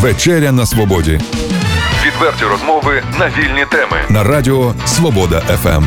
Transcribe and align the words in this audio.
Вечеря 0.00 0.52
на 0.52 0.66
свободі. 0.66 1.20
Відверті 2.06 2.44
розмови 2.44 3.02
на 3.18 3.26
вільні 3.28 3.64
теми 3.70 3.96
на 4.08 4.24
Радіо 4.24 4.74
Свобода 4.86 5.40
ФМ. 5.40 5.84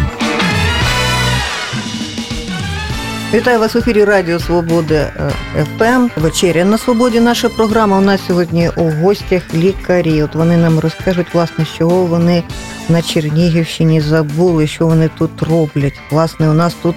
Вітаю 3.34 3.60
вас 3.60 3.76
в 3.76 3.78
ефірі 3.78 4.04
Радіо 4.04 4.40
Свобода 4.40 5.32
ФМ. 5.78 6.22
Вечеря 6.22 6.66
на 6.66 6.78
свободі. 6.78 7.20
Наша 7.20 7.50
програма. 7.50 7.98
У 7.98 8.02
нас 8.02 8.22
сьогодні 8.28 8.70
у 8.76 8.90
гостях 8.90 9.44
лікарі. 9.54 10.24
От 10.24 10.36
вони 10.36 10.58
нам 10.58 10.80
розкажуть, 10.80 11.34
власне, 11.34 11.66
що 11.66 11.88
вони 11.88 12.44
на 12.90 13.02
Чернігівщині 13.02 14.02
забули, 14.02 14.68
що 14.68 14.88
вони 14.88 15.10
тут 15.18 15.44
роблять. 15.44 16.00
Власне, 16.12 16.50
у 16.50 16.54
нас 16.54 16.76
тут 16.84 16.96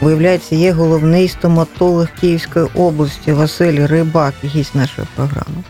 виявляється 0.00 0.54
є 0.54 0.72
головний 0.72 1.28
стоматолог 1.28 2.06
Київської 2.20 2.66
області 2.74 3.32
Василь 3.32 3.86
Рибак, 3.86 4.34
гість 4.44 4.74
нашої 4.74 5.06
програми. 5.16 5.62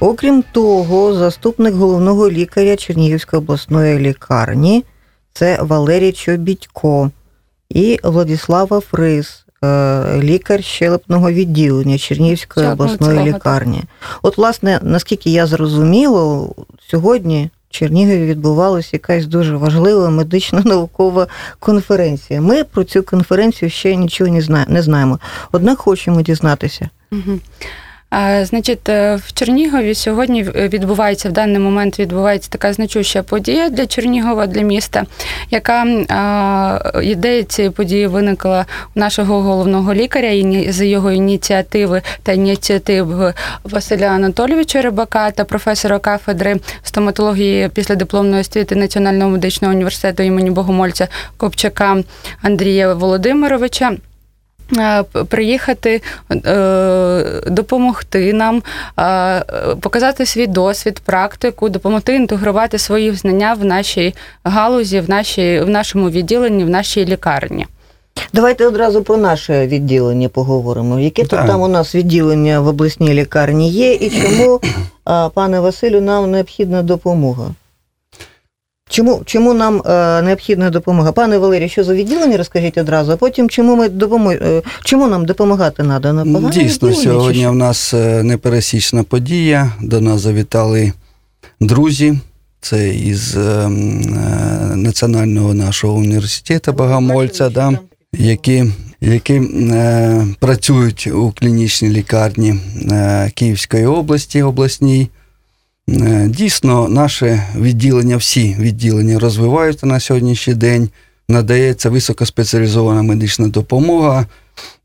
Окрім 0.00 0.44
того, 0.52 1.14
заступник 1.14 1.74
головного 1.74 2.30
лікаря 2.30 2.76
Чернігівської 2.76 3.42
обласної 3.42 3.98
лікарні 3.98 4.84
це 5.32 5.58
Валерій 5.62 6.12
Чобідько 6.12 7.10
і 7.68 8.00
Владислава 8.02 8.80
Фрис, 8.80 9.46
е, 9.64 10.20
лікар 10.22 10.64
щелепного 10.64 11.30
відділення 11.30 11.98
Чернігівської 11.98 12.66
обласної 12.66 13.32
лікарні. 13.32 13.82
От, 14.22 14.38
власне, 14.38 14.80
наскільки 14.82 15.30
я 15.30 15.46
зрозуміла, 15.46 16.48
сьогодні 16.90 17.50
в 17.68 17.72
Чернігові 17.72 18.26
відбувалася 18.26 18.90
якась 18.92 19.26
дуже 19.26 19.56
важлива 19.56 20.08
медично-наукова 20.08 21.26
конференція. 21.58 22.40
Ми 22.40 22.64
про 22.64 22.84
цю 22.84 23.02
конференцію 23.02 23.70
ще 23.70 23.96
нічого 23.96 24.40
не 24.68 24.82
знаємо. 24.82 25.18
Однак 25.52 25.78
хочемо 25.78 26.22
дізнатися. 26.22 26.88
Угу. 27.12 27.38
Значить, 28.42 28.88
е, 28.88 29.16
в 29.16 29.32
Чернігові 29.32 29.94
сьогодні 29.94 30.42
відбувається 30.42 31.28
в 31.28 31.32
даний 31.32 31.58
момент 31.58 31.98
відбувається 31.98 32.50
така 32.50 32.72
значуща 32.72 33.22
подія 33.22 33.70
для 33.70 33.86
Чернігова, 33.86 34.46
для 34.46 34.60
міста, 34.60 35.04
яка 35.50 35.84
ідея 37.02 37.42
цієї 37.42 37.70
події 37.70 38.06
виникла 38.06 38.66
у 38.96 39.00
нашого 39.00 39.42
головного 39.42 39.94
лікаря 39.94 40.30
з 40.72 40.86
його 40.86 41.12
ініціативи 41.12 42.02
та 42.22 42.32
ініціатив 42.32 43.34
Василя 43.64 44.06
Анатолійовича 44.06 44.82
Рибака 44.82 45.30
та 45.30 45.44
професора 45.44 45.98
кафедри 45.98 46.56
стоматології 46.82 47.68
після 47.68 47.94
дипломної 47.94 48.40
освіти 48.40 48.76
Національного 48.76 49.30
медичного 49.30 49.74
університету 49.74 50.22
імені 50.22 50.50
Богомольця 50.50 51.08
Копчака 51.36 52.02
Андрія 52.42 52.94
Володимировича. 52.94 53.96
Е, 54.78 55.02
приїхати, 55.28 56.02
е, 56.46 57.24
допомогти 57.46 58.32
нам, 58.32 58.62
е, 58.98 59.44
показати 59.80 60.26
свій 60.26 60.46
досвід, 60.46 61.00
практику, 61.04 61.68
допомогти 61.68 62.14
інтегрувати 62.14 62.78
свої 62.78 63.12
знання 63.12 63.56
в 63.60 63.64
нашій 63.64 64.14
галузі, 64.44 65.00
в 65.00 65.10
нашій, 65.10 65.60
в 65.60 65.68
нашому 65.68 66.10
відділенні, 66.10 66.64
в 66.64 66.70
нашій 66.70 67.04
лікарні. 67.04 67.66
Давайте 68.32 68.66
одразу 68.66 69.02
про 69.02 69.16
наше 69.16 69.66
відділення 69.66 70.28
поговоримо. 70.28 71.00
Яке 71.00 71.22
тут 71.22 71.46
там 71.46 71.60
у 71.60 71.68
нас 71.68 71.94
відділення 71.94 72.60
в 72.60 72.66
обласній 72.66 73.14
лікарні 73.14 73.70
є, 73.70 73.92
і 73.94 74.10
чому, 74.10 74.60
пане 75.34 75.60
Василю, 75.60 76.00
нам 76.00 76.30
необхідна 76.30 76.82
допомога? 76.82 77.50
Чому 78.88 79.22
чому 79.24 79.54
нам 79.54 79.82
е, 79.86 80.22
необхідна 80.22 80.70
допомога? 80.70 81.12
Пане 81.12 81.38
Валерію, 81.38 81.68
що 81.68 81.84
за 81.84 81.94
відділення, 81.94 82.36
розкажіть 82.36 82.78
одразу, 82.78 83.12
а 83.12 83.16
потім 83.16 83.48
чому 83.50 83.76
ми 83.76 83.88
допомог... 83.88 84.32
Е, 84.32 84.62
чому 84.84 85.08
нам 85.08 85.26
допомагати 85.26 85.82
треба? 85.82 86.50
Дійсно, 86.50 86.94
сьогодні 86.94 87.46
в 87.46 87.54
нас 87.54 87.94
е, 87.94 88.22
непересічна 88.22 89.02
подія. 89.02 89.72
До 89.80 90.00
нас 90.00 90.20
завітали 90.20 90.92
друзі. 91.60 92.18
Це 92.60 92.88
із 92.88 93.36
е, 93.36 93.68
Національного 94.74 95.54
нашого 95.54 95.94
університету 95.94 96.72
Богомольця, 96.72 97.48
да, 97.48 97.78
які 98.12 98.64
які 99.00 99.34
е, 99.34 100.26
працюють 100.38 101.06
у 101.06 101.32
клінічній 101.36 101.88
лікарні 101.88 102.54
е, 102.90 103.30
Київської 103.34 103.86
області 103.86 104.42
обласній. 104.42 105.08
Е, 105.88 106.28
дійсно, 106.28 106.88
наше 106.88 107.42
відділення, 107.56 108.16
всі 108.16 108.56
відділення 108.60 109.18
розвиваються 109.18 109.86
на 109.86 110.00
сьогоднішній 110.00 110.54
день, 110.54 110.88
надається 111.28 111.90
високоспеціалізована 111.90 113.02
медична 113.02 113.48
допомога. 113.48 114.26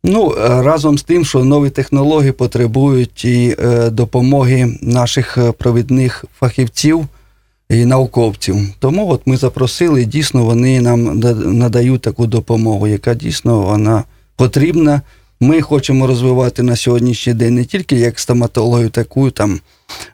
Ну, 0.04 0.32
е, 0.32 0.62
Разом 0.64 0.98
з 0.98 1.04
тим, 1.04 1.26
що 1.26 1.44
нові 1.44 1.70
технології 1.70 2.32
потребують 2.32 3.26
і 3.26 3.56
е, 3.60 3.90
допомоги 3.90 4.78
наших 4.82 5.38
провідних 5.58 6.26
фахівців 6.40 7.08
і 7.70 7.86
науковців. 7.86 8.56
Тому 8.80 9.10
от 9.10 9.22
ми 9.26 9.38
запросили, 9.38 10.02
і 10.02 10.06
дійсно 10.06 10.44
вони 10.44 10.82
нам 10.82 11.20
надають 11.58 12.02
таку 12.02 12.28
допомогу, 12.28 12.88
яка 12.88 13.14
дійсно 13.14 13.60
вона 13.60 14.04
потрібна. 14.36 15.02
Ми 15.40 15.62
хочемо 15.62 16.08
розвивати 16.08 16.64
на 16.64 16.76
сьогоднішній 16.76 17.34
день 17.34 17.56
не 17.56 17.66
тільки 17.66 17.96
як 17.96 18.20
стоматологію, 18.20 18.90
таку 18.90 19.32
там 19.32 19.60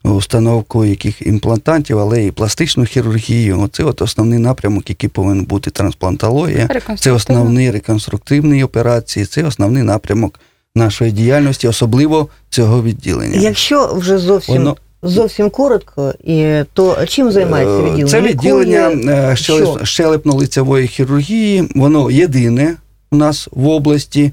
установку 0.03 0.85
яких 0.85 1.27
імплантантів, 1.27 1.99
але 1.99 2.25
і 2.25 2.31
пластичну 2.31 2.85
хірургію. 2.85 3.61
Оце 3.61 3.83
от 3.83 4.01
основний 4.01 4.39
напрямок, 4.39 4.89
який 4.89 5.09
повинен 5.09 5.45
бути 5.45 5.71
трансплантологія. 5.71 6.69
Це 6.99 7.11
основні 7.11 7.71
реконструктивні 7.71 8.63
операції, 8.63 9.25
це 9.25 9.43
основний 9.43 9.83
напрямок 9.83 10.39
нашої 10.75 11.11
діяльності, 11.11 11.67
особливо 11.67 12.27
цього 12.49 12.83
відділення. 12.83 13.39
Якщо 13.39 13.93
вже 13.95 14.17
зовсім. 14.17 14.55
Воно... 14.55 14.77
Зовсім 15.03 15.49
коротко, 15.49 16.13
і 16.23 16.63
то 16.73 17.05
чим 17.07 17.31
займається 17.31 17.73
е, 17.73 17.83
відділення? 17.83 18.07
Це 18.07 18.21
відділення 18.21 18.89
е, 18.89 19.35
щелепно-лицевої 19.83 20.87
хірургії, 20.87 21.69
воно 21.75 22.11
єдине 22.11 22.75
у 23.11 23.15
нас 23.15 23.49
в 23.51 23.67
області. 23.67 24.31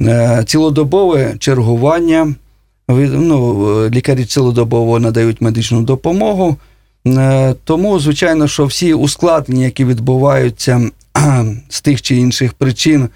Е, 0.00 0.44
цілодобове 0.46 1.34
чергування. 1.38 2.34
Ну, 2.88 3.90
Лікарі 3.90 4.24
цілодобово 4.24 4.98
надають 4.98 5.40
медичну 5.40 5.82
допомогу. 5.82 6.56
Е, 7.06 7.54
тому, 7.64 7.98
звичайно, 7.98 8.48
що 8.48 8.66
всі 8.66 8.94
ускладнення, 8.94 9.64
які 9.64 9.84
відбуваються 9.84 10.90
з 11.68 11.80
тих 11.80 12.02
чи 12.02 12.16
інших 12.16 12.52
причин 12.52 13.02
е, 13.02 13.10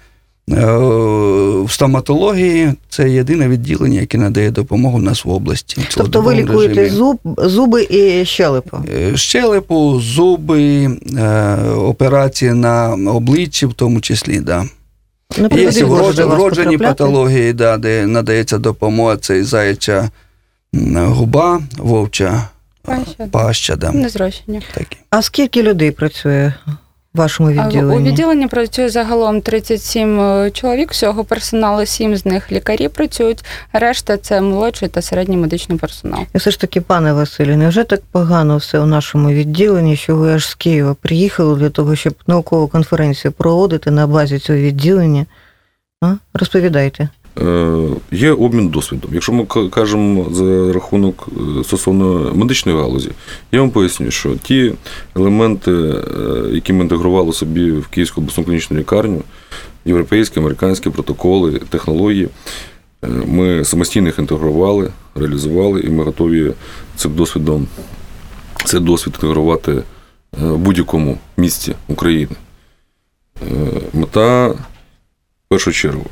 в 1.63 1.71
стоматології, 1.71 2.73
це 2.89 3.09
єдине 3.09 3.47
відділення, 3.47 3.99
яке 3.99 4.17
надає 4.17 4.51
допомогу 4.51 4.97
в 4.97 5.01
нас 5.01 5.25
в 5.25 5.29
області. 5.29 5.81
Тобто 5.95 6.21
ви 6.21 6.35
лікуєте 6.35 6.89
зуб, 6.89 7.19
зуби 7.37 7.87
і 7.89 8.25
щелепу? 8.25 8.77
Щелепу, 9.15 9.99
зуби, 9.99 10.89
операції 11.77 12.53
на 12.53 12.93
обличчі, 12.93 13.65
в 13.65 13.73
тому 13.73 14.01
числі, 14.01 14.35
так. 14.35 14.45
Да. 14.45 14.65
Ну, 15.37 15.49
Є 15.51 15.83
вроджені 16.25 16.77
патології, 16.77 17.53
да, 17.53 17.77
де 17.77 18.07
надається 18.07 18.57
допомога, 18.57 19.17
це 19.17 19.43
заяча 19.43 20.09
губа, 20.93 21.61
вовча 21.77 22.47
паща, 22.81 23.27
паща 23.31 23.75
да. 23.75 23.91
Незрощення. 23.91 24.61
А 25.09 25.21
скільки 25.21 25.63
людей 25.63 25.91
працює 25.91 26.53
вашому 27.13 27.49
відділенні? 27.49 28.01
У 28.01 28.03
відділенні 28.03 28.47
працює 28.47 28.89
загалом 28.89 29.41
37 29.41 30.19
е, 30.19 30.51
чоловік, 30.51 30.91
всього 30.91 31.23
персоналу, 31.23 31.85
7 31.85 32.17
з 32.17 32.25
них 32.25 32.51
лікарі 32.51 32.87
працюють, 32.87 33.45
решта 33.73 34.17
це 34.17 34.41
молодший 34.41 34.89
та 34.89 35.01
середній 35.01 35.37
медичний 35.37 35.77
персонал. 35.77 36.21
І 36.35 36.37
все 36.37 36.51
ж 36.51 36.59
таки, 36.59 36.81
пане 36.81 37.13
Василю, 37.13 37.57
невже 37.57 37.83
так 37.83 38.01
погано 38.11 38.57
все 38.57 38.79
у 38.79 38.85
нашому 38.85 39.29
відділенні, 39.29 39.95
що 39.95 40.15
ви 40.15 40.33
аж 40.33 40.47
з 40.47 40.55
Києва 40.55 40.95
приїхали 41.01 41.59
для 41.59 41.69
того, 41.69 41.95
щоб 41.95 42.13
наукову 42.27 42.67
конференцію 42.67 43.31
проводити 43.31 43.91
на 43.91 44.07
базі 44.07 44.39
цього 44.39 44.59
відділення? 44.59 45.25
А? 46.01 46.15
Розповідайте. 46.33 47.09
Е, 47.41 47.89
є 48.11 48.31
обмін 48.31 48.69
досвідом. 48.69 49.11
Якщо 49.13 49.33
ми 49.33 49.45
кажемо 49.69 50.27
за 50.31 50.73
рахунок 50.73 51.27
е, 51.59 51.63
стосовно 51.63 52.31
медичної 52.35 52.77
галузі, 52.77 53.09
я 53.51 53.59
вам 53.59 53.69
поясню, 53.71 54.11
що 54.11 54.35
ті 54.35 54.73
елементи, 55.15 55.71
е, 55.71 56.01
які 56.51 56.73
ми 56.73 56.83
інтегрували 56.83 57.33
собі 57.33 57.71
в 57.71 57.87
Київську 57.87 58.21
обласну 58.21 58.43
клінічну 58.43 58.77
лікарню, 58.77 59.21
європейські, 59.85 60.39
американські 60.39 60.89
протоколи, 60.89 61.59
технології, 61.69 62.29
ми 63.25 63.65
самостійно 63.65 64.07
їх 64.07 64.19
інтегрували, 64.19 64.91
реалізували, 65.15 65.81
і 65.81 65.89
ми 65.89 66.03
готові 66.03 66.53
цим 66.95 67.15
досвідом 67.15 67.67
цей 68.65 68.79
досвід 68.79 69.13
інтегрувати 69.15 69.83
в 70.31 70.57
будь-якому 70.57 71.17
місці 71.37 71.75
України. 71.87 72.35
Мета 73.93 74.47
в 74.47 74.57
першу 75.49 75.71
чергу 75.71 76.05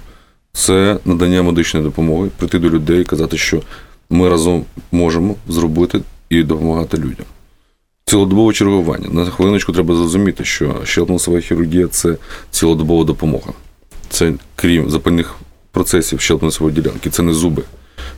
це 0.54 0.98
надання 1.06 1.44
медичної 1.44 1.86
допомоги, 1.86 2.30
прийти 2.38 2.60
до 2.60 2.70
людей 2.70 3.02
і 3.02 3.06
казати, 3.06 3.38
що 3.38 3.62
ми 4.10 4.30
разом 4.30 4.66
можемо 4.92 5.36
зробити 5.48 6.02
і 6.30 6.44
допомагати 6.44 6.98
людям. 6.98 7.26
Цілодобове 8.06 8.54
чергування. 8.54 9.10
На 9.10 9.26
хвилиночку 9.26 9.74
треба 9.74 9.96
зрозуміти, 9.96 10.46
що 10.46 10.76
щелепно 10.84 11.40
хірургія 11.42 11.88
це 11.88 12.16
цілодобова 12.52 13.04
допомога. 13.04 13.54
Це 14.10 14.34
крім 14.56 14.90
запальних 14.90 15.36
процесів 15.72 16.22
щелепно 16.22 16.70
ділянки, 16.70 17.10
це 17.10 17.24
не 17.24 17.34
зуби, 17.34 17.64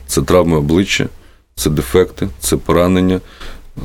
це 0.06 0.22
травми 0.22 0.56
обличчя, 0.56 1.08
це 1.54 1.70
дефекти, 1.70 2.28
це 2.40 2.56
поранення. 2.56 3.20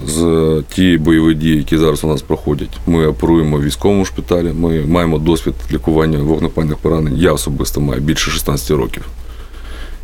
З 0.08 0.64
ті 0.70 0.98
бойові 0.98 1.34
дії, 1.34 1.58
які 1.58 1.78
зараз 1.78 2.04
у 2.04 2.08
нас 2.08 2.22
проходять, 2.22 2.78
ми 2.88 3.08
оперуємо 3.08 3.58
в 3.58 3.64
військовому 3.64 4.06
шпиталі. 4.06 4.54
Ми 4.54 4.86
маємо 4.86 5.18
досвід 5.18 5.54
лікування 5.72 6.20
вогнепальних 6.20 6.78
поранень. 6.78 7.18
Я 7.18 7.34
особисто 7.34 7.82
маю 7.82 8.02
більше 8.02 8.32
16 8.32 8.72
років. 8.72 9.06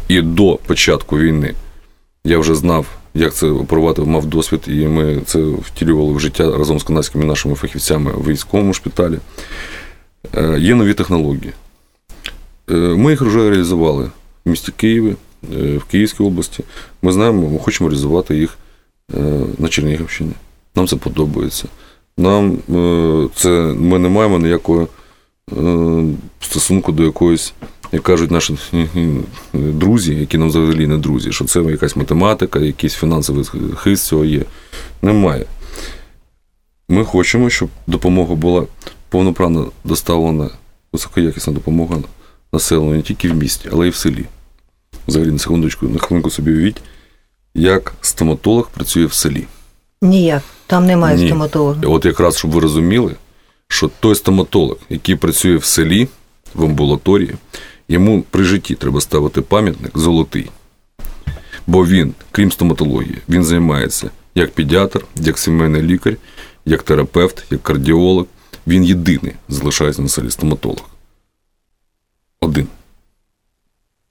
І 0.07 0.21
до 0.21 0.59
початку 0.67 1.17
війни 1.17 1.53
я 2.23 2.39
вже 2.39 2.55
знав, 2.55 2.85
як 3.13 3.33
це 3.33 3.47
оперувати, 3.47 4.01
мав 4.01 4.25
досвід, 4.25 4.61
і 4.67 4.87
ми 4.87 5.21
це 5.25 5.39
втілювали 5.39 6.13
в 6.13 6.19
життя 6.19 6.57
разом 6.57 6.79
з 6.79 6.83
канадськими 6.83 7.25
нашими 7.25 7.55
фахівцями 7.55 8.11
в 8.11 8.27
військовому 8.27 8.73
шпиталі. 8.73 9.19
Е, 10.37 10.57
Є 10.59 10.75
нові 10.75 10.93
технології. 10.93 11.53
Е, 12.71 12.73
Ми 12.75 13.11
їх 13.11 13.21
вже 13.21 13.49
реалізували 13.49 14.11
в 14.45 14.49
місті 14.49 14.71
Києві, 14.77 15.15
е, 15.55 15.77
в 15.77 15.83
Київській 15.83 16.23
області. 16.23 16.63
Ми 17.01 17.11
знаємо, 17.11 17.49
ми 17.49 17.59
хочемо 17.59 17.89
реалізувати 17.89 18.37
їх 18.37 18.49
е, 18.49 18.64
на 19.57 19.67
Чернігівщині. 19.67 20.31
Нам 20.75 20.87
це 20.87 20.95
подобається. 20.95 21.67
Нам 22.17 22.57
е, 22.75 23.29
це 23.35 23.49
ми 23.79 23.99
не 23.99 24.09
маємо 24.09 24.39
ніякого 24.39 24.87
е, 25.57 26.03
стосунку 26.39 26.91
до 26.91 27.03
якоїсь, 27.03 27.53
як 27.91 28.03
кажуть 28.03 28.31
наші 28.31 28.57
друзі, 29.53 30.15
які 30.15 30.37
нам 30.37 30.47
взагалі 30.47 30.87
не 30.87 30.97
друзі, 30.97 31.31
що 31.31 31.45
це 31.45 31.59
якась 31.61 31.95
математика, 31.95 32.59
якийсь 32.59 32.93
фінансовий 32.93 33.45
хист 33.75 34.05
цього 34.05 34.25
є. 34.25 34.41
Немає. 35.01 35.45
Ми 36.89 37.05
хочемо, 37.05 37.49
щоб 37.49 37.69
допомога 37.87 38.35
була 38.35 38.63
повноправно 39.09 39.71
доставлена, 39.83 40.49
високоякісна 40.93 41.53
допомога 41.53 41.97
населенню 42.53 42.93
не 42.93 43.01
тільки 43.01 43.29
в 43.29 43.35
місті, 43.35 43.69
але 43.71 43.87
й 43.87 43.89
в 43.89 43.95
селі. 43.95 44.25
Взагалі, 45.07 45.31
на 45.31 45.39
секундочку, 45.39 45.87
на 45.87 45.99
хвилинку 45.99 46.29
собі 46.29 46.51
уявіть, 46.51 46.81
як 47.55 47.93
стоматолог 48.01 48.69
працює 48.69 49.05
в 49.05 49.13
селі. 49.13 49.47
Ніяк. 50.01 50.43
Там 50.67 50.85
немає 50.85 51.17
Ні. 51.17 51.27
стоматолога. 51.27 51.81
От 51.85 52.05
якраз, 52.05 52.37
щоб 52.37 52.51
ви 52.51 52.59
розуміли, 52.59 53.15
що 53.67 53.89
той 53.99 54.15
стоматолог, 54.15 54.77
який 54.89 55.15
працює 55.15 55.57
в 55.57 55.63
селі, 55.65 56.07
в 56.53 56.63
амбулаторії, 56.63 57.35
йому 57.89 58.23
при 58.29 58.43
житті 58.43 58.75
треба 58.75 59.01
ставити 59.01 59.41
пам'ятник 59.41 59.97
золотий. 59.97 60.49
Бо 61.67 61.85
він, 61.85 62.13
крім 62.31 62.51
стоматології, 62.51 63.17
він 63.29 63.43
займається 63.43 64.09
як 64.35 64.51
педіатр, 64.51 65.05
як 65.15 65.37
сімейний 65.39 65.81
лікар, 65.81 66.15
як 66.65 66.83
терапевт, 66.83 67.43
як 67.51 67.63
кардіолог. 67.63 68.25
Він 68.67 68.83
єдиний 68.83 69.33
залишається 69.49 70.01
на 70.01 70.09
селі 70.09 70.31
стоматолог. 70.31 70.89
Один. 72.41 72.67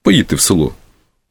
Поїдьте 0.03 0.37
в 0.37 0.41
село. 0.41 0.73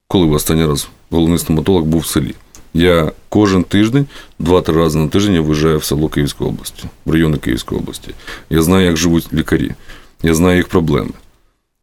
Коли 0.08 0.26
ви 0.26 0.36
останній 0.36 0.66
раз 0.66 0.90
головний 1.10 1.40
стоматолог 1.40 1.84
був 1.84 2.02
в 2.02 2.08
селі. 2.08 2.36
Я 2.74 3.12
кожен 3.30 3.64
тиждень, 3.64 4.08
два-три 4.40 4.76
рази 4.76 5.00
на 5.00 5.08
тиждень 5.08 5.36
я 5.36 5.42
виїжджаю 5.42 5.78
в 5.78 5.84
село 5.84 6.10
Київської 6.10 6.50
області, 6.50 6.84
в 7.06 7.12
райони 7.12 7.38
Київської 7.38 7.82
області. 7.82 8.10
Я 8.50 8.62
знаю, 8.62 8.86
як 8.86 8.98
живуть 8.98 9.34
лікарі, 9.34 9.72
я 10.24 10.34
знаю 10.34 10.58
їх 10.58 10.68
проблеми. 10.68 11.12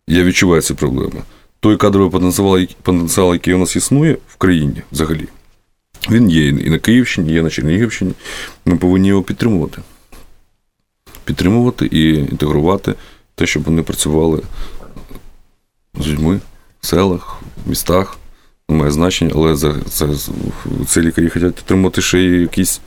Я 0.06 0.24
відчуваю 0.24 0.62
ці 0.62 0.74
проблеми. 0.74 1.22
Той 1.60 1.76
кадровий 1.76 2.10
потенціал, 2.10 2.66
потенціал, 2.82 3.32
який 3.32 3.54
у 3.54 3.58
нас 3.58 3.76
існує 3.76 4.16
в 4.28 4.36
країні 4.36 4.82
взагалі, 4.92 5.28
він 6.10 6.30
є 6.30 6.48
і 6.48 6.70
на 6.70 6.78
Київщині, 6.78 7.32
є 7.32 7.42
на 7.42 7.50
Чернігівщині. 7.50 8.12
Ми 8.64 8.76
повинні 8.76 9.08
його 9.08 9.22
підтримувати. 9.22 9.82
Підтримувати 11.24 11.86
і 11.86 12.14
інтегрувати 12.14 12.94
те, 13.34 13.46
щоб 13.46 13.62
вони 13.62 13.82
працювали 13.82 14.42
з 16.00 16.08
людьми 16.08 16.40
в 16.80 16.86
селах, 16.86 17.40
в 17.66 17.68
містах. 17.68 18.19
Має 18.70 18.90
значення, 18.90 19.32
але 19.34 19.56
за, 19.56 19.74
за, 19.86 20.08
ці 20.86 21.00
лікарі 21.00 21.28
хочуть 21.28 21.58
отримати 21.58 22.02
ще 22.02 22.18
й 22.18 22.40
якийсь 22.40 22.80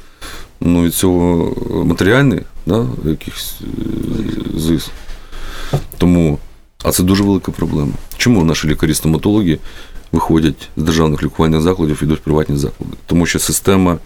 ну, 0.62 0.84
від 0.84 0.94
цього 0.94 1.56
матеріальний, 1.86 2.40
да, 2.66 2.88
якийсь 3.06 3.56
е, 3.62 4.60
зис. 4.60 4.90
Тому, 5.98 6.40
а 6.84 6.92
це 6.92 7.04
дуже 7.04 7.24
велика 7.24 7.52
проблема. 7.52 7.92
Чому 8.18 8.44
наші 8.44 8.68
лікарі-стоматологи 8.68 9.60
виходять 10.12 10.70
з 10.78 10.84
державних 10.84 11.24
лікувальних 11.24 11.62
закладів 11.62 12.00
і 12.02 12.06
йдуть 12.06 12.20
в 12.20 12.24
приватні 12.24 12.58
заклади? 12.58 12.94
Тому 13.06 13.26
що 13.26 13.40
система 13.40 13.98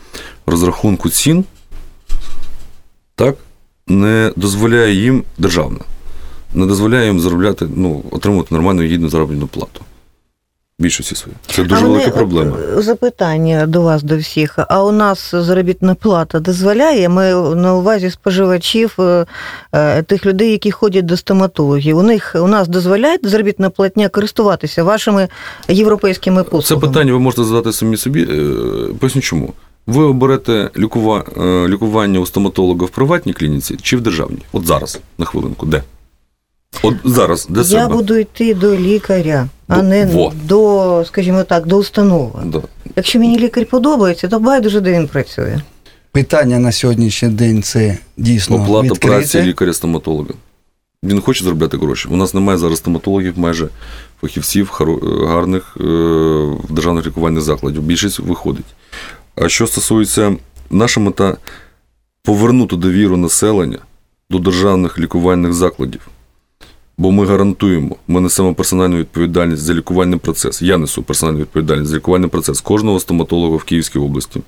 розрахунку 0.46 1.10
цін 1.10 1.46
так, 3.16 3.36
не 3.88 4.32
дозволяє 4.36 4.94
їм 4.94 5.24
державна, 5.38 5.80
не 6.54 6.66
дозволяє 6.66 7.08
їм 7.08 7.20
заробляти, 7.20 7.68
ну, 7.76 8.04
отримувати 8.12 8.56
нормальну 8.56 8.82
гідну 8.82 9.10
заробітну 9.10 9.48
плату. 9.48 9.82
Більшості 10.80 11.16
своїй. 11.16 11.38
Це 11.48 11.64
дуже 11.64 11.86
А 11.86 11.88
велика 11.88 12.10
проблема. 12.12 12.58
Запитання 12.78 13.66
до 13.68 13.82
вас, 13.82 14.04
до 14.04 14.18
всіх. 14.18 14.56
А 14.70 14.84
у 14.84 14.92
нас 14.92 15.36
заробітна 15.36 15.96
плата 15.96 16.40
дозволяє? 16.40 17.10
Ми 17.10 17.32
на 17.56 17.76
увазі 17.76 18.10
споживачів 18.12 18.96
е, 19.00 19.26
е, 19.74 20.04
тих 20.04 20.26
людей, 20.26 20.52
які 20.52 20.72
ходять 20.72 21.06
до 21.06 21.18
стоматологів. 21.18 21.98
У 21.98 22.04
них 22.04 22.36
у 22.40 22.48
нас 22.48 22.68
дозволяє 22.68 23.18
заробітна 23.24 23.70
платня 23.70 24.10
користуватися 24.10 24.84
вашими 24.84 25.28
європейськими 25.68 26.44
послугами? 26.44 26.82
Це 26.82 26.88
питання 26.88 27.14
ви 27.14 27.20
можете 27.20 27.44
задати 27.44 27.74
самі 27.74 27.98
собі. 27.98 28.24
Е, 28.24 28.94
Поясню 29.00 29.22
чому. 29.22 29.54
Ви 29.88 30.04
оберете 30.04 30.70
лікува... 30.78 31.24
е, 31.38 31.68
лікування 31.68 32.20
у 32.20 32.26
стоматолога 32.26 32.86
в 32.86 32.90
приватній 32.90 33.34
клініці 33.34 33.78
чи 33.82 33.98
в 33.98 34.02
державній? 34.02 34.42
От 34.52 34.66
зараз, 34.66 35.00
на 35.18 35.26
хвилинку, 35.26 35.66
де? 35.66 35.84
От 36.84 36.96
зараз, 37.04 37.48
де 37.50 37.60
Я 37.60 37.66
себе? 37.66 37.94
буду 37.96 38.18
йти 38.18 38.54
до 38.54 38.76
лікаря, 38.76 39.48
а 39.68 39.82
не 39.82 40.06
во. 40.06 40.34
до, 40.44 41.04
скажімо 41.08 41.44
так, 41.44 41.66
до 41.68 41.78
установи. 41.78 42.40
Да. 42.46 42.62
Якщо 42.96 43.20
мені 43.20 43.40
лікар 43.40 43.66
подобається, 43.66 44.28
то 44.28 44.40
байдуже, 44.40 44.82
де 44.82 44.94
він 44.94 45.08
працює. 45.08 45.60
Питання 46.12 46.60
на 46.60 46.72
сьогоднішній 46.72 47.30
день 47.30 47.64
це 47.64 47.98
дійсно 48.18 48.56
Оплата 48.56 48.96
праці 48.96 49.42
лікаря-стоматолога. 49.42 50.30
Він 51.04 51.22
хоче 51.22 51.44
заробляти 51.44 51.78
гроші. 51.78 52.08
У 52.12 52.16
нас 52.16 52.34
немає 52.34 52.58
зараз 52.58 52.78
стоматологів, 52.78 53.40
майже 53.40 53.70
фахівців 54.22 54.70
хоро- 54.80 55.28
гарних 55.28 55.78
е, 55.80 55.84
в 56.70 56.74
державних 56.74 57.06
лікувальних 57.08 57.42
закладів. 57.44 57.82
Більшість 57.82 58.20
виходить. 58.20 58.66
А 59.36 59.50
що 59.50 59.68
стосується 59.68 60.36
наша 60.70 61.00
мета 61.00 61.38
повернути 62.24 62.76
довіру 62.76 63.18
населення 63.18 63.80
до 64.30 64.40
державних 64.40 65.00
лікувальних 65.00 65.54
закладів. 65.54 66.02
Бо 67.00 67.12
ми 67.12 67.26
гарантуємо, 67.26 67.96
ми 68.08 68.22
несемо 68.22 68.54
персональну 68.54 68.98
відповідальність 68.98 69.62
за 69.62 69.74
лікувальний 69.74 70.20
процес. 70.20 70.62
Я 70.62 70.78
несу 70.78 71.04
персональну 71.04 71.40
відповідальність 71.40 71.90
за 71.92 71.98
лікувальний 71.98 72.30
процес 72.30 72.62
кожного 72.62 73.00
стоматолога 73.00 73.58
в 73.58 73.64
Київській 73.64 74.00
області. 74.00 74.42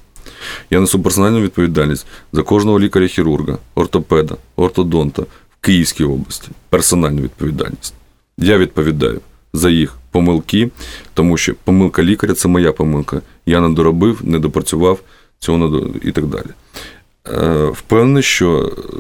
Я 0.70 0.80
несу 0.80 1.00
персональну 1.00 1.42
відповідальність 1.42 2.08
за 2.34 2.44
кожного 2.44 2.80
лікаря-хірурга, 2.80 3.58
ортопеда, 3.76 4.36
ортодонта 4.56 5.22
в 5.22 5.62
Київській 5.62 6.04
області. 6.04 6.50
Персональну 6.70 7.22
відповідальність. 7.22 7.94
Я 8.38 8.58
відповідаю 8.58 9.20
за 9.54 9.70
їх 9.70 9.98
помилки, 10.12 10.70
тому 11.14 11.38
що 11.38 11.54
помилка 11.64 12.04
лікаря 12.04 12.34
це 12.34 12.48
моя 12.48 12.72
помилка. 12.72 13.22
Я 13.46 13.62
не 13.62 13.70
доробив, 13.70 14.20
не 14.24 14.40
допрацював 14.40 15.00
цього 15.40 15.90
і 16.04 16.12
так 16.12 16.26
далі. 16.26 16.50
Е, 17.28 17.66
Впевнений, 17.66 18.24
що 18.24 18.74
е, 18.78 18.92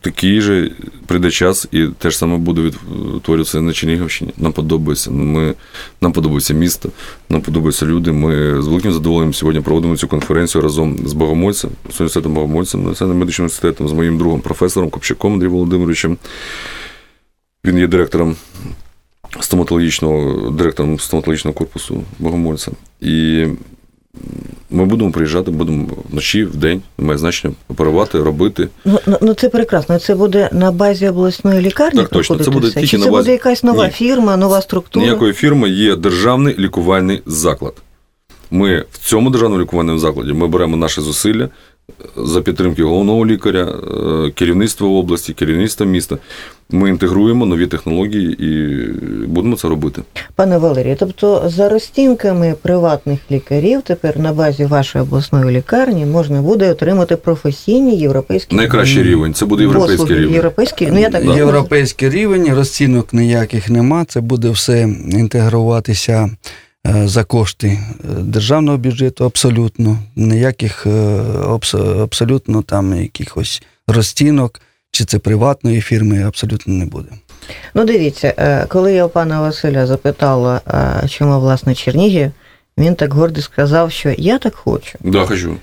такий 0.00 0.40
же 0.40 0.72
прийде 1.10 1.30
час, 1.30 1.68
і 1.72 1.86
те 1.98 2.10
ж 2.10 2.18
саме 2.18 2.36
буде 2.38 2.60
відтворюватися 2.62 3.60
на 3.60 3.72
Чернігівщині. 3.72 4.32
Нам 4.36 4.52
подобається. 4.52 5.10
Ну, 5.10 5.24
Ми, 5.24 5.54
нам 6.00 6.12
подобається 6.12 6.54
місто, 6.54 6.90
нам 7.28 7.42
подобаються 7.42 7.86
люди. 7.86 8.12
Ми 8.12 8.62
з 8.62 8.66
великим 8.66 8.92
задоволенням 8.92 9.34
сьогодні 9.34 9.60
проводимо 9.60 9.96
цю 9.96 10.08
конференцію 10.08 10.62
разом 10.62 10.98
з 11.06 11.12
Богомольцем, 11.12 11.70
з 11.90 12.00
університетом 12.00 12.34
Богомольцем, 12.34 12.84
Національним 12.84 13.20
медичним 13.20 13.44
університетом, 13.44 13.88
з 13.88 13.92
моїм 13.92 14.18
другом 14.18 14.40
професором 14.40 14.90
Копчаком 14.90 15.32
Андрієм 15.32 15.52
Володимировичем. 15.52 16.18
Він 17.64 17.78
є 17.78 17.86
директором 17.86 18.36
стоматологічного, 19.40 20.50
директором 20.50 20.98
стоматологічного 20.98 21.54
корпусу 21.54 22.04
Богомольця. 22.18 22.70
І 23.00 23.46
ми 24.70 24.84
будемо 24.84 25.10
приїжджати, 25.10 25.50
будемо 25.50 25.86
вночі, 26.10 26.44
в 26.44 26.56
день, 26.56 26.82
має 26.98 27.18
значення, 27.18 27.54
оперувати, 27.68 28.22
робити. 28.22 28.68
Ну, 28.84 28.98
ну, 29.06 29.18
ну 29.20 29.34
це 29.34 29.48
прекрасно. 29.48 29.98
Це 29.98 30.14
буде 30.14 30.48
на 30.52 30.72
базі 30.72 31.08
обласної 31.08 31.60
лікарні 31.60 32.00
Так, 32.00 32.08
точно. 32.08 32.38
Це 32.38 32.50
буде 32.50 32.66
все? 32.66 32.74
тільки 32.74 32.86
Чи 32.86 32.98
на 32.98 33.04
це 33.04 33.10
буде 33.10 33.32
якась 33.32 33.62
нова 33.62 33.86
Ні. 33.86 33.92
фірма, 33.92 34.36
нова 34.36 34.62
структура? 34.62 35.06
Ніякої 35.06 35.32
фірми 35.32 35.70
є 35.70 35.96
державний 35.96 36.58
лікувальний 36.58 37.22
заклад. 37.26 37.74
Ми 38.50 38.84
в 38.92 38.98
цьому 38.98 39.30
державному 39.30 39.62
лікувальному 39.62 39.98
закладі 39.98 40.32
ми 40.32 40.48
беремо 40.48 40.76
наші 40.76 41.00
зусилля 41.00 41.48
за 42.16 42.40
підтримки 42.42 42.82
головного 42.82 43.26
лікаря, 43.26 43.68
е, 44.26 44.30
керівництва 44.30 44.88
області, 44.88 45.32
керівництва 45.32 45.86
міста. 45.86 46.18
Ми 46.70 46.88
інтегруємо 46.88 47.46
нові 47.46 47.66
технології 47.66 48.44
і 48.44 48.76
будемо 49.26 49.56
це 49.56 49.68
робити. 49.68 50.02
Пане 50.34 50.58
Валерію, 50.58 50.96
тобто 50.98 51.42
за 51.46 51.68
розцінками 51.68 52.54
приватних 52.62 53.18
лікарів 53.30 53.82
тепер 53.82 54.18
на 54.18 54.32
базі 54.32 54.64
вашої 54.64 55.04
обласної 55.04 55.56
лікарні 55.56 56.06
можна 56.06 56.42
буде 56.42 56.70
отримати 56.70 57.16
професійні 57.16 57.96
європейські 57.96 58.56
Найкращий 58.56 59.02
рівень 59.02 59.34
це 59.34 59.46
буде 59.46 59.62
європейський 59.62 59.96
послуги. 59.98 60.20
рівень. 60.20 60.34
Європейські, 60.34 60.88
ну 60.92 60.98
я 61.00 61.10
так 61.10 61.24
Да. 61.24 61.36
Європейський 61.36 62.10
рівень, 62.10 62.54
розцінок 62.54 63.12
ніяких 63.12 63.70
нема. 63.70 64.04
Це 64.04 64.20
буде 64.20 64.50
все 64.50 64.80
інтегруватися 65.08 66.30
за 66.84 67.24
кошти 67.24 67.68
е, 67.68 68.08
державного 68.08 68.78
бюджету 68.78 69.24
абсолютно, 69.24 69.98
ніяких 70.16 70.86
е, 70.86 71.20
абсолютно 72.02 72.62
там 72.62 73.02
якихось 73.02 73.62
розцінок, 73.86 74.60
чи 74.90 75.04
це 75.04 75.18
приватної 75.18 75.80
фірми, 75.80 76.22
абсолютно 76.22 76.74
не 76.74 76.86
буде. 76.86 77.08
Ну, 77.74 77.84
дивіться, 77.84 78.34
е, 78.38 78.66
коли 78.68 78.92
я 78.92 79.06
у 79.06 79.08
пана 79.08 79.40
Василя 79.40 79.86
запитала, 79.86 80.60
е, 81.04 81.08
чому 81.08 81.40
власне 81.40 81.74
Чернігів, 81.74 82.32
він 82.78 82.94
так 82.94 83.14
гордо 83.14 83.42
сказав, 83.42 83.92
що 83.92 84.14
я 84.18 84.38
так 84.38 84.54
хочу. 84.54 84.98
Да, 85.00 85.26
хочу. 85.26 85.56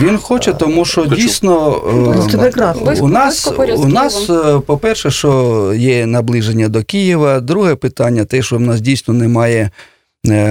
Він 0.00 0.18
хоче, 0.18 0.52
тому 0.52 0.84
що 0.84 1.02
Хочу. 1.02 1.14
дійсно 1.14 1.82
е, 2.26 2.30
Це 2.30 2.38
прекрасно. 2.38 2.94
У 3.00 3.08
нас, 3.08 3.52
у 3.76 3.86
нас, 3.86 4.30
е, 4.30 4.60
по-перше, 4.66 5.10
що 5.10 5.72
є 5.76 6.06
наближення 6.06 6.68
до 6.68 6.82
Києва. 6.82 7.40
Друге 7.40 7.74
питання, 7.74 8.24
те, 8.24 8.42
що 8.42 8.56
в 8.56 8.60
нас 8.60 8.80
дійсно 8.80 9.14
немає 9.14 9.60
е, 9.62 9.70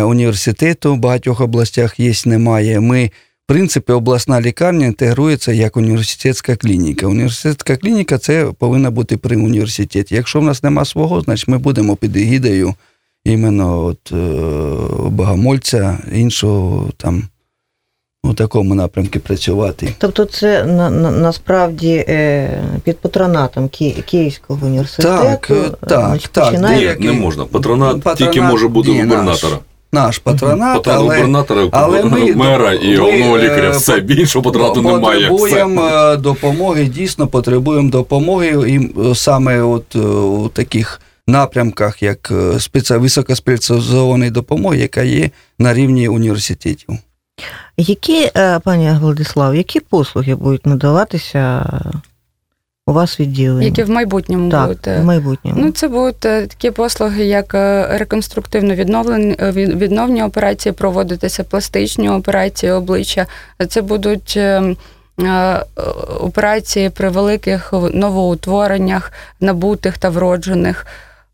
університету 0.03 0.93
в 0.93 0.97
багатьох 0.97 1.41
областях 1.41 1.99
є, 1.99 2.13
немає. 2.25 2.79
Ми, 2.79 3.05
в 3.05 3.47
принципі, 3.47 3.91
обласна 3.91 4.41
лікарня 4.41 4.85
інтегрується 4.85 5.51
як 5.51 5.77
університетська 5.77 6.55
клініка. 6.55 7.07
Університетська 7.07 7.77
клініка 7.77 8.17
це 8.17 8.45
повинна 8.59 8.91
бути 8.91 9.17
при 9.17 9.37
університеті. 9.37 10.15
Якщо 10.15 10.39
в 10.39 10.43
нас 10.43 10.63
нема 10.63 10.85
свого, 10.85 11.21
значить 11.21 11.47
ми 11.47 11.57
будемо 11.57 11.95
під 11.95 12.15
егідою 12.15 12.73
іменно 13.25 13.83
от, 13.83 14.11
е, 14.11 14.15
богомольця, 15.09 15.97
іншого 16.13 16.91
там. 16.97 17.23
У 18.29 18.33
такому 18.33 18.75
напрямку 18.75 19.19
працювати. 19.19 19.93
Тобто, 19.97 20.25
це 20.25 20.63
на, 20.63 20.89
на, 20.89 21.11
насправді 21.11 22.05
е, 22.07 22.49
під 22.83 22.97
патронатом 22.99 23.69
Ки- 23.69 24.03
Київського 24.05 24.65
університету. 24.65 25.23
Так, 25.23 25.51
е, 25.51 25.69
так, 25.87 26.19
так, 26.31 26.45
починає- 26.45 26.97
Ні, 26.99 27.07
не 27.07 27.13
можна. 27.13 27.45
Патронат, 27.45 28.01
Патронат 28.01 28.17
тільки 28.17 28.41
може 28.41 28.67
бути 28.67 28.91
губернатора. 28.91 29.57
Наш 29.91 30.17
патронат, 30.17 30.75
Патронат 30.75 31.01
але, 31.01 31.15
губернатора, 31.15 31.67
але 31.71 32.03
ми- 32.03 32.35
мера 32.35 32.73
і 32.73 32.95
головного 32.95 33.37
е, 33.37 33.41
лікаря. 33.43 33.69
Все, 33.69 33.99
більшого 33.99 34.43
патронату 34.43 34.81
немає. 34.81 35.29
потребуємо 35.29 35.85
Все. 35.87 36.13
е, 36.13 36.17
допомоги, 36.17 36.85
дійсно 36.85 37.27
потребуємо 37.27 37.89
допомоги 37.89 38.47
і 38.47 39.01
е, 39.11 39.15
саме 39.15 39.61
от 39.61 39.95
е, 39.95 39.99
у 39.99 40.47
таких 40.49 41.01
напрямках, 41.27 42.03
як 42.03 42.31
е, 42.31 42.59
спеці... 42.59 42.93
високоспеціалізованої 42.93 44.31
допомоги, 44.31 44.77
яка 44.77 45.01
є 45.03 45.29
на 45.59 45.73
рівні 45.73 46.07
університетів. 46.07 46.89
Які, 47.77 48.31
е, 48.37 48.59
пані 48.59 48.91
Владислав, 49.01 49.55
які 49.55 49.79
послуги 49.79 50.35
будуть 50.35 50.65
надаватися 50.65 51.65
у 52.87 52.93
вас 52.93 53.19
відділення? 53.19 53.65
Які 53.65 53.83
в 53.83 53.89
майбутньому 53.89 54.51
так, 54.51 54.67
будуть. 54.67 54.87
е, 54.87 54.99
в 55.01 55.05
майбутньому? 55.05 55.61
Ну, 55.61 55.71
це 55.71 55.87
будуть 55.87 56.25
е, 56.25 56.47
такі 56.47 56.71
послуги, 56.71 57.25
як 57.25 57.53
реконструктивно 57.99 58.75
відновлені 58.75 59.35
відновні 59.55 60.23
операції, 60.23 60.73
проводитися 60.73 61.43
пластичні 61.43 62.09
операції 62.09 62.71
обличчя. 62.71 63.27
Це 63.69 63.81
будуть 63.81 64.39
операції 66.19 66.89
при 66.89 67.09
великих 67.09 67.73
новоутвореннях, 67.93 69.11
набутих 69.39 69.97
та 69.97 70.09
вроджених. 70.09 70.85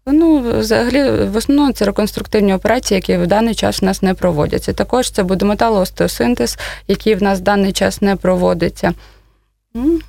Ну, 0.05 0.59
взагалі, 0.59 1.27
в 1.27 1.35
основному 1.35 1.73
це 1.73 1.85
реконструктивні 1.85 2.53
операції, 2.53 2.95
які 2.95 3.17
в 3.17 3.27
даний 3.27 3.55
час 3.55 3.81
в 3.81 3.85
нас 3.85 4.01
не 4.01 4.13
проводяться. 4.13 4.73
Також 4.73 5.11
це 5.11 5.23
буде 5.23 5.45
металоостеосинтез, 5.45 6.57
який 6.87 7.15
в 7.15 7.23
нас 7.23 7.39
в 7.39 7.41
даний 7.41 7.71
час 7.71 8.01
не 8.01 8.15
проводиться. 8.15 8.93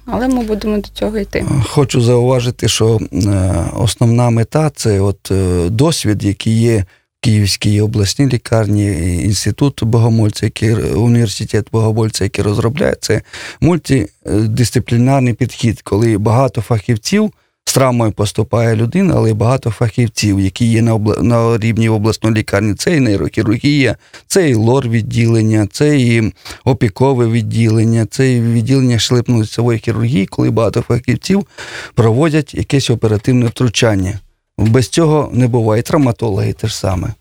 Але 0.06 0.28
ми 0.28 0.44
будемо 0.44 0.76
до 0.76 0.88
цього 0.88 1.18
йти. 1.18 1.44
Хочу 1.68 2.00
зауважити, 2.00 2.68
що 2.68 2.98
е, 3.12 3.54
основна 3.76 4.30
мета 4.30 4.70
це 4.70 5.00
от 5.00 5.30
е, 5.30 5.68
досвід, 5.68 6.24
який 6.24 6.60
є 6.60 6.78
в 6.78 6.84
Київській 7.20 7.80
обласній 7.80 8.26
лікарні, 8.26 9.14
інститут 9.24 9.84
Богомольця, 9.84 10.46
який 10.46 10.74
університет 10.74 11.66
Богомольця, 11.72 12.24
який 12.24 12.44
розробляє, 12.44 12.96
це 13.00 13.22
мультидисциплінарний 13.60 15.34
підхід, 15.34 15.82
коли 15.82 16.18
багато 16.18 16.60
фахівців. 16.60 17.32
З 17.64 17.74
травмою 17.74 18.12
поступає 18.12 18.76
людина, 18.76 19.14
але 19.16 19.34
багато 19.34 19.70
фахівців, 19.70 20.40
які 20.40 20.66
є 20.66 20.82
на, 20.82 20.94
обла... 20.94 21.16
на 21.22 21.58
рівні 21.58 21.88
обласної 21.88 22.36
лікарні. 22.36 22.74
Це 22.74 22.96
і 22.96 23.00
нейрохірургія, 23.00 23.96
це 24.26 24.50
і 24.50 24.54
лор-відділення, 24.54 25.68
це 25.72 25.98
і 25.98 26.32
опікове 26.64 27.26
відділення, 27.26 28.06
це 28.10 28.32
і 28.32 28.40
відділення 28.40 28.96
шлепно-лицевої 28.96 29.78
хірургії, 29.78 30.26
коли 30.26 30.50
багато 30.50 30.82
фахівців 30.82 31.46
проводять 31.94 32.54
якесь 32.54 32.90
оперативне 32.90 33.46
втручання. 33.46 34.18
Без 34.58 34.88
цього 34.88 35.30
не 35.32 35.48
буває. 35.48 35.82
Травматологи 35.82 36.52
те 36.52 36.68
ж 36.68 36.78
саме. 36.78 37.14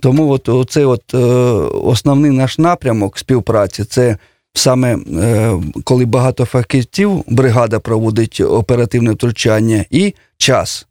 Тому 0.00 0.30
от, 0.30 0.48
оцей 0.48 0.84
от, 0.84 1.14
е, 1.14 1.18
основний 1.18 2.30
наш 2.30 2.58
напрямок 2.58 3.18
співпраці 3.18 3.84
це 3.84 4.16
саме 4.54 4.96
е, 4.96 5.52
коли 5.84 6.04
багато 6.04 6.44
фахівців, 6.44 7.24
бригада 7.28 7.78
проводить 7.78 8.40
оперативне 8.40 9.12
втручання 9.12 9.84
і 9.90 10.14
час, 10.36 10.86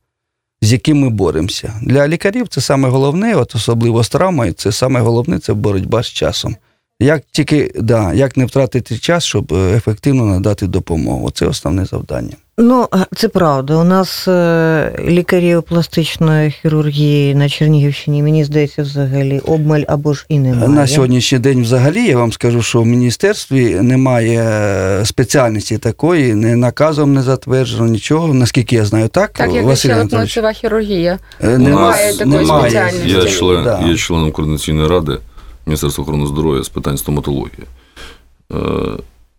з 0.62 0.72
яким 0.72 1.00
ми 1.00 1.10
боремося. 1.10 1.74
Для 1.82 2.08
лікарів 2.08 2.48
це 2.48 2.62
саме 2.62 2.90
головне, 2.90 3.36
от 3.36 3.56
особливо 3.56 4.04
з 4.04 4.10
травмою, 4.10 4.54
це 4.54 4.72
саме 4.72 5.00
головне 5.00 5.40
це 5.40 5.54
боротьба 5.54 6.04
з 6.04 6.08
часом. 6.08 6.56
Як 7.00 7.24
тільки 7.32 7.72
да, 7.76 8.14
як 8.14 8.38
не 8.38 8.46
втратити 8.46 8.98
час, 8.98 9.24
щоб 9.24 9.54
е, 9.54 9.76
ефективно 9.76 10.26
надати 10.26 10.68
допомогу. 10.68 11.32
Це 11.32 11.46
основне 11.46 11.86
завдання. 11.86 12.36
Ну, 12.58 12.88
це 13.16 13.28
правда. 13.30 13.76
У 13.76 13.84
нас 13.84 14.28
е, 14.28 14.96
лікарів 15.08 15.64
пластичної 15.64 16.52
хірургії 16.52 17.36
на 17.36 17.50
Чернігівщині, 17.50 18.24
мені 18.24 18.44
здається, 18.44 18.82
взагалі 18.82 19.40
обмаль 19.40 19.82
або 19.88 20.14
ж 20.14 20.26
і 20.30 20.40
немає. 20.40 20.68
На 20.70 20.88
сьогоднішній 20.88 21.40
день, 21.40 21.62
взагалі, 21.62 22.06
я 22.06 22.18
вам 22.18 22.32
скажу, 22.32 22.62
що 22.62 22.82
в 22.82 22.86
міністерстві 22.86 23.76
немає 23.82 24.40
е, 24.44 25.06
спеціальності 25.06 25.78
такої, 25.78 26.34
не 26.36 26.56
наказом 26.56 27.14
не 27.14 27.22
затверджено 27.22 27.88
нічого, 27.88 28.34
наскільки 28.34 28.76
я 28.76 28.86
знаю, 28.86 29.08
так, 29.08 29.32
Так 29.32 29.54
як 29.54 29.66
Василь 29.66 29.90
Анатолійович? 29.90 30.30
щелепно-лицева 30.32 30.54
хірургія. 30.54 31.20
Е, 31.44 31.58
Немає 31.58 32.14
такої 32.14 32.38
немає. 32.38 32.62
спеціальності. 32.62 33.10
Я 33.10 33.26
член, 33.26 33.64
Да. 33.64 33.84
я 33.88 33.98
членом 33.98 34.32
координаційної 34.32 34.88
ради 34.88 35.18
Міністерства 35.66 36.02
охорони 36.02 36.28
здоров'я 36.28 36.64
з 36.64 36.70
питань 36.70 36.98
стоматології. 36.98 37.64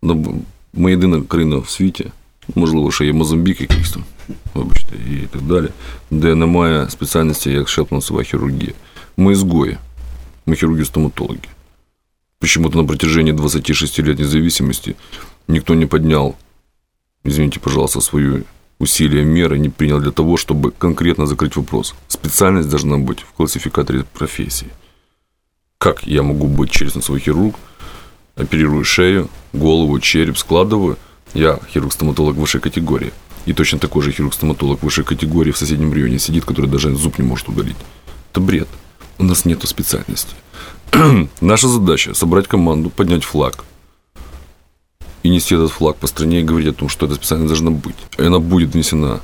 Ну, 0.03 0.25
Ми 0.73 0.91
єдина 0.91 1.21
країна 1.27 1.57
в 1.57 1.69
світі, 1.69 2.05
можливо, 2.54 2.92
ще 2.92 3.04
є 3.06 3.12
Мозамбік 3.12 3.60
якийсь 3.60 3.90
там, 3.92 4.04
вибачте, 4.54 4.96
і 4.96 5.26
так 5.26 5.42
далі, 5.42 5.68
де 6.10 6.34
немає 6.34 6.90
спеціальності 6.90 7.50
як 7.50 7.68
щелепно-лицева 7.68 8.22
хірургія. 8.22 8.72
Мы 9.16 9.32
изгои. 9.32 9.76
Мы 10.46 10.56
хирурги-стоматологи. 10.56 11.48
Почему-то 12.38 12.78
на 12.78 12.84
протяжении 12.84 13.32
26 13.32 13.98
лет 13.98 14.18
независимости 14.18 14.96
никто 15.46 15.74
не 15.74 15.86
поднял, 15.86 16.36
извините, 17.22 17.60
пожалуйста, 17.60 18.00
свою 18.00 18.44
усилия, 18.78 19.24
меры 19.24 19.58
не 19.58 19.68
принял 19.68 20.00
для 20.00 20.10
того, 20.10 20.36
чтобы 20.38 20.70
конкретно 20.70 21.26
закрыть 21.26 21.56
вопрос. 21.56 21.94
Специальность 22.08 22.70
должна 22.70 22.96
быть 22.96 23.20
в 23.20 23.32
классификаторе 23.32 24.04
профессии. 24.04 24.68
Как 25.76 26.06
я 26.06 26.22
могу 26.22 26.46
быть 26.46 26.70
челюстно-носовой 26.70 27.20
хирург, 27.20 27.56
оперирую 28.36 28.84
шею, 28.84 29.28
голову, 29.52 30.00
череп, 30.00 30.38
складываю. 30.38 30.96
я 31.35 31.59
хирург-стоматолог 31.71 32.37
высшей 32.37 32.61
категории. 32.61 33.11
И 33.45 33.53
точно 33.53 33.77
такой 33.77 34.01
же 34.01 34.11
хирург-стоматолог 34.11 34.81
высшей 34.81 35.03
категории 35.03 35.51
в 35.51 35.57
соседнем 35.57 35.93
районе 35.93 36.17
сидит, 36.17 36.45
который 36.45 36.67
даже 36.67 36.95
зуб 36.95 37.19
не 37.19 37.25
может 37.25 37.49
удалить. 37.49 37.75
Это 38.31 38.39
бред. 38.39 38.67
У 39.17 39.23
нас 39.23 39.45
нету 39.45 39.67
специальности. 39.67 40.33
Наша 41.41 41.67
задача– 41.67 42.13
собрать 42.15 42.47
команду, 42.47 42.89
поднять 42.89 43.25
флаг 43.25 43.65
и 45.23 45.29
нести 45.29 45.55
этот 45.55 45.71
флаг 45.71 45.97
по 45.97 46.07
стране 46.07 46.41
и 46.41 46.43
говорить 46.43 46.69
о 46.69 46.73
том, 46.73 46.87
что 46.87 47.05
эта 47.05 47.15
специальность 47.15 47.49
должна 47.49 47.71
быть. 47.71 47.95
И 48.17 48.23
она 48.23 48.39
будет 48.39 48.73
внесена 48.73 49.21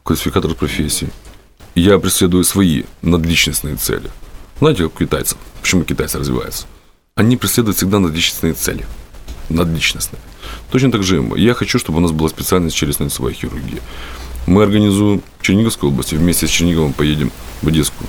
в 0.00 0.02
классификатор 0.02 0.54
профессии. 0.54 1.10
И 1.74 1.82
я 1.82 1.98
преследую 1.98 2.42
свои 2.42 2.84
надличностные 3.02 3.76
цели. 3.76 4.10
Знаете, 4.58 4.84
как 4.84 4.96
у 4.96 5.04
китайцев? 5.04 5.38
Почему 5.60 5.84
китайцы 5.84 6.18
развиваются? 6.18 6.66
Они 7.14 7.36
преследуют 7.36 7.76
всегда 7.76 8.00
надличностные 8.00 8.54
цели. 8.54 8.86
Надличностные. 9.48 10.20
Точно 10.70 10.90
так 10.92 11.02
же. 11.02 11.24
Я 11.36 11.54
хочу, 11.54 11.78
чтобы 11.78 11.98
у 11.98 12.00
нас 12.00 12.12
была 12.12 12.28
специальность 12.28 12.76
челюстно-лицевая 12.76 13.32
хирургия. 13.32 13.80
Мы 14.46 14.62
организуем 14.62 15.22
в 15.38 15.42
Черниговской 15.42 15.88
области, 15.88 16.14
вместе 16.14 16.46
с 16.46 16.50
Черниговым 16.50 16.92
поедем 16.92 17.32
в 17.62 17.68
Одесскую, 17.68 18.08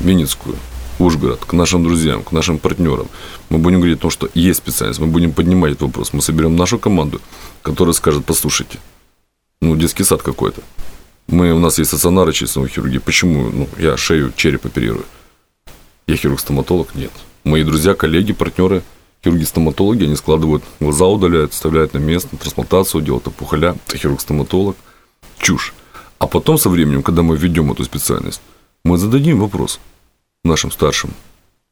Винницкую, 0.00 0.56
Ужгород, 0.98 1.44
к 1.44 1.52
нашим 1.52 1.82
друзьям, 1.82 2.22
к 2.22 2.32
нашим 2.32 2.58
партнерам. 2.58 3.08
Мы 3.48 3.58
будем 3.58 3.78
говорить 3.78 3.98
о 3.98 4.02
том, 4.02 4.10
что 4.10 4.28
есть 4.34 4.58
специальность, 4.58 5.00
мы 5.00 5.08
будем 5.08 5.32
поднимать 5.32 5.72
этот 5.72 5.82
вопрос. 5.82 6.12
Мы 6.12 6.22
соберем 6.22 6.56
нашу 6.56 6.78
команду, 6.78 7.20
которая 7.62 7.92
скажет, 7.92 8.24
послушайте, 8.24 8.78
ну, 9.60 9.74
детский 9.76 10.04
сад 10.04 10.22
какой-то. 10.22 10.60
Мы, 11.28 11.52
у 11.52 11.58
нас 11.58 11.78
есть 11.78 11.90
стационары 11.90 12.32
челюстной 12.32 12.68
хирургии. 12.68 12.98
Почему? 12.98 13.50
Ну, 13.50 13.68
я 13.78 13.96
шею, 13.96 14.32
череп 14.36 14.66
оперирую. 14.66 15.04
Я 16.06 16.16
хирург-стоматолог? 16.16 16.94
Нет. 16.94 17.12
Мои 17.44 17.64
друзья, 17.64 17.94
коллеги, 17.94 18.32
партнеры, 18.32 18.82
хирурги-стоматологи, 19.24 20.04
они 20.04 20.16
складывают 20.16 20.64
глаза, 20.80 21.06
удаляют, 21.06 21.52
вставляют 21.52 21.94
на 21.94 21.98
место, 21.98 22.36
трансплантацию 22.36 23.02
делают, 23.02 23.28
опухоля. 23.28 23.76
Это 23.86 23.96
хирург-стоматолог. 23.96 24.76
Чушь. 25.38 25.74
А 26.18 26.26
потом, 26.26 26.58
со 26.58 26.68
временем, 26.68 27.02
когда 27.02 27.22
мы 27.22 27.36
введем 27.36 27.72
эту 27.72 27.84
специальность, 27.84 28.40
мы 28.84 28.98
зададим 28.98 29.40
вопрос 29.40 29.80
нашим 30.44 30.70
старшим 30.70 31.14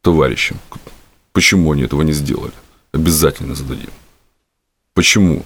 товарищам, 0.00 0.58
почему 1.32 1.72
они 1.72 1.82
этого 1.82 2.02
не 2.02 2.12
сделали. 2.12 2.52
Обязательно 2.92 3.54
зададим. 3.54 3.90
Почему 4.94 5.44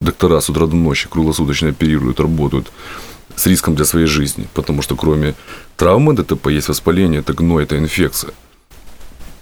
доктора 0.00 0.40
с 0.40 0.48
утра 0.48 0.66
до 0.66 0.76
ночи 0.76 1.08
круглосуточно 1.08 1.68
оперируют, 1.68 2.20
работают 2.20 2.72
с 3.36 3.46
риском 3.46 3.74
для 3.74 3.84
своей 3.84 4.06
жизни? 4.06 4.48
Потому 4.54 4.82
что 4.82 4.96
кроме 4.96 5.34
травмы 5.76 6.14
ДТП 6.14 6.48
есть 6.48 6.68
воспаление, 6.68 7.20
это 7.20 7.34
гной, 7.34 7.64
это 7.64 7.78
инфекция. 7.78 8.32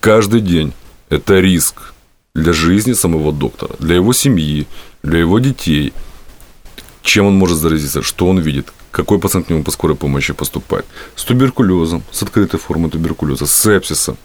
Каждый 0.01 0.41
день 0.41 0.73
это 1.10 1.40
риск 1.40 1.94
для 2.36 2.54
жизни 2.54 2.94
самого 2.94 3.32
доктора, 3.32 3.76
для 3.80 3.96
его 3.96 4.14
семьи, 4.14 4.66
для 5.04 5.20
его 5.20 5.40
детей. 5.40 5.94
Чем 7.04 7.26
он 7.26 7.36
может 7.36 7.58
заразиться, 7.58 8.02
что 8.02 8.28
он 8.28 8.40
видит, 8.40 8.72
какой 8.92 9.20
пациент 9.20 9.48
к 9.48 9.50
нему 9.50 9.64
по 9.64 9.72
скорой 9.72 9.96
помощи 9.96 10.34
поступает. 10.34 10.86
С 11.16 11.24
туберкулезом, 11.24 12.04
с 12.12 12.24
открытой 12.24 12.60
формой 12.60 12.92
туберкулеза, 12.92 13.46
с 13.46 13.54
сепсисом. 13.54 14.18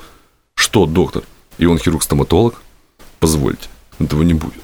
Что, 0.55 0.87
доктор? 0.87 1.23
И 1.59 1.67
он 1.67 1.79
хирург-стоматолог? 1.79 2.53
Позвольте, 3.19 3.69
этого 3.99 4.23
не 4.23 4.35
будет. 4.35 4.63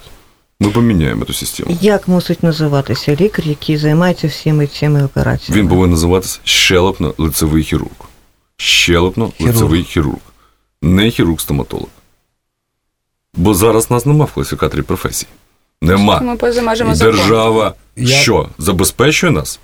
Ми 0.60 0.70
поміняємо 0.70 1.24
цю 1.24 1.32
систему. 1.32 1.78
Як 1.80 2.08
мусить 2.08 2.42
називатися 2.42 3.16
лікар, 3.20 3.46
який 3.46 3.76
займається 3.76 4.28
всіми 4.28 4.66
цими 4.66 5.04
операціями? 5.04 5.62
Він 5.62 5.68
повинен 5.68 5.90
називатися 5.90 6.40
щелепно-лицевий 6.44 7.62
хірург. 7.62 8.08
Щелепно-лицевий 8.58 9.84
хірург. 9.84 10.20
Не 10.82 11.10
хірург-стоматолог. 11.10 11.88
Бо 13.37 13.53
зараз 13.53 13.91
нас 13.91 14.05
нема 14.05 14.25
в 14.25 14.31
класифікаторі 14.31 14.81
професій. 14.81 15.27
Нема. 15.81 16.19
Ми 16.19 16.35
поза 16.35 16.61
межами 16.61 16.95
держава 16.95 17.73
Я- 17.95 18.17
що? 18.17 18.49
Забезпечує 18.57 19.31
нас? 19.31 19.59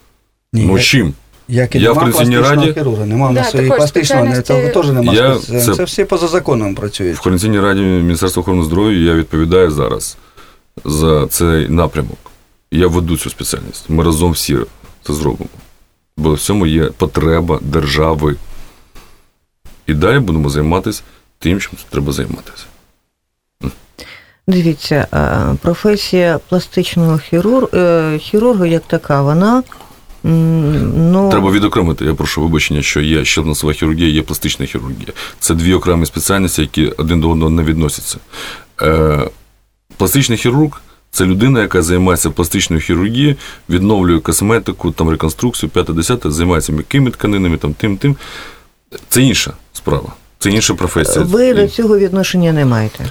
Ні, 0.54 0.66
ну 0.66 0.78
я- 0.78 0.84
чим? 0.84 1.14
Як 1.48 1.76
і 1.76 1.80
Я 1.80 1.92
в 1.92 1.96
нема 1.96 2.12
Координаційній 2.12 2.36
пластичного 2.38 2.66
раді- 2.66 2.74
хірурга, 2.80 3.06
нема 3.06 3.30
в 3.30 3.34
Да, 3.34 3.42
нас 3.42 3.54
і 3.54 3.58
також 3.58 3.78
пластичного, 3.78 4.26
не- 4.26 4.36
спеціальності- 4.36 4.74
це 4.74 4.82
теж 4.82 4.92
нема. 4.92 5.14
Я- 5.14 5.40
це- 5.40 5.76
Це 5.76 5.84
всі 5.84 6.06
поза 6.06 6.28
законом 6.28 6.76
працюють. 6.76 7.18
В 7.18 7.22
Координаційній 7.22 7.60
раді 7.60 7.82
Міністерства 7.82 8.42
охорони 8.42 8.64
здоров'я 8.64 8.98
я 9.00 9.14
відповідаю 9.14 9.72
зараз 9.72 10.18
за 10.86 11.28
цей 11.28 11.70
напрямок. 11.70 12.18
Я 12.72 12.88
веду 12.88 13.18
цю 13.18 13.30
спеціальність. 13.30 13.90
Ми 13.90 14.04
разом 14.04 14.32
всі 14.32 14.58
це 15.04 15.14
зробимо. 15.14 15.50
Бо 16.18 16.34
в 16.34 16.40
цьому 16.40 16.66
є 16.68 16.84
потреба 16.86 17.60
держави. 17.62 18.36
І 19.88 19.94
далі 19.94 20.20
будемо 20.20 20.50
займатися 20.50 21.02
тим, 21.40 21.60
чим 21.60 21.72
треба 21.90 22.12
займатися. 22.14 22.64
Дивіться, 24.48 25.08
е, 25.14 25.56
професія 25.62 26.40
пластичного 26.50 27.18
хірург, 27.18 27.68
е, 27.74 28.18
хірурга 28.20 28.66
як 28.66 28.84
така, 28.88 29.22
вона 29.22 29.64
ну, 30.24 31.30
Треба 31.32 31.52
відокремити, 31.52 32.06
я 32.06 32.14
прошу 32.14 32.42
вибачення, 32.42 32.82
що 32.82 33.02
є 33.02 33.26
щелепно 33.26 33.74
хірургія, 33.74 34.10
є 34.10 34.22
пластична 34.22 34.66
хірургія. 34.66 35.08
Це 35.40 35.54
дві 35.54 35.74
окремі 35.74 36.06
спеціальності, 36.06 36.62
які 36.62 36.88
один 36.88 37.22
до 37.22 37.30
одного 37.30 37.52
не 37.52 37.64
відносяться. 37.64 38.18
Е, 38.82 39.20
пластичний 39.98 40.38
хірург 40.38 40.82
це 41.12 41.26
людина, 41.26 41.62
яка 41.62 41.82
займається 41.82 42.30
пластичною 42.30 42.82
хірургією, 42.82 43.36
відновлює 43.70 44.20
косметику, 44.20 44.92
там 44.92 45.10
реконструкцію, 45.10 45.70
5-10, 45.70 46.32
займається 46.32 46.72
м'якими 46.72 47.12
тканинами, 47.12 47.58
там 47.58 47.74
тим, 47.74 47.98
тим. 47.98 48.16
Це 49.10 49.22
інша 49.22 49.54
справа. 49.74 50.14
Це 50.40 50.50
інша 50.50 50.74
професія. 50.74 51.26
ви 51.26 51.54
до 51.54 51.68
цього 51.68 51.98
відношення 51.98 52.54
не 52.54 52.66
маєте. 52.66 53.06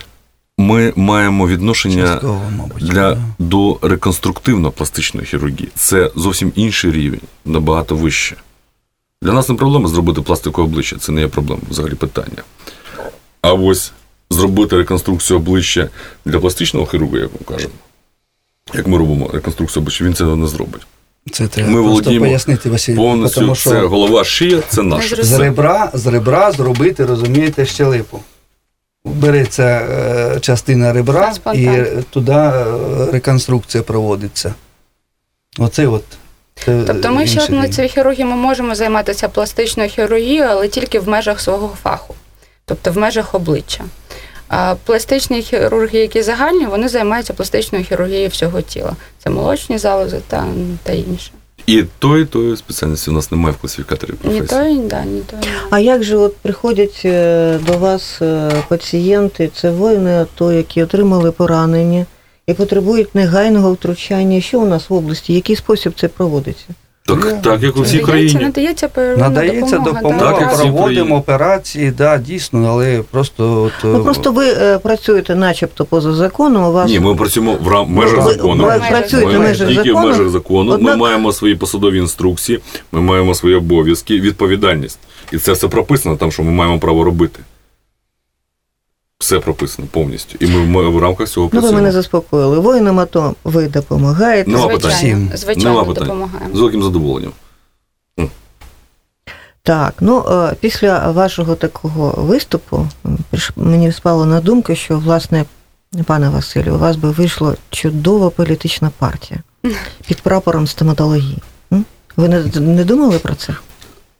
Ми 0.63 0.93
маємо 0.97 1.49
відношення 1.49 2.07
Частково, 2.07 2.43
мабуть. 2.59 2.85
для 2.85 3.15
да. 3.15 3.21
до 3.39 3.75
реконструктивно-пластичної 3.75 5.25
хірургії. 5.25 5.69
Це 5.75 6.11
зовсім 6.17 6.53
інший 6.55 6.91
рівень, 6.91 7.21
набагато 7.45 7.97
вище. 7.97 8.37
Для 9.23 9.33
нас 9.33 9.49
не 9.49 9.55
проблема 9.55 9.89
зробити 9.89 10.21
пластику 10.21 10.63
обличчя, 10.63 10.97
це 10.97 11.13
не 11.13 11.21
є 11.21 11.29
проблема, 11.29 11.63
взагалі 11.71 11.95
питання. 11.95 12.43
А 13.43 13.53
ось 13.53 13.93
зробити 14.31 14.77
реконструкцію 14.77 15.37
обличчя 15.37 15.89
для 16.25 16.41
пластичного 16.41 16.87
хірурга, 16.87 17.19
як 17.19 17.31
ми 17.33 17.57
кажемо. 17.57 17.75
Як 18.75 18.87
ми 18.87 18.99
робимо 18.99 19.31
реконструкцію 19.33 19.81
обличчя, 19.83 20.05
він 20.05 20.15
це 20.15 20.25
не 20.25 20.47
зробить. 20.47 20.87
Це 21.33 21.49
треба 21.49 21.71
Ми 21.71 21.81
володіємо 21.81 22.27
пояснити, 22.27 22.71
Василь. 22.71 22.97
Повністю 22.97 23.41
тому 23.41 23.55
що 23.55 23.71
це 23.71 23.81
голова, 23.81 24.25
шия, 24.25 24.63
це 24.69 24.83
наше. 24.83 25.25
З 25.25 25.39
ребра, 25.39 25.91
з 25.95 26.07
ребра 26.07 26.53
зробити, 26.53 27.07
розумієте, 27.07 27.67
щелепу. 27.67 28.21
Береться 29.05 29.63
е, 29.65 30.41
частина 30.41 30.93
ребра 30.93 31.35
і 31.55 31.69
туди 32.11 32.33
е, 32.33 32.65
реконструкція 33.13 33.83
проводиться. 33.83 34.55
Оце 35.59 35.87
от. 35.87 36.05
Тобто 36.65 37.11
ми 37.11 37.27
ще 37.27 37.69
цій 37.69 37.89
хірургії 37.89 38.25
ми 38.25 38.37
можемо 38.37 38.75
займатися 38.75 39.29
пластичною 39.29 39.89
хірургією, 39.91 40.45
але 40.45 40.69
тільки 40.69 41.01
в 41.01 41.09
межах 41.09 41.41
свого 41.41 41.77
фаху, 41.83 42.15
тобто 42.65 42.93
в 42.93 42.99
межах 42.99 43.35
обличчя. 43.35 43.85
А 44.49 44.75
пластичні 44.85 45.43
хірурги, 45.43 45.99
які 45.99 46.23
загальні, 46.23 46.67
вони 46.67 46.89
займаються 46.89 47.33
пластичною 47.33 47.85
хірургією 47.85 48.29
всього 48.29 48.63
тіла. 48.63 48.97
Це 49.19 49.31
молочні 49.31 49.79
залози 49.79 50.21
та, 50.29 50.47
та 50.83 50.93
інше. 50.93 51.31
І 51.67 51.85
тої, 51.99 52.25
тої 52.25 52.57
спеціальності 52.57 53.11
у 53.11 53.13
нас 53.13 53.31
немає 53.33 53.55
в 53.55 53.61
класифікаторі 53.61 54.13
Ні 54.25 54.43
тої, 54.43 54.79
да, 54.79 55.05
ні 55.05 55.21
тої. 55.21 55.43
А 55.71 55.79
як 55.79 56.03
же 56.03 56.17
от 56.17 56.37
приходять 56.37 57.03
е, 57.05 57.59
до 57.67 57.79
вас 57.79 58.23
е, 58.23 58.51
пацієнти, 58.69 59.51
це 59.55 59.71
воїни 59.71 60.11
АТО, 60.11 60.53
які 60.53 60.83
отримали 60.83 61.33
поранення 61.33 62.07
і 62.47 62.55
потребують 62.55 63.15
негайного 63.15 63.73
втручання? 63.73 64.41
Що 64.41 64.61
у 64.61 64.67
нас 64.67 64.91
в 64.91 64.95
області? 64.95 65.35
Який 65.35 65.57
спосіб 65.57 65.93
це 65.97 66.09
проводиться? 66.09 66.67
Так, 67.07 67.43
так, 67.43 67.63
як 67.63 67.77
у 67.77 67.83
всій 67.83 67.99
країні. 67.99 68.41
надається 68.45 68.89
первинна 68.89 69.29
Надається 69.29 69.79
допомога, 69.79 70.33
Так, 70.33 70.57
проводимо 70.57 71.17
операції, 71.17 71.91
да, 71.91 72.19
дійсно, 72.19 72.67
але 72.71 73.03
просто 73.11 73.63
от, 73.63 73.73
Ну 73.85 74.05
просто 74.05 74.33
ви 74.33 74.47
е, 74.49 74.79
працюєте, 74.79 75.35
начебто, 75.35 75.85
поза 75.85 76.13
законом. 76.15 76.65
У 76.65 76.73
вас 76.73 76.91
Ні, 76.91 77.01
ми 77.01 77.15
працюємо 77.15 77.57
в 77.63 77.69
рам- 77.69 77.89
межах 77.89 78.25
ви, 78.27 78.33
закону. 78.33 78.65
ви 78.65 78.71
Ми 78.71 78.85
працюєте 78.91 79.27
Ми 79.33 79.39
межах 79.39 79.69
тільки 79.69 79.83
закону. 79.89 80.07
в 80.07 80.09
межах 80.11 80.29
закону. 80.29 80.73
Однак- 80.73 80.91
Ми 80.91 80.97
маємо 80.97 81.33
свої 81.33 81.55
посадові 81.55 81.99
інструкції, 81.99 82.61
ми 82.93 83.01
маємо 83.01 83.35
свої 83.35 83.55
обов'язки, 83.55 84.21
відповідальність. 84.21 84.99
І 85.33 85.39
це 85.39 85.53
все 85.53 85.69
прописано 85.69 86.17
там, 86.17 86.33
що 86.33 86.43
ми 86.43 86.51
маємо 86.51 86.79
право 86.79 87.05
робити. 87.05 87.41
Все 89.23 89.39
прописано 89.39 89.89
повністю. 89.91 90.37
І 90.41 90.47
ми, 90.47 90.65
ми 90.65 90.89
в 90.89 90.99
рамках 90.99 91.29
цього 91.29 91.51
Ну, 91.53 91.61
ви 91.61 91.73
мене 91.73 91.93
заспокоїли. 91.93 92.59
Воїнам 92.59 92.99
АТО 93.01 93.35
ви 93.45 93.69
допомагаєте. 93.69 94.51
Нема 94.51 94.69
питань. 94.69 94.91
Звичайно, 94.91 95.27
Всім. 95.27 95.37
звичайно 95.39 95.71
Нема 95.71 95.85
питань. 95.85 96.05
допомагаємо. 96.05 96.55
З 96.55 96.59
великим 96.59 96.83
задоволенням. 96.83 97.33
Так, 99.63 99.95
ну 100.01 100.25
е, 100.31 100.55
після 100.61 101.11
вашого 101.11 101.55
такого 101.55 102.23
виступу 102.23 102.89
мені 103.57 103.93
спало 103.93 104.27
на 104.27 104.41
думку, 104.41 104.75
що 104.75 104.99
власне, 104.99 105.45
пане 106.07 106.29
Василю, 106.29 106.75
у 106.75 106.79
вас 106.79 106.97
би 106.97 107.11
вийшла 107.11 107.55
чудова 107.71 108.31
політична 108.31 108.91
партія 108.99 109.41
під 110.07 110.21
прапором 110.21 110.67
стоматології. 110.67 111.39
Ви 112.17 112.29
не, 112.29 112.45
не 112.61 112.85
думали 112.85 113.19
про 113.19 113.35
це? 113.35 113.55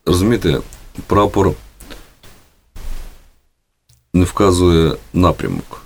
Розумієте, 0.07 0.59
прапор 1.07 1.53
не 4.15 4.25
вказує 4.25 4.97
напрямок. 5.13 5.83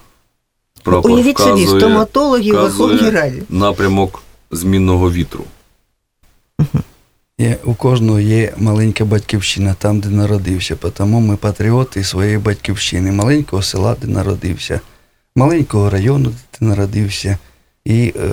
Прапор 0.83 1.11
Уявіть 1.11 1.39
собі, 1.39 1.65
вказує 1.65 1.81
стоматологи 1.81 2.53
в 2.53 2.55
вказує 2.55 2.89
Верховній 2.89 3.11
Раді. 3.11 3.43
напрямок 3.49 4.23
змінного 4.51 5.13
вітру. 5.13 5.45
Є, 7.39 7.57
у 7.65 7.75
кожного 7.75 8.21
є 8.21 8.53
маленька 8.57 9.05
батьківщина, 9.05 9.75
там, 9.79 10.01
де 10.01 10.09
народився. 10.09 10.77
Тому 10.77 11.21
ми 11.21 11.37
патріоти 11.37 12.05
своєї 12.05 12.39
батьківщини, 12.39 13.13
маленького 13.13 13.63
села, 13.63 13.97
де 14.03 14.07
народився, 14.07 14.81
маленького 15.37 15.91
району, 15.91 16.31
де 16.31 16.37
ти 16.59 16.65
народився, 16.65 17.39
і 17.85 18.15
е, 18.17 18.29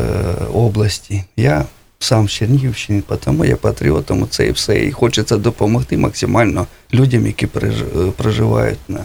області. 0.54 1.24
Я 1.38 1.66
сам 2.00 2.28
з 2.28 2.32
Чернігівщини, 2.32 3.04
тому 3.24 3.46
я 3.46 3.56
патріот, 3.56 4.06
тому 4.06 4.28
це 4.28 4.48
і 4.48 4.52
все. 4.52 4.86
І 4.86 4.92
хочеться 4.92 5.38
допомогти 5.38 5.98
максимально 5.98 6.68
людям, 6.94 7.28
які 7.28 7.46
е, 7.46 7.72
проживають 8.18 8.80
на 8.88 9.04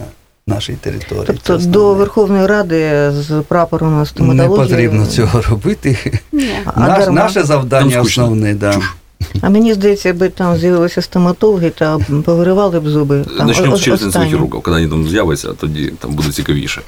нашій 0.49 0.73
території. 0.73 1.23
Тобто 1.27 1.59
Це 1.59 1.65
до. 1.65 1.93
Верховної 1.93 2.47
Ради 2.47 3.11
з 3.11 3.43
прапором 3.47 4.05
стоматології... 4.05 4.49
не 4.49 4.55
потрібно 4.55 5.05
цього 5.05 5.41
робити. 5.41 6.19
Ні. 6.31 6.49
Наш, 6.77 7.07
наше 7.07 7.43
завдання 7.43 8.01
основне, 8.01 8.53
да. 8.53 8.73
Чуш. 8.73 8.93
А 9.41 9.49
мені 9.49 9.73
здається, 9.73 10.09
якби 10.09 10.29
там 10.29 10.57
з'явилися 10.57 11.01
стоматологи 11.01 11.69
та 11.69 11.99
повиривали 12.25 12.79
б 12.79 12.89
зуби. 12.89 13.25
Там, 13.37 13.47
Начнемо 13.47 13.77
з 13.77 13.81
челюстних 13.81 14.07
останнє. 14.07 14.29
хірургів. 14.29 14.61
Коли 14.61 14.77
вони 14.77 14.89
там 14.89 15.09
з'являться, 15.09 15.47
тоді 15.53 15.87
там 15.99 16.11
буде 16.11 16.31
цікавіше. 16.31 16.81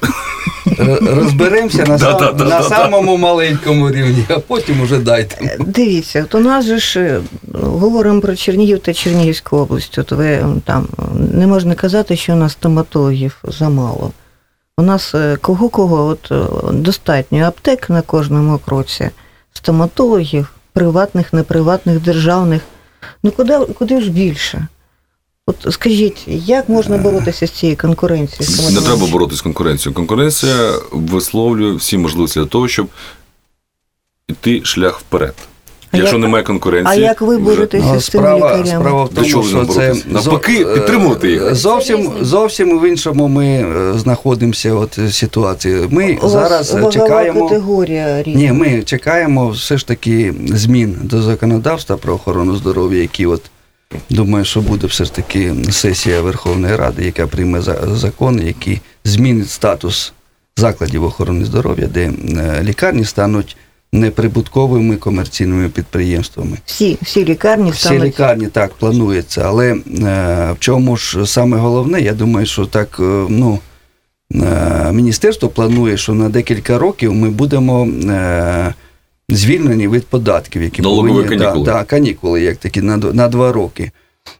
Розберемося 1.00 1.84
на, 1.86 1.98
сам- 1.98 2.36
на 2.48 2.62
самому 2.62 3.16
маленькому 3.16 3.90
рівні, 3.90 4.24
а 4.28 4.38
потім 4.38 4.80
уже 4.80 4.98
дайте. 4.98 5.56
Дивіться, 5.66 6.22
от 6.24 6.34
у 6.34 6.40
нас 6.40 6.64
же 6.64 6.78
ж 6.78 7.00
е, 7.00 7.20
говоримо 7.62 8.20
про 8.20 8.36
Чернігів 8.36 8.78
та 8.78 8.94
Чернігівську 8.94 9.56
область. 9.56 9.98
От 9.98 10.12
ви 10.12 10.44
там 10.64 10.86
не 11.32 11.46
можна 11.46 11.74
казати, 11.74 12.16
що 12.16 12.32
у 12.32 12.36
нас 12.36 12.52
стоматологів 12.52 13.36
замало. 13.44 14.10
У 14.78 14.82
нас 14.82 15.14
е, 15.14 15.36
кого-кого 15.40 16.06
от 16.06 16.32
е, 16.32 16.42
достатньо 16.72 17.44
аптек 17.44 17.90
на 17.90 18.02
кожному 18.02 18.58
кроці, 18.58 19.10
стоматологів, 19.52 20.48
приватних, 20.72 21.32
неприватних, 21.32 22.00
державних. 22.00 22.62
Ну 23.22 23.30
куди, 23.30 23.58
куди 23.58 24.00
ж 24.00 24.10
більше? 24.10 24.66
От 25.46 25.66
скажіть, 25.70 26.24
як 26.26 26.68
можна 26.68 26.98
боротися 26.98 27.46
з 27.46 27.50
цією 27.50 27.78
конкуренцією? 27.78 28.70
Не 28.70 28.80
треба 28.80 29.06
боротися 29.06 29.38
з 29.38 29.42
конкуренцією. 29.42 29.94
Конкуренція 29.94 30.72
висловлює 30.92 31.74
всі 31.74 31.98
можливості 31.98 32.40
для 32.40 32.46
того, 32.46 32.68
щоб 32.68 32.88
йти 34.28 34.64
шлях 34.64 35.00
вперед. 35.00 35.34
А 35.92 35.96
Якщо 35.96 36.16
як- 36.16 36.22
немає 36.22 36.44
конкуренції, 36.44 36.98
А 36.98 37.08
як 37.08 37.20
ви 37.20 37.38
боретеся 37.38 37.86
Ну, 37.94 38.00
з 38.00 38.06
цими 38.06 38.22
справа, 38.24 38.46
лікарями? 38.56 38.80
справа 38.80 39.04
в 39.04 39.08
тому, 39.08 39.40
ви 39.42 39.48
що 39.48 39.64
це? 39.66 39.94
Навпаки, 40.06 40.64
зо- 40.64 40.74
підтримувати 40.74 41.30
їх. 41.30 41.42
е, 41.42 41.54
Зовсім, 41.54 42.10
зовсім 42.20 42.78
в 42.80 42.88
іншому 42.88 43.28
ми 43.28 43.46
е, 43.46 43.92
знаходимося 43.98 44.74
от 44.74 44.98
е, 44.98 45.10
ситуації. 45.10 45.86
Ми 45.90 46.18
вас 46.22 46.32
зараз 46.32 46.74
е, 46.74 46.88
чекаємо. 46.92 47.48
категорія 47.48 48.22
різна. 48.22 48.40
Ні, 48.40 48.52
ми 48.52 48.82
чекаємо 48.82 49.48
все 49.48 49.78
ж 49.78 49.86
таки 49.86 50.34
змін 50.48 50.96
до 51.02 51.22
законодавства 51.22 51.96
про 51.96 52.14
охорону 52.14 52.56
здоров'я, 52.56 53.00
які 53.02 53.26
от 53.26 53.42
думаю, 54.10 54.44
що 54.44 54.60
буде 54.60 54.86
все 54.86 55.04
ж 55.04 55.12
таки 55.14 55.52
сесія 55.70 56.20
Верховної 56.20 56.76
Ради, 56.76 57.04
яка 57.04 57.26
прийме 57.26 57.60
за- 57.60 57.78
закон, 57.94 58.42
який 58.46 58.80
змінить 59.04 59.50
статус 59.50 60.12
закладів 60.56 61.04
охорони 61.04 61.44
здоров'я, 61.44 61.86
де 61.86 62.00
е, 62.36 62.60
лікарні 62.62 63.04
стануть 63.04 63.56
неприбутковими 63.92 64.96
комерційними 64.96 65.68
підприємствами. 65.68 66.58
Всі, 66.66 66.98
всі 67.02 67.24
лікарні 67.24 67.70
Всі 67.70 67.80
стануть 67.80 68.02
лікарні 68.02 68.46
так 68.46 68.74
планується, 68.74 69.42
але 69.46 69.72
е, 69.72 69.78
в 70.52 70.56
чому 70.58 70.96
ж 70.96 71.26
саме 71.26 71.56
головне, 71.56 72.00
я 72.00 72.12
думаю, 72.12 72.46
що 72.46 72.66
так, 72.66 72.96
е, 73.00 73.26
ну, 73.28 73.58
е, 74.34 74.92
міністерство 74.92 75.48
планує, 75.48 75.96
що 75.96 76.14
на 76.14 76.28
декілька 76.28 76.78
років 76.78 77.14
ми 77.14 77.30
будемо 77.30 77.86
е, 77.86 78.74
звільнені 79.28 79.88
від 79.88 80.06
податків, 80.06 80.62
які 80.62 80.82
Налогові 80.82 81.08
повинні 81.08 81.28
канікули. 81.28 81.64
Да, 81.64 81.72
да, 81.72 81.84
канікули, 81.84 82.42
як 82.42 82.56
такі 82.56 82.80
на, 82.82 82.96
на 82.96 83.28
два 83.28 83.52
роки. 83.52 83.90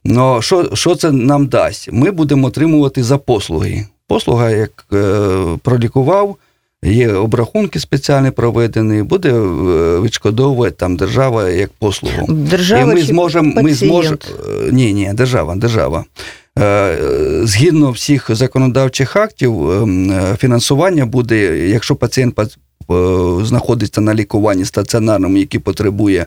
Ну, 0.04 0.42
що, 0.42 0.70
що 0.74 0.94
це 0.94 1.12
нам 1.12 1.46
дасть? 1.46 1.88
Ми 1.92 2.10
будемо 2.10 2.46
отримувати 2.46 3.02
за 3.02 3.18
послуги. 3.18 3.86
Послуга, 4.06 4.50
як 4.50 4.86
е, 4.92 5.24
пролікував, 5.62 6.36
є 6.82 7.12
обрахунки 7.12 7.80
спеціальні 7.80 8.30
проведені, 8.30 9.02
буде 9.02 9.28
е, 9.30 10.00
відшкодовувати 10.00 10.76
там 10.78 10.96
держава 10.96 11.48
як 11.48 11.70
послугу. 11.78 12.26
держава 12.28 12.92
І 12.92 12.94
ми 12.94 13.02
зможемо, 13.02 13.62
ми 13.62 13.74
зможемо. 13.74 14.16
Ні, 14.70 14.92
ні, 14.92 15.10
держава, 15.14 15.56
держава. 15.56 16.04
Е, 16.58 16.64
е, 16.64 17.46
Згідно 17.46 17.90
всіх 17.90 18.34
законодавчих 18.34 19.16
актів, 19.16 19.70
ем, 19.70 20.10
е, 20.10 20.36
фінансування 20.38 21.06
буде, 21.06 21.68
якщо 21.68 21.96
пацієнт 21.96 22.38
е, 22.38 22.44
знаходиться 23.44 24.00
на 24.00 24.14
лікуванні 24.14 24.64
стаціонарному, 24.64 25.36
який 25.36 25.60
потребує 25.60 26.26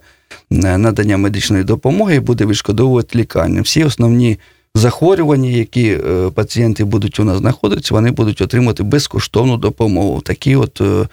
е, 0.52 0.78
надання 0.78 1.18
медичної 1.18 1.64
допомоги, 1.64 2.20
буде 2.20 2.46
відшкодовувати 2.46 3.20
лікарня. 3.20 3.62
Всі 3.62 3.84
основні 3.84 4.38
захворювання, 4.76 5.50
які 5.50 5.88
е, 5.88 6.30
пацієнти 6.36 6.84
будуть 6.84 7.20
у 7.20 7.24
нас 7.24 7.38
знаходитися, 7.38 7.94
вони 7.94 8.12
будуть 8.12 8.42
отримати 8.42 8.84
безкоштовну 8.84 9.58
допомогу. 9.58 10.22
Такі 10.22 10.56
от 10.56 10.82
е, 10.82 11.08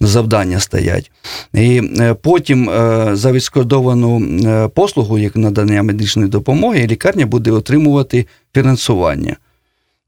завдання 0.00 0.60
стоять. 0.60 1.10
І 1.54 1.82
е, 2.00 2.14
потім 2.14 2.70
за 3.12 3.32
відшкодовану 3.32 4.70
послугу, 4.74 5.18
як 5.18 5.36
надання 5.36 5.82
медичної 5.82 6.28
допомоги, 6.28 6.86
лікарня 6.86 7.26
буде 7.26 7.50
отримувати 7.50 8.26
фінансування. 8.54 9.36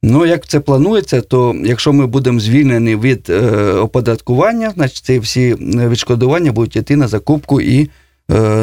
Ну, 0.02 0.26
як 0.26 0.48
це 0.48 0.60
планується, 0.60 1.20
то 1.20 1.56
якщо 1.64 1.92
ми 1.92 2.06
будемо 2.06 2.40
звільнені 2.40 2.96
від 2.96 3.30
оподаткування, 3.80 4.70
значить 4.70 5.04
ці 5.04 5.18
всі 5.18 5.54
відшкодування 5.60 6.52
будуть 6.52 6.76
йти 6.76 6.96
на 6.96 7.08
закупку 7.08 7.60
і 7.60 7.90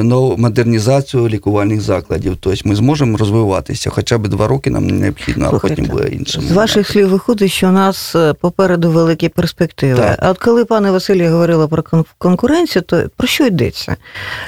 нову 0.04 0.38
модернізацію 0.38 1.28
лікувальних 1.28 1.82
закладів. 1.82 2.38
Тобто 2.40 2.70
ми 2.70 2.76
зможемо 2.76 3.18
розвиватися. 3.18 3.90
Хоча 3.90 4.18
б 4.18 4.28
два 4.28 4.48
роки 4.48 4.70
нам 4.70 4.88
не 4.88 4.94
необхідно, 4.94 5.52
а 5.54 5.60
потім 5.60 5.86
буде 5.86 6.08
інше. 6.10 6.42
З 6.42 6.52
ваших 6.52 6.88
слів 6.88 7.10
виходить, 7.10 7.52
що 7.52 7.68
у 7.68 7.72
нас 7.72 8.16
е, 8.16 8.34
попереду 8.34 8.92
великі 8.92 9.30
перспективи. 9.30 10.00
Так. 10.00 10.20
А 10.22 10.30
от 10.32 10.38
коли 10.38 10.66
пане 10.66 10.92
Василій 10.92 11.28
говорила 11.28 11.68
про 11.68 11.82
кон- 11.82 12.06
конкуренцію, 12.18 12.82
то 12.84 13.04
про 13.18 13.28
що 13.28 13.46
йдеться? 13.46 13.96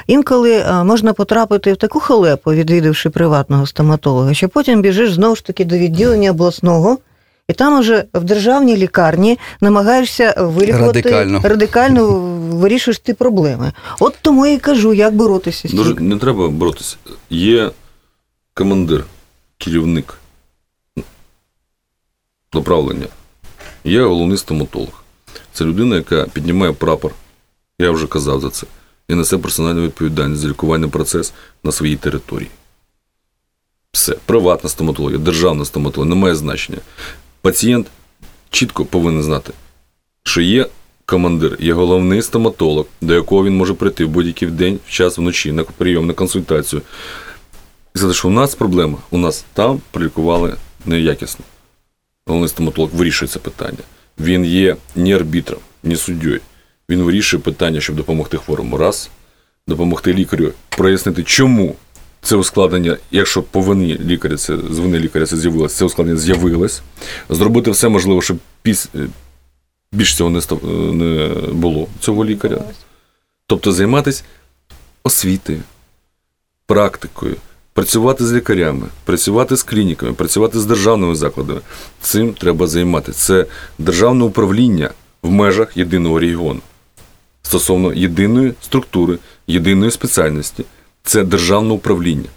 Інколи 0.06 0.52
е, 0.52 0.84
можна 0.84 1.12
потрапити 1.12 1.72
в 1.72 1.76
таку 1.76 2.00
халепу, 2.00 2.52
відвідавши 2.52 3.10
приватного 3.10 3.66
стоматолога, 3.66 4.34
що 4.34 4.48
потім 4.48 4.82
біжиш 4.82 5.12
знову 5.12 5.36
ж 5.36 5.44
таки 5.44 5.64
до 5.64 5.78
відділення 5.78 6.30
обласного. 6.30 6.98
І 7.50 7.52
там 7.52 7.78
уже 7.78 8.04
в 8.14 8.24
державній 8.24 8.76
лікарні 8.76 9.38
намагаєшся 9.60 10.34
вилікувати 10.38 11.00
Радикально. 11.00 11.40
радикально 11.42 12.10
вирішуєш 12.56 12.98
ті 12.98 13.14
проблеми. 13.14 13.72
От 14.00 14.14
тому 14.22 14.46
я 14.46 14.52
і 14.52 14.58
кажу, 14.58 14.94
як 14.94 15.14
боротися 15.14 15.68
з 15.68 15.70
цим. 15.70 16.08
не 16.08 16.16
треба 16.16 16.48
боротися. 16.48 16.96
Є 17.30 17.70
командир, 18.54 19.04
керівник 19.58 20.18
направлення, 22.54 23.06
є 23.84 24.02
головний 24.02 24.38
стоматолог. 24.38 25.02
Це 25.52 25.64
людина, 25.64 25.96
яка 25.96 26.26
піднімає 26.32 26.72
прапор, 26.72 27.12
я 27.78 27.90
вже 27.90 28.06
казав 28.06 28.40
за 28.40 28.50
це, 28.50 28.66
і 29.08 29.14
несе 29.14 29.38
персональну 29.38 29.82
відповідальність 29.82 30.42
за 30.42 30.48
лікувальний 30.48 30.90
процес 30.90 31.32
на 31.64 31.72
своїй 31.72 31.96
території. 31.96 32.50
Все, 33.92 34.16
приватна 34.26 34.70
стоматологія, 34.70 35.18
державна 35.18 35.64
стоматологія, 35.64 36.14
не 36.14 36.20
має 36.20 36.34
значення. 36.34 36.78
Пацієнт 37.42 37.86
чітко 38.50 38.84
повинен 38.84 39.22
знати, 39.22 39.52
що 40.22 40.40
є 40.40 40.66
командир, 41.06 41.56
є 41.60 41.72
головний 41.72 42.22
стоматолог, 42.22 42.86
до 43.00 43.14
якого 43.14 43.44
він 43.44 43.56
може 43.56 43.74
прийти 43.74 44.04
в 44.04 44.08
будь-який 44.08 44.48
день, 44.48 44.78
в 44.86 44.90
час 44.90 45.18
вночі, 45.18 45.52
на 45.52 45.64
прийом, 45.64 46.06
на 46.06 46.12
консультацію. 46.12 46.82
І 47.94 47.98
сказати, 47.98 48.18
що 48.18 48.28
у 48.28 48.30
нас 48.30 48.54
проблема, 48.54 48.98
у 49.10 49.18
нас 49.18 49.44
там 49.52 49.80
прилікували 49.90 50.56
неякісно. 50.86 51.44
Головний 52.26 52.48
стоматолог 52.48 52.90
вирішує 52.94 53.28
це 53.28 53.38
питання. 53.38 53.78
Він 54.18 54.44
є 54.44 54.76
не 54.96 55.16
арбітром, 55.16 55.60
не 55.82 55.96
суддєю. 55.96 56.40
Він 56.88 57.02
вирішує 57.02 57.42
питання, 57.42 57.80
щоб 57.80 57.96
допомогти 57.96 58.36
хворому 58.36 58.76
раз, 58.76 59.10
допомогти 59.66 60.14
лікарю 60.14 60.52
прояснити, 60.68 61.22
чому 61.22 61.74
це 62.22 62.36
ускладнення, 62.36 62.96
якщо 63.10 63.42
по 63.42 63.60
вині 63.60 63.98
лікаря 64.04 64.36
це 64.36 64.56
з 64.70 64.78
вини 64.78 64.98
лікаря 64.98 65.26
це 65.26 65.36
з'явилось, 65.36 65.74
це 65.74 65.84
ускладнення 65.84 66.20
з'явилось, 66.20 66.82
зробити 67.30 67.70
все 67.70 67.88
можливе, 67.88 68.22
щоб 68.22 68.38
піс, 68.62 68.88
більш 69.92 70.16
цього 70.16 70.30
не, 70.30 70.40
став- 70.40 70.64
не 70.94 71.28
було 71.52 71.88
цього 72.00 72.24
лікаря. 72.24 72.60
Тобто 73.46 73.72
займатися 73.72 74.22
освітою, 75.02 75.60
практикою, 76.66 77.36
працювати 77.72 78.26
з 78.26 78.32
лікарями, 78.32 78.86
працювати 79.04 79.56
з 79.56 79.62
клініками, 79.62 80.12
працювати 80.12 80.60
з 80.60 80.64
державними 80.66 81.14
закладами. 81.14 81.60
Цим 82.00 82.32
треба 82.34 82.66
займатися. 82.66 83.18
Це 83.18 83.46
державне 83.78 84.24
управління 84.24 84.90
в 85.22 85.30
межах 85.30 85.76
єдиного 85.76 86.18
регіону 86.18 86.60
стосовно 87.42 87.92
єдиної 87.92 88.54
структури, 88.62 89.18
єдиної 89.46 89.90
спеціальності. 89.90 90.64
Це 91.04 91.24
державне 91.24 91.72
управління. 91.74 92.28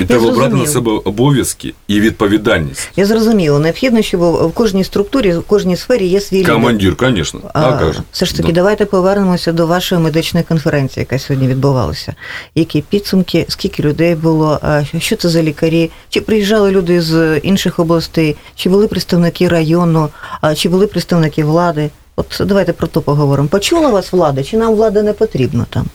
І 0.00 0.04
треба 0.04 0.30
брати 0.30 0.54
на 0.54 0.66
себе 0.66 0.92
обов'язки 1.04 1.74
і 1.88 2.00
відповідальність. 2.00 2.90
Я 2.96 3.06
зрозуміла, 3.06 3.58
необхідно, 3.58 4.02
щоб 4.02 4.20
в 4.20 4.52
кожній 4.52 4.84
структурі, 4.84 5.34
в 5.34 5.42
кожній 5.42 5.76
сфері 5.76 6.06
є 6.06 6.20
свій 6.20 6.38
лідер. 6.38 6.54
Командир, 6.54 6.96
звісно. 7.00 7.40
А, 7.54 7.60
А, 7.62 7.92
все 8.12 8.26
ж 8.26 8.36
таки, 8.36 8.48
Да. 8.48 8.52
давайте 8.54 8.84
повернемося 8.84 9.52
до 9.52 9.66
вашої 9.66 10.00
медичної 10.00 10.44
конференції, 10.48 11.02
яка 11.10 11.18
сьогодні 11.18 11.48
відбувалася. 11.48 12.14
Які 12.54 12.80
підсумки, 12.82 13.46
скільки 13.48 13.82
людей 13.82 14.14
було, 14.14 14.60
що 14.98 15.16
це 15.16 15.28
за 15.28 15.42
лікарі? 15.42 15.90
Чи 16.08 16.20
приїжджали 16.20 16.70
люди 16.70 17.00
з 17.02 17.38
інших 17.38 17.78
областей, 17.78 18.36
чи 18.54 18.68
були 18.68 18.86
представники 18.88 19.48
району, 19.48 20.08
чи 20.56 20.68
були 20.68 20.86
представники 20.86 21.44
влади? 21.44 21.90
От 22.16 22.42
давайте 22.46 22.72
про 22.72 22.86
то 22.86 23.00
поговоримо. 23.00 23.48
Почула 23.48 23.88
вас 23.88 24.12
влада, 24.12 24.42
чи 24.42 24.56
нам 24.56 24.74
влада 24.74 25.02
не 25.02 25.12
потрібна 25.12 25.66
там? 25.70 25.86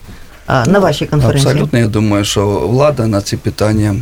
А, 0.47 0.65
на 0.65 0.79
вашій 0.79 1.05
конференції? 1.05 1.51
Абсолютно, 1.51 1.79
я 1.79 1.87
думаю, 1.87 2.25
що 2.25 2.45
влада 2.59 3.07
на 3.07 3.21
ці 3.21 3.37
питання 3.37 3.95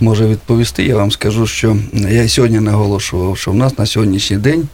може 0.00 0.26
відповісти. 0.26 0.84
Я 0.84 0.96
вам 0.96 1.10
скажу, 1.10 1.46
що 1.46 1.76
я 1.92 2.28
сьогодні 2.28 2.60
наголошував, 2.60 3.38
що 3.38 3.50
в 3.50 3.54
нас 3.54 3.78
на 3.78 3.86
сьогоднішній 3.86 4.36
день 4.36 4.68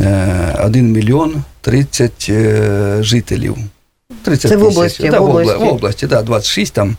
е, 0.00 0.56
1 0.64 0.92
мільйон 0.92 1.34
30 1.60 2.26
е, 2.28 2.96
жителів. 3.00 3.56
30 4.22 4.50
Це 4.50 4.56
в 4.56 4.64
області, 4.64 5.08
Да, 5.10 5.20
в 5.20 5.26
в 5.26 5.30
області. 5.30 5.54
в 5.64 5.68
області 5.68 6.06
да, 6.06 6.22
26 6.22 6.72
там 6.74 6.96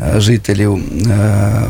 е, 0.00 0.20
жителів. 0.20 0.78
Е, 1.10 1.62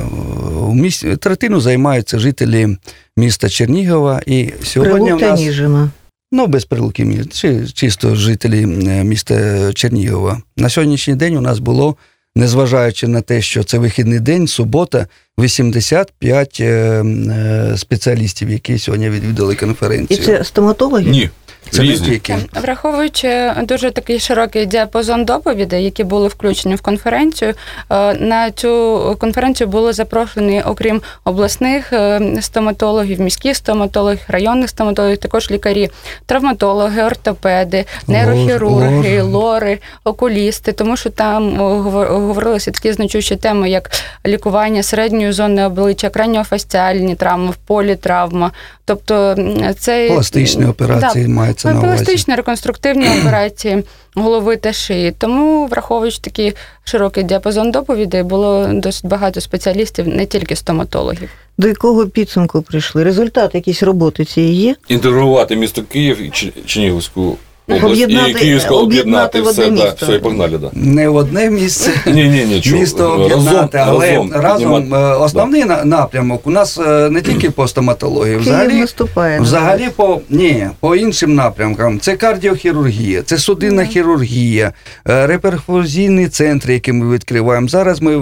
У 0.61 0.75
місті, 0.75 1.17
третину 1.17 1.61
займаються 1.61 2.19
жителі 2.19 2.77
міста 3.17 3.49
Чернігова. 3.49 4.21
І 4.27 4.53
сьогодні 4.63 4.95
Прилук 5.05 5.21
в 5.21 5.25
нас 5.25 5.41
Ніжина. 5.41 5.91
Ну, 6.33 6.47
без 6.47 6.65
прилуки, 6.65 7.25
чи, 7.33 7.67
чисто 7.67 8.15
жителі 8.15 8.63
е, 8.63 9.05
міста 9.05 9.73
Чернігова. 9.73 10.41
На 10.57 10.69
сьогоднішній 10.69 11.15
день 11.15 11.37
у 11.37 11.41
нас 11.41 11.59
було, 11.59 11.97
незважаючи 12.37 13.09
на 13.09 13.21
те, 13.21 13.43
що 13.43 13.65
це 13.65 13.79
вихідний 13.79 14.21
день, 14.21 14.47
субота, 14.47 15.07
85 15.39 16.59
е, 16.61 16.65
е, 16.65 17.75
спеціалістів, 17.77 18.51
які 18.51 18.79
сьогодні 18.79 19.11
відвідали 19.11 19.55
конференцію. 19.55 20.21
І 20.21 20.23
це 20.23 20.45
стоматологи? 20.45 21.11
Ні. 21.11 21.31
Це 21.71 21.83
не 21.83 21.99
тільки. 21.99 22.37
Враховуючи 22.63 23.53
дуже 23.63 23.91
такий 23.91 24.21
широкий 24.21 24.67
діапазон 24.67 25.25
доповідей, 25.25 25.85
які 25.85 26.05
були 26.05 26.29
включені 26.29 26.75
в 26.75 26.81
конференцію, 26.81 27.55
е, 27.91 28.15
на 28.15 28.51
цю 28.51 29.17
конференцію 29.21 29.69
були 29.69 29.93
запрошені, 29.93 30.63
окрім 30.67 31.03
обласних 31.25 31.93
е, 31.93 32.21
стоматологів, 32.41 33.21
міських 33.21 33.57
стоматологів, 33.57 34.21
районних 34.29 34.71
стоматологів, 34.71 35.19
також 35.19 35.51
лікарі, 35.51 35.91
травматологи, 36.27 37.03
ортопеди, 37.03 37.85
нейрохірурги, 38.09 39.23
лори, 39.23 39.79
окулісти, 40.05 40.73
тому 40.73 40.97
що 40.97 41.11
там 41.11 41.57
говорилися 41.57 42.71
такі 42.71 42.93
значущі 42.93 43.37
теми, 43.37 43.71
як 43.71 43.91
лікування 44.27 44.83
середньої 44.83 45.33
зони 45.33 45.67
обличчя, 45.67 46.11
краніофасціальні 46.11 47.15
травми, 47.15 47.53
політравма. 47.67 48.51
Тобто 48.85 49.37
це 49.79 50.09
Пластичні 50.09 50.67
операції 50.67 51.25
Да, 51.25 51.31
мається 51.65 51.83
на 51.83 51.89
увазі. 51.89 52.05
Пластичні 52.05 52.35
реконструктивні 52.35 53.09
операції 53.21 53.85
голови 54.15 54.57
та 54.57 54.73
шиї. 54.73 55.13
Тому, 55.13 55.67
враховуючи 55.67 56.19
такий 56.21 56.55
широкий 56.85 57.25
діапазон 57.25 57.71
доповідей, 57.71 58.23
було 58.23 58.69
досить 58.73 59.07
багато 59.07 59.41
спеціалістів, 59.41 60.09
не 60.09 60.27
тільки 60.27 60.57
стоматологів. 60.57 61.31
До 61.59 61.69
якого 61.69 62.07
підсумку 62.07 62.63
прийшли? 62.63 63.05
Результат 63.05 63.55
якісь 63.55 63.83
роботи 63.83 64.25
цієї 64.25 64.55
є? 64.55 64.77
Інтегрувати 64.89 65.57
місто 65.57 65.83
Київ 65.83 66.23
і 66.23 66.31
Чернігівську 66.67 67.37
область 67.69 68.01
і 68.03 68.35
Київську 68.35 68.75
об'єднати 68.75 69.39
об'єднати 69.39 69.41
в 69.41 69.47
одне 69.47 69.65
все, 69.65 69.85
да, 70.01 70.07
все, 70.07 70.15
і 70.17 70.19
погнали, 70.19 70.59
да. 70.59 70.71
Не 70.73 71.09
в 71.09 71.17
одне 71.17 71.51
місце. 71.51 71.91
Ні, 72.07 72.13
ні, 72.29 72.45
ні. 72.45 72.73
Місто 72.79 73.11
об'єднати, 73.11 73.79
але 73.79 74.11
разом, 74.33 74.83
піднімати. 74.83 75.07
е, 75.13 75.17
основний 75.17 75.65
на- 75.65 75.85
напрямок 75.85 76.47
у 76.47 76.51
нас 76.51 76.79
е, 76.79 77.11
не 77.11 77.23
тільки 77.23 77.51
по 77.51 77.69
стоматології, 77.69 78.37
взагалі, 78.37 78.75
наступає. 78.75 79.41
взагалі 79.41 79.89
по, 79.97 80.21
ні, 80.31 80.67
по 80.81 80.97
іншим 80.97 81.35
напрямкам. 81.35 82.01
Це 82.01 82.17
кардіохірургія, 82.17 83.23
це 83.23 83.39
судинна 83.39 83.85
хірургія, 83.85 84.73
е, 85.09 85.27
реперфузійні 85.27 86.29
центри, 86.29 86.73
які 86.75 86.93
ми 86.93 87.15
відкриваємо. 87.15 87.69
Зараз 87.69 88.03
ми 88.03 88.17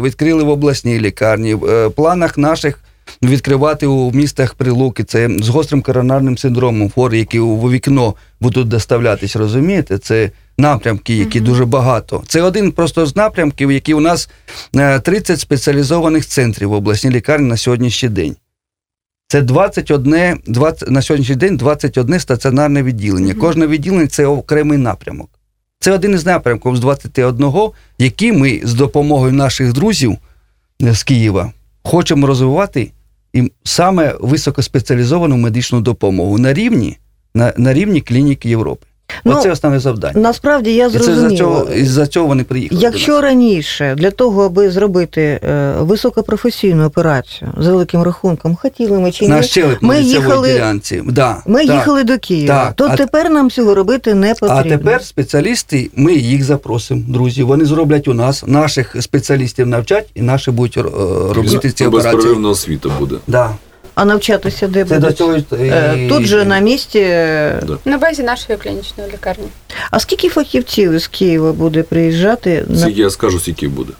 відкрили 0.00 0.42
в 0.44 0.48
обласній 0.48 1.00
лікарні. 1.00 1.54
В 1.54 1.90
планах 1.90 2.38
наших 2.38 2.78
відкривати 3.22 3.86
у 3.86 4.12
містах 4.12 4.54
Прилуки. 4.54 5.04
Це 5.04 5.30
з 5.40 5.48
гострим 5.48 5.82
коронарним 5.82 6.38
синдромом, 6.38 6.90
хворі, 6.90 7.18
які 7.18 7.38
у 7.38 7.70
вікно 7.70 8.14
будуть 8.40 8.68
доставлятись, 8.68 9.36
розумієте? 9.36 9.98
Це 9.98 10.30
напрямки, 10.58 11.16
які 11.16 11.40
дуже 11.40 11.64
багато. 11.64 12.22
Це 12.26 12.42
один 12.42 12.72
просто 12.72 13.06
з 13.06 13.16
напрямків, 13.16 13.72
які 13.72 13.94
у 13.94 14.00
нас 14.00 14.30
е, 14.76 15.00
30 15.00 15.40
спеціалізованих 15.40 16.26
центрів 16.26 16.68
в 16.68 16.72
обласній 16.72 17.10
лікарні 17.10 17.48
на 17.48 17.56
сьогоднішній 17.56 18.08
день. 18.08 18.36
Це 19.28 19.42
21, 19.42 20.40
20, 20.46 20.90
на 20.90 21.02
сьогоднішній 21.02 21.36
день 21.36 21.56
21 21.56 22.20
стаціонарне 22.20 22.82
відділення. 22.82 23.34
Кожне 23.34 23.66
відділення 23.66 24.06
це 24.06 24.26
окремий 24.26 24.78
напрямок. 24.78 25.30
Це 25.80 25.92
один 25.92 26.14
із 26.14 26.26
напрямків 26.26 26.76
з 26.76 26.80
21, 26.80 27.52
які 27.98 28.32
ми 28.32 28.60
з 28.64 28.74
допомогою 28.74 29.32
наших 29.32 29.72
друзів 29.72 30.18
е, 30.82 30.94
з 30.94 31.02
Києва 31.02 31.52
хочемо 31.82 32.26
розвивати 32.26 32.90
і 33.32 33.52
саме 33.64 34.14
високоспеціалізовану 34.20 35.36
медичну 35.36 35.80
допомогу 35.80 36.38
на 36.38 36.52
рівні, 36.52 36.98
на, 37.34 37.52
на 37.56 37.72
рівні 37.72 38.00
клініки 38.00 38.48
Європи. 38.48 38.86
Ну, 39.24 39.36
Оце 39.38 39.50
основне 39.50 39.80
завдання. 39.80 40.20
Насправді 40.20 40.74
я 40.74 40.86
І 40.86 40.90
це 40.90 41.14
за 41.14 41.30
цього, 41.30 41.66
і 41.76 41.84
за 41.84 42.06
цього 42.06 42.26
вони 42.26 42.44
приїхали. 42.44 42.80
до 42.80 42.86
Якщо 42.86 43.12
нас. 43.12 43.22
раніше 43.22 43.94
для 43.98 44.10
того, 44.10 44.44
аби 44.44 44.70
зробити 44.70 45.22
е, 45.22 45.72
високопрофесійну 45.78 46.86
операцію 46.86 47.50
з 47.58 47.66
великим 47.66 48.02
рахунком, 48.02 48.56
хотіли 48.56 48.98
ми 48.98 49.12
чи 49.12 49.28
ні, 49.28 49.42
ми 49.80 50.00
їхали- 50.00 50.52
ділянці. 50.52 51.02
Да, 51.06 51.42
ми 51.46 51.66
так. 51.66 51.76
їхали 51.76 52.04
до 52.04 52.18
Києва, 52.18 52.64
Так, 52.64 52.74
то 52.74 52.84
а- 52.90 52.96
тепер 52.96 53.30
нам 53.30 53.50
цього 53.50 53.74
робити 53.74 54.14
не 54.14 54.34
А 54.40 54.62
тепер 54.62 55.04
спеціалісти, 55.04 55.90
ми 55.96 56.14
їх 56.14 56.44
запросимо, 56.44 57.02
друзі. 57.08 57.42
Вони 57.42 57.64
зроблять 57.64 58.08
у 58.08 58.14
нас, 58.14 58.44
наших 58.46 58.96
спеціалістів 59.00 59.66
навчать, 59.66 60.06
і 60.14 60.22
наші 60.22 60.50
будуть 60.50 60.76
е, 60.76 60.82
робити 61.34 61.70
ці 61.70 61.86
операції. 61.86 62.14
Безперервна 62.14 62.48
освіта 62.48 62.88
буде. 62.98 63.14
Да. 63.26 63.50
А 63.94 64.04
навчатися 64.04 64.68
де 64.68 64.84
Це 64.84 64.94
до 64.94 65.00
будуть? 65.00 65.18
цього 65.18 65.36
Е, 65.52 65.94
і- 66.04 66.08
Тут 66.08 66.24
же 66.26 66.44
на 66.44 66.58
місці. 66.58 66.98
е, 66.98 67.60
Да. 67.66 67.76
На 67.84 67.98
базі 67.98 68.22
нашої 68.22 68.58
клінічної 68.58 69.10
лікарні. 69.12 69.46
А 69.90 70.00
скільки 70.00 70.28
фахівців 70.28 70.92
із 70.92 71.06
Києва 71.08 71.52
буде 71.52 71.82
приїжджати 71.82 72.64
на 72.68 72.78
Скільки 72.78 73.00
я 73.00 73.10
скажу, 73.10 73.40
скільки 73.40 73.68
буде. 73.68 73.92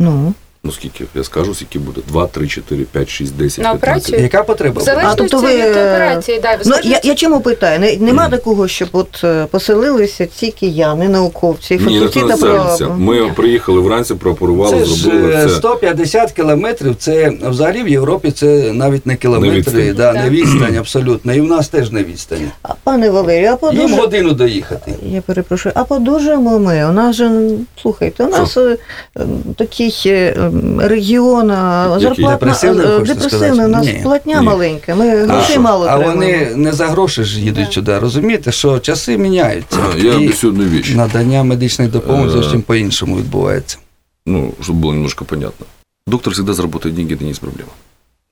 ну 0.00 0.34
Ну 0.66 0.72
скільки? 0.72 1.04
Я 1.14 1.24
скажу, 1.24 1.54
скільки 1.54 1.78
буде. 1.78 2.00
2, 2.08 2.26
3, 2.26 2.48
4, 2.48 2.84
5, 2.84 3.08
6, 3.08 3.36
10, 3.36 3.64
На 3.64 3.70
15. 3.70 3.82
операцію? 3.82 4.22
Яка 4.22 4.42
потреба? 4.42 4.72
В 4.72 4.74
буде? 4.74 4.84
залежності 4.84 5.22
А, 5.24 5.28
тобто 5.28 5.46
ви, 5.46 5.56
від 5.56 5.70
операції, 5.70 6.40
да, 6.40 6.58
ну 6.66 6.76
я, 6.82 7.00
я 7.04 7.14
чому 7.14 7.40
питаю? 7.40 7.80
Не, 7.80 7.96
нема 7.96 8.28
такого, 8.28 8.68
щоб 8.68 8.88
от 8.92 9.24
е, 9.24 9.46
поселилися 9.50 10.26
ці 10.26 10.50
кияни, 10.50 11.08
науковці, 11.08 11.74
Ні, 11.74 11.80
фахівці 11.80 12.22
не 12.22 12.28
та 12.28 12.36
селимося. 12.36 12.86
про 12.86 12.96
Ми 12.96 13.32
приїхали 13.36 13.80
вранці, 13.80 14.14
прооперували, 14.14 14.78
Це 14.78 14.84
ж 14.84 14.94
зробили 14.94 15.32
е, 15.34 15.46
все. 15.46 15.56
150 15.56 16.32
кілометрів. 16.32 16.96
Це 16.96 17.32
взагалі 17.42 17.82
в 17.82 17.88
Європі 17.88 18.30
це 18.30 18.72
навіть 18.72 19.06
не 19.06 19.16
кілометри, 19.16 19.58
відстань. 19.58 19.94
да, 19.96 20.12
не 20.12 20.30
відстань 20.30 20.76
абсолютно. 20.76 21.34
І 21.34 21.40
в 21.40 21.44
нас 21.44 21.68
теж 21.68 21.90
не 21.90 22.04
відстань. 22.04 22.50
А, 22.62 22.68
пане 22.84 23.10
Валерію, 23.10 23.58
а 23.62 23.72
Їм 23.74 23.94
годину 23.94 24.32
доїхати. 24.32 24.94
Я 25.02 25.20
перепрошую, 25.20 25.72
а 25.76 25.84
подужаємо 25.84 26.58
ми. 26.58 26.88
У 26.88 26.92
нас 26.92 27.16
же, 27.16 27.50
слухайте, 27.82 28.24
у 28.24 28.28
нас 28.28 28.56
е, 28.56 28.76
е, 29.16 29.26
такий 29.56 30.02
е, 30.06 30.50
м, 30.53 30.79
регіон, 30.81 31.51
а 31.51 31.87
Який? 31.87 32.01
зарплатна, 32.03 32.37
Депресивний, 32.37 32.85
е, 32.85 32.89
хочете 32.99 33.13
депресивний, 33.15 33.49
сказати? 33.49 33.65
у 33.65 33.71
нас 33.71 33.85
Ні, 33.85 33.99
платня 34.03 34.39
ні. 34.39 34.45
маленька, 34.45 34.95
ми 34.95 35.25
грошей 35.25 35.51
що? 35.51 35.61
мало 35.61 35.85
а 35.85 35.95
отримуємо. 35.95 36.21
вони 36.45 36.55
не 36.55 36.71
за 36.73 36.87
гроші 36.87 37.23
ж 37.23 37.39
їдуть 37.41 37.65
Да. 37.65 37.71
сюди. 37.71 37.99
Розумієте, 37.99 38.51
що 38.51 38.79
часи 38.79 39.17
міняються. 39.17 39.79
А, 39.93 39.97
Я 39.97 40.13
І 40.13 40.15
объясню 40.17 40.49
одну 40.49 40.63
вещь. 40.63 40.95
надання 40.95 41.43
медичної 41.43 41.91
допомоги 41.91 42.27
Е. 42.27 42.31
зовсім 42.31 42.61
по-іншому 42.61 43.17
відбувається. 43.17 43.77
Ну, 44.25 44.53
чтобы 44.61 44.79
было 44.81 44.91
немножко 44.91 45.25
понятно. 45.25 45.65
Доктор 46.07 46.33
всегда 46.33 46.53
заработает 46.53 46.95
деньги, 46.95 47.13
это 47.15 47.23
не 47.23 47.29
есть 47.31 47.41
проблема. 47.41 47.71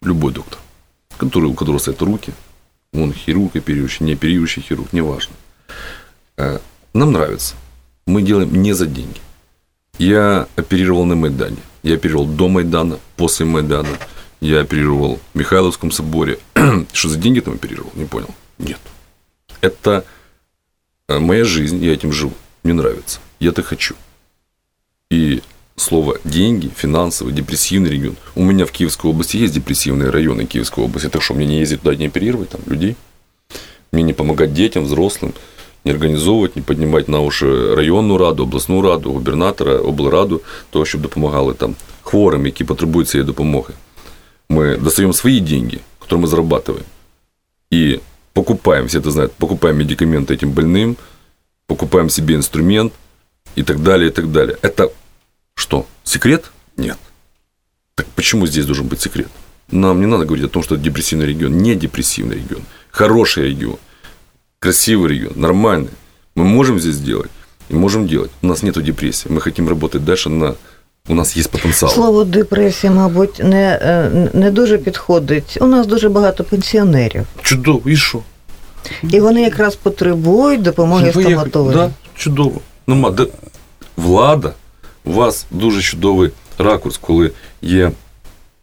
Любой 0.05 0.33
доктор, 0.33 0.59
который, 1.19 1.45
у 1.45 1.53
которого 1.53 1.79
стоят 1.79 2.01
руки, 2.01 2.31
он 2.93 3.13
хирург, 3.13 3.49
оперирующий, 3.55 4.07
не 4.07 4.13
оперирующий 4.13 4.63
хирург, 4.63 4.87
неважно. 4.91 5.33
Э, 6.37 6.59
Нам 6.93 7.11
нравится. 7.11 7.53
Мы 8.07 8.21
делаем 8.21 8.49
не 8.61 8.73
за 8.73 8.85
деньги. 8.85 9.19
Я 9.99 10.45
оперировал 10.55 11.05
на 11.05 11.15
Майдане. 11.15 11.57
Я 11.82 11.94
оперировал 11.94 12.26
до 12.26 12.48
Майдана, 12.48 12.98
после 13.16 13.44
Майдана. 13.46 13.98
Я 14.40 14.60
оперировал 14.60 15.20
в 15.34 15.38
Михайловском 15.38 15.90
соборе. 15.90 16.38
Что 16.92 17.08
за 17.08 17.18
деньги 17.18 17.40
там 17.40 17.54
оперировал? 17.54 17.90
Не 17.94 18.04
понял. 18.04 18.34
Нет. 18.58 18.78
Это 19.60 20.04
э, 21.08 21.18
моя 21.18 21.44
жизнь, 21.44 21.82
я 21.84 21.92
этим 21.92 22.12
живу. 22.12 22.34
Мне 22.62 22.74
нравится. 22.74 23.20
Я 23.40 23.50
это 23.50 23.62
хочу. 23.62 23.94
И 25.10 25.42
слово 25.76 26.18
деньги, 26.24 26.70
финансовый, 26.74 27.32
депрессивный 27.32 27.90
регион. 27.90 28.16
У 28.34 28.44
меня 28.44 28.66
в 28.66 28.72
Киевской 28.72 29.06
области 29.06 29.36
есть 29.36 29.54
депрессивные 29.54 30.10
районы 30.10 30.44
Киевской 30.44 30.84
области. 30.84 31.08
Так 31.08 31.22
что 31.22 31.34
мне 31.34 31.46
не 31.46 31.58
ездить 31.58 31.82
туда, 31.82 31.94
не 31.96 32.06
оперировать 32.06 32.50
там 32.50 32.60
людей? 32.66 32.96
Мне 33.90 34.02
не 34.02 34.12
помогать 34.12 34.54
детям, 34.54 34.84
взрослым, 34.84 35.34
не 35.85 35.93
організовувати, 35.93 36.53
не 36.55 36.61
піднімати 36.61 37.11
на 37.11 37.19
уші 37.19 37.45
районну 37.75 38.17
раду, 38.17 38.43
обласну 38.43 38.81
раду, 38.81 39.11
губернатора, 39.11 39.75
облраду, 39.75 40.41
того, 40.69 40.85
щоб 40.85 41.01
допомагали 41.01 41.53
там 41.53 41.75
хворим, 42.01 42.45
які 42.45 42.63
потребують 42.63 43.09
цієї 43.09 43.25
допомоги. 43.25 43.73
Ми 44.49 44.77
достаємо 44.77 45.13
свої 45.13 45.41
деньги, 45.41 45.79
які 46.01 46.15
ми 46.15 46.27
зарабатываем, 46.27 46.85
і 47.71 47.99
покупаем, 48.33 48.85
все 48.85 48.99
это 48.99 49.11
знают, 49.11 49.33
покупаем 49.33 49.77
медикаменты 49.77 50.33
этим 50.33 50.51
больным, 50.51 50.95
покупаем 51.67 52.09
себе 52.09 52.35
инструмент 52.35 52.93
и 53.55 53.63
так 53.63 53.79
далее, 53.79 54.07
и 54.09 54.11
так 54.11 54.31
далее. 54.31 54.57
Это 54.61 54.89
что, 55.55 55.85
секрет? 56.03 56.51
Нет. 56.77 56.97
Так 57.95 58.05
почему 58.15 58.47
здесь 58.47 58.65
должен 58.65 58.87
быть 58.87 59.01
секрет? 59.01 59.27
Нам 59.71 59.99
не 59.99 60.05
надо 60.05 60.25
говорить 60.25 60.45
о 60.45 60.49
том, 60.49 60.63
что 60.63 60.75
это 60.75 60.83
депрессивный 60.83 61.25
регион. 61.25 61.57
Не 61.57 61.75
депрессивный 61.75 62.35
регион. 62.35 62.63
Хороший 62.91 63.45
регион. 63.45 63.77
Красивый 64.61 65.09
регион. 65.09 65.33
Нормальный. 65.35 65.89
Мы 66.35 66.43
можем 66.43 66.79
здесь 66.79 66.95
сделать. 66.95 67.29
И 67.69 67.75
можем 67.75 68.07
делать. 68.07 68.31
У 68.41 68.47
нас 68.47 68.63
нет 68.63 68.83
депрессии. 68.83 69.29
Мы 69.29 69.39
хотим 69.41 69.69
работать 69.69 70.03
дальше 70.05 70.29
на... 70.29 70.53
У 71.09 71.13
нас 71.13 71.37
есть 71.37 71.49
потенциал. 71.51 71.91
Слово 71.91 72.23
депресія, 72.25 72.93
мабуть, 72.93 73.39
не, 73.43 73.79
е, 73.81 74.29
не 74.33 74.51
дуже 74.51 74.77
підходить. 74.77 75.57
У 75.61 75.65
нас 75.67 75.87
дуже 75.87 76.09
багато 76.09 76.43
пенсіонерів, 76.43 77.25
Чудово. 77.41 77.81
І 77.89 77.95
що? 77.95 78.19
і 79.03 79.19
вони 79.19 79.41
якраз 79.41 79.75
потребують 79.75 80.61
допомоги 80.61 81.11
Ви 81.15 81.21
як- 81.21 81.31
стоматологів. 81.31 81.77
Да, 81.77 81.89
чудово. 82.15 82.61
Ну, 82.87 82.95
ма- 82.95 83.11
де- 83.11 83.27
влада, 83.97 84.53
у 85.05 85.11
вас 85.13 85.45
дуже 85.51 85.81
чудовий 85.81 86.31
ракурс, 86.57 86.97
коли 86.97 87.31
є 87.61 87.91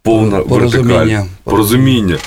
повна 0.02 0.40
Порозуміння. 0.40 0.94
вертикаль, 0.98 1.24
порозуміння. 1.44 2.18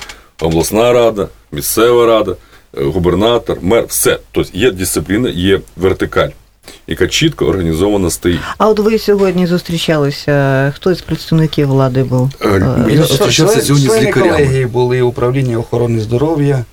Обласна 0.42 0.94
рада, 0.94 1.28
місцева 1.52 2.06
рада, 2.06 2.32
е, 2.32 2.36
губернатор, 2.75 3.59
мер, 3.63 3.85
все. 3.89 4.19
Тобто 4.33 4.51
є 4.59 4.71
дисципліна, 4.71 5.29
є 5.29 5.61
вертикаль, 5.77 6.29
яка 6.87 7.09
чітко 7.09 7.47
організовано 7.47 8.11
стоїть. 8.11 8.41
А 8.59 8.69
от 8.69 8.79
ви 8.79 8.99
сьогодні 8.99 9.47
зустрічалися, 9.47 10.73
хто 10.77 10.91
із 10.91 11.01
представників 11.01 11.69
влади 11.69 12.03
був? 12.05 12.31
Я 12.91 13.03
зустрічався 13.05 13.61
сьогодні 13.63 13.89
з 13.89 14.01
лікарями. 14.03 14.31
колегії 14.33 14.67
були 14.67 15.03
управління 15.03 15.59
охорони 15.59 16.01
здоров'я, 16.01 16.65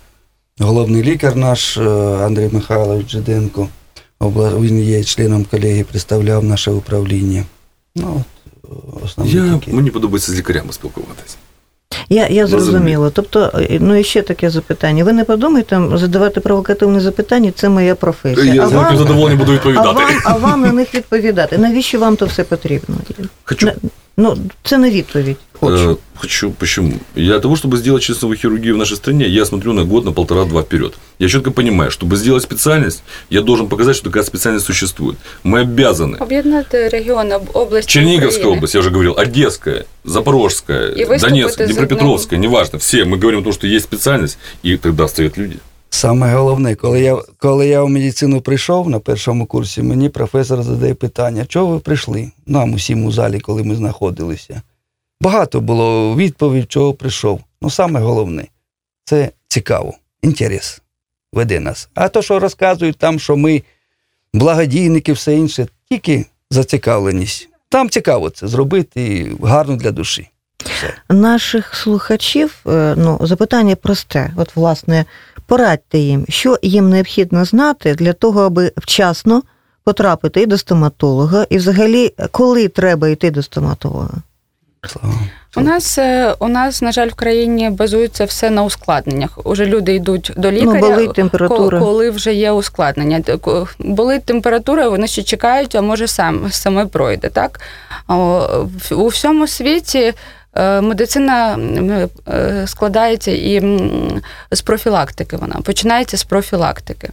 головний 0.58 1.02
лікар 1.02 1.36
наш 1.36 1.76
е, 1.76 1.80
Андрій 2.24 2.48
Михайлович 2.52 3.10
Жиденко. 3.10 3.68
Обла- 4.20 4.60
Він 4.60 4.80
є 4.82 5.04
членом 5.04 5.44
колегії, 5.50 5.84
представляв 5.84 6.44
наше 6.44 6.70
управління. 6.70 7.44
Ну, 7.96 8.24
от, 8.64 8.70
е, 8.70 9.04
основні 9.04 9.32
Я, 9.34 9.52
такі. 9.54 9.72
мені 9.72 9.90
подобається 9.90 10.32
з 10.32 10.38
лікарями 10.38 10.72
спілкуватися. 10.72 11.36
Я, 12.08 12.26
я 12.26 12.46
зрозуміла. 12.46 13.10
Тобто, 13.10 13.50
е, 13.54 13.78
ну 13.80 13.94
і 13.94 14.04
ще 14.04 14.22
таке 14.22 14.50
запитання. 14.50 15.04
Ви 15.04 15.12
не 15.12 15.24
подумайте 15.24 15.80
задавати 15.94 16.40
провокативні 16.40 17.00
запитання, 17.00 17.52
це 17.56 17.68
моя 17.68 17.94
професія. 17.94 18.54
Я 18.54 18.62
а, 18.62 18.68
вам, 18.68 18.96
задоволенням 18.96 19.38
буду 19.38 19.52
а, 19.52 19.54
відповідати. 19.54 19.88
вам, 19.88 20.20
а 20.24 20.36
вам 20.36 20.60
на 20.60 20.72
них 20.72 20.94
відповідати. 20.94 21.58
Навіщо 21.58 21.98
вам 21.98 22.16
то 22.16 22.26
все 22.26 22.44
потрібно? 22.44 22.96
Хочу. 23.44 23.70
Ну, 24.16 24.36
це 24.62 24.78
не 24.78 24.90
відповідь. 24.90 25.36
Хочу. 25.59 25.89
Э, 25.91 25.95
Хочу. 26.17 26.51
Почему? 26.51 26.91
Я 27.15 27.39
того, 27.39 27.55
чтобы 27.55 27.77
сделать 27.77 28.03
чувствовую 28.03 28.37
хирургию 28.37 28.75
в 28.75 28.77
нашей 28.77 28.97
стране, 28.97 29.27
я 29.27 29.45
смотрю 29.45 29.73
на 29.73 29.83
год, 29.83 30.05
на 30.05 30.11
полтора-два 30.11 30.61
вперед. 30.61 30.93
Я 31.19 31.27
четко 31.29 31.51
понимаю, 31.51 31.89
чтобы 31.91 32.15
сделать 32.15 32.43
специальность, 32.43 33.03
я 33.29 33.41
должен 33.41 33.67
показать, 33.67 33.95
что 33.95 34.09
такая 34.09 34.23
специальность 34.23 34.65
существует. 34.65 35.15
Мы 35.43 35.61
обязаны. 35.65 36.17
Об'єднати 36.23 36.89
регіон 36.89 37.31
об- 37.31 37.49
області 37.53 37.91
Черниговская 37.91 38.45
України. 38.45 38.57
область, 38.57 38.75
я 38.75 38.79
уже 38.81 38.89
говорил, 38.89 39.13
Одесская, 39.17 39.83
Запорожская, 40.05 40.89
И 40.91 41.05
выступы 41.05 41.19
Донецкая, 41.19 41.67
ты 41.67 41.71
Днепропетровская, 41.71 42.39
неважно. 42.39 42.79
Все 42.79 43.03
мы 43.05 43.17
говорим 43.17 43.39
о 43.39 43.43
том, 43.43 43.53
что 43.53 43.67
есть 43.67 43.85
специальность, 43.85 44.37
и 44.65 44.77
тогда 44.77 45.07
стоят 45.07 45.37
люди. 45.37 45.55
Саме 45.89 46.33
головне, 46.35 46.75
коли 46.75 46.99
я, 47.01 47.17
коли 47.37 47.67
я 47.67 47.83
в 47.83 47.89
медицину 47.89 48.41
прийшов 48.41 48.89
на 48.89 48.99
першому 48.99 49.45
курсі, 49.45 49.81
мені 49.81 50.09
професор 50.09 50.63
задає 50.63 50.93
питання, 50.93 51.45
чого 51.45 51.67
ви 51.73 51.79
прийшли? 51.79 52.31
Нам 52.47 52.73
усім 52.73 53.05
у 53.05 53.11
залі, 53.11 53.39
коли 53.39 53.63
ми 53.63 53.75
знаходилися. 53.75 54.61
Багато 55.20 55.60
було 55.60 56.16
відповідь, 56.16 56.72
чого 56.72 56.94
прийшов. 56.94 57.40
Ну, 57.62 57.70
саме 57.70 58.00
головне, 58.00 58.44
це 59.04 59.30
цікаво, 59.48 59.94
інтерес 60.22 60.82
веде 61.32 61.60
нас. 61.60 61.88
А 61.94 62.08
то, 62.08 62.22
що 62.22 62.38
розказують 62.38 62.96
там, 62.96 63.20
що 63.20 63.36
ми 63.36 63.62
благодійники, 64.34 65.12
все 65.12 65.34
інше, 65.36 65.66
тільки 65.90 66.26
зацікавленість. 66.50 67.48
Там 67.68 67.90
цікаво 67.90 68.30
це 68.30 68.48
зробити 68.48 69.02
і 69.04 69.46
гарно 69.46 69.76
для 69.76 69.90
душі. 69.90 70.30
Все. 70.58 70.94
Наших 71.08 71.74
слухачів 71.74 72.54
е, 72.66 72.94
ну, 72.98 73.18
запитання 73.22 73.76
просте. 73.76 74.32
От, 74.36 74.56
власне, 74.56 75.04
порадьте 75.46 75.98
їм, 75.98 76.26
що 76.28 76.58
їм 76.62 76.90
необхідно 76.90 77.44
знати 77.44 77.94
для 77.94 78.12
того, 78.12 78.40
аби 78.40 78.72
вчасно 78.76 79.42
потрапити 79.84 80.42
і 80.42 80.46
до 80.46 80.58
стоматолога, 80.58 81.46
і 81.50 81.56
взагалі, 81.56 82.14
коли 82.30 82.68
треба 82.68 83.08
йти 83.08 83.30
до 83.30 83.42
стоматолога. 83.42 84.22
Слава. 84.88 85.14
У 85.56 85.60
нас 85.60 85.98
е, 85.98 86.34
у 86.38 86.48
нас, 86.48 86.82
на 86.82 86.92
жаль, 86.92 87.08
в 87.08 87.14
країні 87.14 87.70
базується 87.70 88.24
все 88.24 88.50
на 88.50 88.62
ускладненнях. 88.64 89.38
Уже 89.46 89.66
люди 89.66 89.94
йдуть 89.94 90.32
до 90.36 90.50
лікаря, 90.52 90.80
Ну, 90.80 90.88
болить 90.90 91.12
температура. 91.14 91.78
коли 91.80 92.10
вже 92.10 92.34
є 92.34 92.50
ускладнення. 92.50 93.22
Болить 93.78 94.24
температура, 94.24 94.88
вони 94.88 95.06
ще 95.06 95.22
чекають, 95.22 95.74
а 95.74 95.82
може 95.82 96.08
сам 96.08 96.46
саме 96.50 96.86
пройде. 96.86 97.28
Так 97.28 97.60
в- 98.08 98.92
у 98.94 99.06
всьому 99.06 99.46
світі. 99.46 100.12
е, 100.54 100.80
Медицина 100.80 101.58
е, 102.28 102.66
складається 102.66 103.30
і 103.30 103.78
з 104.50 104.60
профілактики. 104.60 105.36
Вона 105.36 105.54
починається 105.64 106.16
з 106.16 106.24
профілактики. 106.24 107.10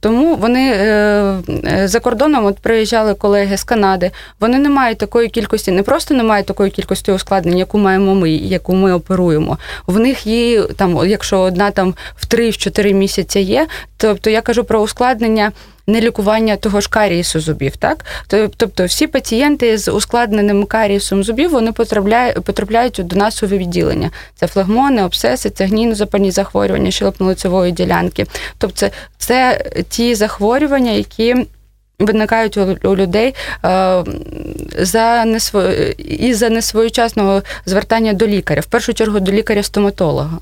Тому 0.00 0.36
вони 0.36 0.72
е, 0.72 1.38
е, 1.64 1.88
за 1.88 2.00
кордоном 2.00 2.46
от 2.46 2.58
приїжджали 2.58 3.14
колеги 3.14 3.56
з 3.56 3.64
Канади. 3.64 4.10
Вони 4.40 4.58
не 4.58 4.68
мають 4.68 4.98
такої 4.98 5.28
кількості, 5.28 5.70
не 5.70 5.82
просто 5.82 6.14
не 6.14 6.22
мають 6.22 6.46
такої 6.46 6.70
кількості 6.70 7.12
ускладнень, 7.12 7.58
яку 7.58 7.78
маємо 7.78 8.14
ми, 8.14 8.30
яку 8.30 8.74
ми 8.74 8.92
оперуємо. 8.92 9.58
В 9.86 9.98
них 9.98 10.26
її 10.26 10.62
там, 10.76 11.06
якщо 11.06 11.40
одна 11.40 11.70
там 11.70 11.94
в 12.16 12.26
3-4 12.26 12.92
місяці 12.92 13.40
є. 13.40 13.66
Тобто 13.96 14.30
я 14.30 14.40
кажу 14.40 14.64
про 14.64 14.80
ускладнення. 14.80 15.52
Не 15.88 16.00
лікування 16.00 16.56
того 16.56 16.80
ж 16.80 16.88
карієсу 16.88 17.40
зубів, 17.40 17.76
так 17.76 18.04
тобто 18.56 18.84
всі 18.84 19.06
пацієнти 19.06 19.78
з 19.78 19.90
ускладненим 19.90 20.64
карієсом 20.64 21.24
зубів 21.24 21.50
вони 21.50 21.72
потрапляють, 21.72 22.40
потрапляють 22.44 23.00
до 23.04 23.16
нас 23.16 23.42
у 23.42 23.46
відділення. 23.46 24.10
Це 24.34 24.46
флегмони, 24.46 25.04
обсеси, 25.04 25.50
це 25.50 25.64
гнійно-запальні 25.64 26.30
захворювання 26.30 26.90
щелепно-лицевої 26.90 27.70
ділянки. 27.72 28.26
Тобто 28.58 28.88
це 29.18 29.67
ті 29.88 30.14
захворювання, 30.14 30.90
які 30.90 31.46
виникають 31.98 32.56
у, 32.84 32.96
людей 32.96 33.34
е, 33.64 34.04
за 34.78 35.24
несво... 35.24 35.62
із-за 35.98 36.50
несвоєчасного 36.50 37.42
звертання 37.66 38.12
до 38.12 38.26
лікаря, 38.26 38.60
в 38.60 38.66
першу 38.66 38.94
чергу 38.94 39.20
до 39.20 39.32
лікаря-стоматолога. 39.32 40.38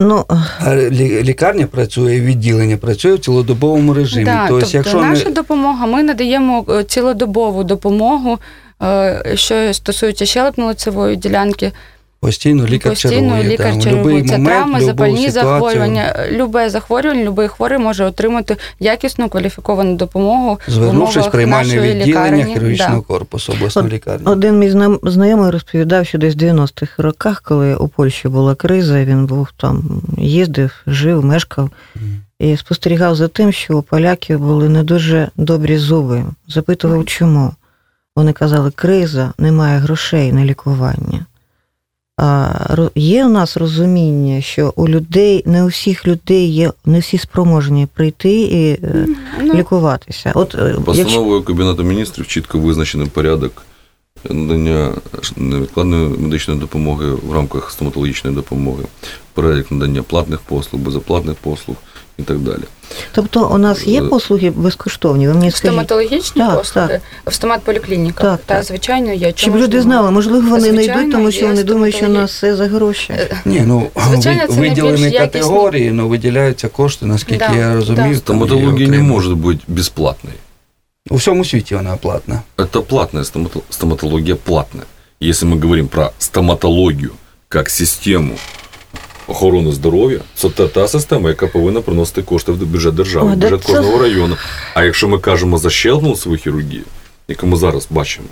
Ну, 0.00 0.24
А 0.60 0.76
лікарня 1.22 1.66
працює, 1.66 2.20
відділення 2.20 2.76
працює 2.76 3.14
в 3.14 3.18
цілодобовому 3.18 3.94
режимі. 3.94 4.24
Да, 4.24 4.46
тобто, 4.48 4.60
тобто 4.60 4.76
якщо 4.76 5.00
наша 5.00 5.24
не... 5.24 5.30
допомога, 5.30 5.86
ми 5.86 6.02
надаємо 6.02 6.66
е, 6.70 6.84
цілодобову 6.84 7.64
допомогу, 7.64 8.38
е, 8.82 9.22
що 9.34 9.74
стосується 9.74 10.24
щелепно-лицевої 10.24 11.16
ділянки, 11.16 11.72
постійно 12.20 12.66
лікар 12.66 12.92
постійно 12.92 13.12
чергує. 13.14 13.44
лікар 13.44 13.70
там, 13.72 13.80
чергує. 13.80 14.22
Це 14.22 14.32
момент, 14.38 14.46
травми, 14.56 14.80
запальні 14.80 15.16
ситуацію. 15.16 15.32
захворювання. 15.32 16.14
Любе 16.32 16.70
захворювання, 16.70 17.24
любий 17.24 17.48
хворий 17.48 17.78
може 17.78 18.04
отримати 18.04 18.56
якісну 18.80 19.28
кваліфіковану 19.28 19.96
допомогу. 19.96 20.58
Звернувшись 20.68 21.26
в 21.26 21.30
приймальне 21.30 21.80
відділення 21.80 22.06
лікарні. 22.06 22.44
хірургічного 22.44 22.96
Да. 23.00 23.06
корпусу 23.06 23.52
обласної 23.52 23.88
лікарні. 23.90 24.26
Один 24.26 24.58
мій 24.58 24.70
знайомий 25.02 25.50
розповідав, 25.50 26.06
що 26.06 26.18
десь 26.18 26.34
в 26.34 26.38
90-х 26.38 27.02
роках, 27.02 27.42
коли 27.42 27.74
у 27.74 27.88
Польщі 27.88 28.28
була 28.28 28.54
криза, 28.54 29.04
він 29.04 29.26
був 29.26 29.48
там, 29.56 30.02
їздив, 30.18 30.70
жив, 30.86 31.24
мешкав 31.24 31.70
і 32.38 32.56
спостерігав 32.56 33.16
за 33.16 33.28
тим, 33.28 33.52
що 33.52 33.78
у 33.78 33.82
поляків 33.82 34.38
були 34.38 34.68
не 34.68 34.82
дуже 34.82 35.28
добрі 35.36 35.78
зуби. 35.78 36.24
Запитував, 36.48 37.04
чому. 37.04 37.52
Вони 38.16 38.32
казали, 38.32 38.70
криза, 38.70 39.32
немає 39.38 39.78
грошей 39.78 40.32
на 40.32 40.44
лікування. 40.44 41.26
Є 42.94 43.26
у 43.26 43.28
нас 43.28 43.56
розуміння, 43.56 44.40
що 44.40 44.72
у 44.76 44.88
людей, 44.88 45.42
не 45.46 45.64
у 45.64 45.66
всіх 45.66 46.06
людей 46.06 46.48
є, 46.48 46.72
не 46.84 46.98
всі 46.98 47.18
спроможні 47.18 47.86
прийти 47.94 48.32
і 48.40 48.70
е, 48.70 49.06
Ну, 49.40 49.54
лікуватися. 49.54 50.32
От 50.34 50.48
постановою 50.48 50.74
якщо 50.74 50.84
Постановою 51.04 51.42
Кабінету 51.42 51.82
міністрів 51.82 52.26
чітко 52.26 52.58
визначений 52.58 53.06
порядок 53.06 53.62
надання 54.30 54.92
невідкладної 55.36 56.08
медичної 56.08 56.60
допомоги 56.60 57.06
в 57.10 57.32
рамках 57.32 57.70
стоматологічної 57.70 58.36
допомоги, 58.36 58.84
порядок 59.34 59.70
надання 59.70 60.02
платних 60.02 60.40
послуг, 60.40 60.82
безоплатних 60.82 61.34
послуг 61.34 61.76
і 62.17 62.23
так 62.23 62.37
далі. 62.39 62.61
Тобто 63.11 63.47
у 63.49 63.57
нас 63.57 63.87
є 63.87 64.01
послуги 64.01 64.49
безкоштовні? 64.49 65.27
Ви 65.27 65.33
мені 65.33 65.51
скажіть, 65.51 65.65
Стоматологічні 65.67 66.41
Так, 66.41 66.57
послуги 66.57 66.99
в 67.25 67.29
стомат-поліклініках. 67.33 68.21
Так, 68.21 68.39
Та, 68.45 68.55
так. 68.55 68.63
звичайно, 68.63 69.11
є. 69.13 69.19
щоб 69.27 69.35
Чому 69.35 69.57
ж 69.57 69.63
люди 69.63 69.77
ні? 69.77 69.83
знали, 69.83 70.11
можливо, 70.11 70.49
вони 70.49 70.71
не 70.71 70.73
Звичайно, 70.77 71.01
йдуть, 71.01 71.11
тому 71.13 71.31
що 71.31 71.41
є 71.41 71.47
вони 71.47 71.63
думають, 71.63 71.95
що 71.95 72.05
у 72.05 72.09
стоматологі- 72.09 72.21
нас 72.21 72.31
все 72.31 72.55
за 72.55 72.67
гроші. 72.67 73.13
Е, 73.13 73.41
Ні, 73.45 73.63
ну 73.67 73.87
Звичайно, 74.09 74.41
ви- 74.41 74.47
це 74.47 74.59
найбільш 74.59 74.69
виділені 74.83 75.01
якісні. 75.01 75.19
категорії, 75.19 75.91
ну 75.91 76.07
виділяються 76.07 76.67
кошти, 76.67 77.05
наскільки 77.05 77.45
Да, 77.49 77.55
я 77.55 77.73
розумію. 77.75 77.95
да. 77.95 78.01
там 78.01 78.11
є 78.11 78.17
Стоматология 78.17 78.87
не 78.87 78.97
окремо. 78.97 79.13
может 79.13 79.33
быть 79.33 79.59
бесплатной. 79.67 80.33
У 81.09 81.15
всьому 81.15 81.45
світі 81.45 81.75
вона 81.75 81.95
платна. 81.95 82.41
Это 82.57 82.81
платная 82.81 83.23
стомато- 83.25 83.61
стоматология 83.69 84.35
платная. 84.35 84.85
Если 85.23 85.49
мы 85.49 85.61
говорим 85.61 85.87
про 85.87 86.11
стоматологію 86.19 87.11
как 87.49 87.69
систему 87.69 88.33
охорони 89.28 89.72
здоров'я, 89.72 90.20
це 90.34 90.48
та, 90.50 90.68
та 90.68 90.88
система, 90.88 91.28
яка 91.28 91.46
повинна 91.46 91.80
приносити 91.80 92.22
кошти 92.22 92.52
в 92.52 92.66
бюджет 92.66 92.94
держави, 92.94 93.32
в 93.32 93.36
бюджет 93.36 93.64
це- 93.64 93.72
кожного 93.72 93.98
району. 94.02 94.36
А 94.74 94.84
якщо 94.84 95.08
ми 95.08 95.18
кажемо 95.18 95.58
за 95.58 95.70
щелкнувцеву 95.70 96.36
хірургію, 96.36 96.82
яку 97.28 97.46
ми 97.46 97.56
зараз 97.56 97.86
бачимо, 97.90 98.28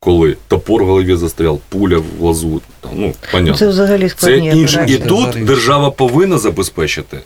коли 0.00 0.36
топор 0.48 0.82
в 0.84 0.86
голові 0.86 1.16
застрял, 1.16 1.60
пуля 1.68 1.98
в 1.98 2.04
глазу, 2.20 2.60
там, 2.80 2.90
ну, 2.94 3.14
понятно. 3.32 3.58
Це 3.58 3.68
взагалі 3.68 4.08
Це 4.16 4.38
інше. 4.38 4.86
І 4.88 4.96
тут 4.98 5.18
взагалі. 5.18 5.44
держава 5.44 5.90
повинна 5.90 6.38
забезпечити, 6.38 7.18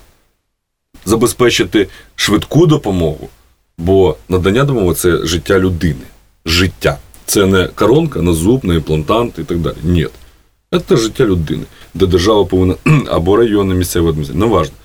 забезпечити 1.05 1.87
швидку 2.15 2.65
допомогу, 2.67 3.29
бо 3.77 4.15
надання 4.29 4.63
допомоги 4.63 4.95
це 4.95 5.25
життя 5.25 5.59
людини. 5.59 6.05
Життя. 6.45 6.97
Це 7.25 7.45
не 7.45 7.67
коронка, 7.67 8.21
не 8.21 8.33
зуб, 8.33 8.65
не 8.65 8.75
імплантант 8.75 9.39
і 9.39 9.43
так 9.43 9.57
далі. 9.57 9.75
Ні. 9.83 10.07
Це 10.79 10.97
життя 10.97 11.25
людини, 11.25 11.63
де 11.93 12.05
держава 12.05 12.45
повинна 12.45 12.75
або 13.07 13.37
районна 13.37 13.73
місцева 13.73 14.09
адміністрація, 14.09 14.45
неважно. 14.45 14.75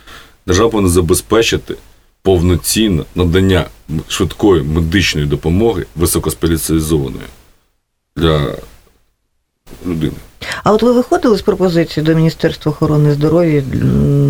Держава 0.47 0.71
повинна 0.71 0.91
забезпечити 0.91 1.75
повноцінне 2.23 3.03
надання 3.15 3.65
швидкої 4.09 4.63
медичної 4.63 5.27
допомоги 5.27 5.87
високоспеціалізованої 5.97 7.27
для 8.17 8.55
людини. 9.87 10.17
А 10.65 10.73
от 10.73 10.83
ви 10.83 10.93
виходили 10.93 11.37
з 11.37 11.43
пропозиції 11.43 12.07
до 12.07 12.15
Міністерства 12.15 12.73
охорони 12.73 13.15
здоров'я 13.15 13.63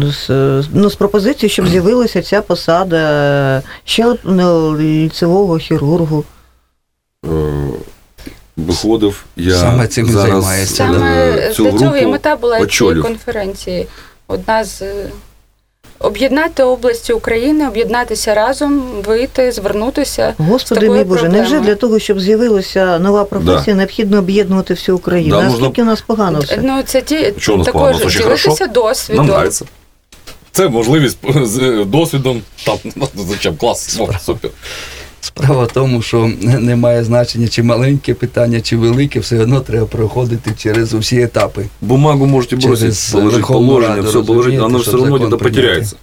з, 0.02 0.28
ну, 0.72 0.90
з 0.90 0.94
пропозицією, 0.94 1.50
щоб 1.50 1.68
з'явилася 1.68 2.22
ця 2.22 2.42
посада 2.42 3.62
ще 3.84 4.07
одного 4.07 4.78
ліцевого 4.78 5.59
хірургу. 5.59 6.24
Виходив, 8.57 9.24
я 9.36 9.57
Саме 9.57 9.86
цим 9.86 10.07
зараз 10.07 10.30
займається, 10.30 10.84
е, 10.84 10.86
Саме 10.86 11.52
цю 11.52 11.70
для 11.70 11.78
цього 11.78 11.96
і 11.96 12.07
мета 12.07 12.36
була 12.36 12.66
цієї 12.66 13.02
конференції. 13.02 13.86
одна 14.26 14.64
з 14.64 14.82
е, 14.82 15.11
об'єднати 15.98 16.62
області 16.62 17.12
України, 17.12 17.68
об'єднатися 17.68 18.34
разом, 18.34 18.82
вийти, 19.07 19.52
звернутися. 19.52 20.34
Господи 20.38 20.80
такою 20.80 20.98
мій 20.98 21.04
Боже, 21.04 21.28
невже 21.28 21.61
для 21.61 21.74
того, 21.74 21.98
щоб 21.98 22.20
з'явилася 22.20 22.98
нова 22.98 23.24
професія, 23.24 23.76
необхідно 23.76 24.18
об'єднувати 24.18 24.74
всю 24.74 24.96
Україну? 24.96 25.30
Да, 25.30 25.46
а 25.46 25.48
можна- 25.48 25.72
у 25.78 25.84
нас 25.84 26.00
погано 26.00 26.38
все? 26.38 26.61
Ну, 26.62 26.82
це 26.82 27.02
ті 27.02 27.14
нас 27.16 27.32
також 27.46 27.72
погано? 27.72 27.98
Це 27.98 28.11
ще 28.11 28.22
ділитися 28.22 28.66
досвідом. 28.66 29.26
Нам. 29.26 29.50
Це 30.52 30.68
можливість 30.68 31.18
з 31.42 31.59
е, 31.59 31.84
досвідом. 31.84 32.42
Там 32.66 32.78
ну, 32.96 33.09
зачем 33.16 33.57
клас, 33.57 33.98
супер. 34.24 34.50
Справа 35.27 35.64
в 35.64 35.72
тому, 35.72 36.03
що 36.03 36.31
немає 36.43 37.05
значення, 37.05 37.49
чи 37.49 37.62
маленьке 37.62 38.14
питання, 38.14 38.61
чи 38.61 38.77
велике, 38.77 39.20
все 39.20 39.39
одно 39.41 39.61
треба 39.61 39.87
проходити 39.87 40.51
через 40.59 40.95
усі 40.95 41.20
етапи. 41.22 41.66
Бумагу 41.81 42.27
можете 42.27 42.57
Через 42.59 42.81
бросить, 43.12 43.47
положення, 43.47 44.01
все 44.03 44.12
положить, 44.12 44.29
розумієте, 44.29 44.62
воно 44.62 44.79
все 44.79 44.91
одно 44.91 45.18
закон 45.18 45.39
потеряється. 45.39 45.97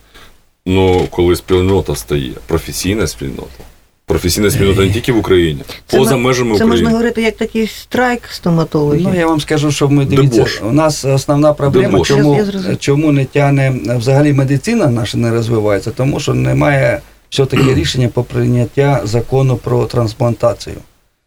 Ну, 0.65 1.07
коли 1.11 1.35
спільнота 1.35 1.95
стає, 1.95 2.31
професійна 2.47 3.07
спільнота. 3.07 3.63
Професійна 4.05 4.51
спільнота 4.51 4.81
не 4.81 4.89
тільки 4.91 5.11
в 5.11 5.17
Україні, 5.17 5.61
поза 5.91 6.15
мо- 6.15 6.21
межами 6.21 6.57
це 6.57 6.65
можна 6.65 6.89
говорити 6.89 7.21
як 7.21 7.37
такий 7.37 7.67
страйк 7.67 8.21
стоматологів. 8.31 9.07
Ну, 9.13 9.15
я 9.19 9.27
вам 9.27 9.41
скажу, 9.41 9.71
що 9.71 9.89
ми 9.89 10.05
дивіться, 10.05 10.37
Дебош. 10.37 10.61
у 10.69 10.71
нас 10.71 11.05
основна 11.05 11.53
проблема, 11.53 11.91
Дебош. 11.91 12.07
чому, 12.07 12.41
чому 12.79 13.11
не 13.11 13.25
тягне 13.25 13.75
взагалі 13.97 14.33
медицина 14.33 14.87
наша 14.87 15.17
не 15.17 15.31
розвивається, 15.31 15.91
тому 15.91 16.19
що 16.19 16.33
немає 16.33 17.01
все-таки 17.33 17.73
рішення 17.75 18.09
по 18.09 18.23
прийняття 18.23 19.01
закону 19.03 19.57
про 19.57 19.85
трансплантацію. 19.85 20.75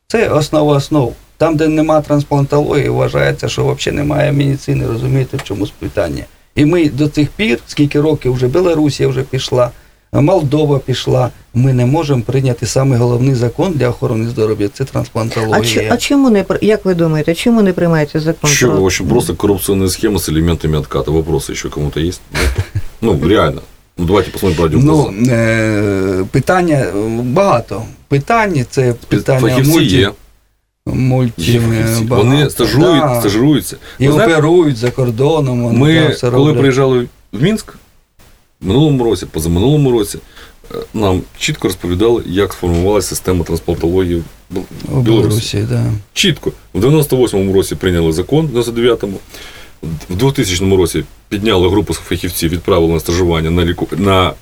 Це 0.09 0.29
основа 0.29 0.77
основ. 0.77 1.15
Там, 1.37 1.57
де 1.57 1.69
нема 1.69 2.01
трансплантології, 2.01 2.89
вважається, 2.89 3.49
що 3.49 3.67
взагалі 3.67 3.97
немає 3.97 4.33
медицини, 4.33 4.87
розумієте, 4.87 5.37
в 5.37 5.43
чому 5.43 5.67
питання. 5.79 6.25
І 6.55 6.65
ми 6.65 6.89
до 6.89 7.09
цих 7.09 7.29
пір, 7.29 7.59
скільки 7.67 8.01
років 8.01 8.33
вже 8.33 8.49
Білорусія 8.49 9.09
вже 9.09 9.23
пішла, 9.23 9.71
Молдова 10.13 10.79
пішла, 10.79 11.31
ми 11.55 11.73
не 11.73 11.87
можемо 11.87 12.23
прийняти 12.23 12.67
саме 12.67 12.97
головний 12.97 13.35
закон 13.35 13.73
для 13.73 13.89
охорони 13.89 14.29
здоров'я 14.29 14.69
це 14.69 14.85
А, 14.85 14.87
трансплантологія. 14.87 15.63
чи, 15.65 15.89
а 15.91 15.97
чому 15.97 16.31
не 16.31 16.45
як 16.63 16.85
ви 16.85 16.95
думаєте, 16.95 17.35
чому 17.35 17.63
не 17.63 17.73
приймається 17.73 18.21
закон? 18.21 18.51
Что, 18.51 18.71
про- 18.71 18.83
очень 18.83 19.09
просто 19.09 19.35
коррупционная 19.35 19.89
схема 19.89 20.19
с 20.19 20.29
элементами 20.29 20.79
отката. 20.79 21.11
Вопросы 21.11 21.53
еще 21.53 21.69
кому-то 21.69 22.01
есть? 22.01 22.21
Ну, 23.01 23.29
реально. 23.29 23.61
Ну, 23.99 24.05
давайте 24.05 24.31
посмотрим 24.31 24.57
правде 24.57 24.77
Ну, 24.83 25.15
е, 25.33 26.25
питання 26.31 26.87
багато. 27.23 27.83
Питання 28.09 28.65
це 28.71 28.95
питання 29.09 29.41
Фахівці 29.41 29.71
мульті, 29.71 29.97
є. 29.97 30.13
мульті 30.87 31.61
багато. 32.03 32.29
Вони 32.29 32.51
стажують, 32.51 33.01
Да. 33.03 33.21
стажируються. 33.21 33.77
І 33.99 34.09
знаєте, 34.09 34.33
оперують 34.33 34.77
за 34.77 34.91
кордоном. 34.91 35.63
Вони 35.63 35.79
Ми, 35.79 36.09
все 36.09 36.31
коли 36.31 36.55
приїжджали 36.55 37.07
в 37.33 37.43
Мінськ, 37.43 37.75
в 38.61 38.67
минулому 38.67 39.05
році, 39.05 39.27
позаминулому 39.27 39.91
році, 39.93 40.19
е, 40.75 40.79
нам 40.95 41.23
чітко 41.39 41.69
розповідали, 41.69 42.23
як 42.27 42.53
сформувалася 42.53 43.09
система 43.09 43.45
трансплантології 43.45 44.23
в 44.51 44.55
Білорусі. 44.55 45.11
Білорусі, 45.11 45.67
да. 45.71 45.85
Чітко. 46.13 46.53
В 46.75 46.81
98-му 46.85 47.53
році 47.53 47.75
прийняли 47.75 48.13
закон, 48.13 48.47
в 48.47 48.51
99-му. 48.59 49.19
В 50.11 50.17
2000 50.17 50.77
році 50.77 51.05
підняли 51.29 51.69
групу 51.69 51.95
фахівців, 51.95 52.51
відправили 52.51 52.93
на 52.93 53.01
стажування 53.01 53.51
на 53.51 53.65
ліку... 53.65 53.89
на 53.93 54.33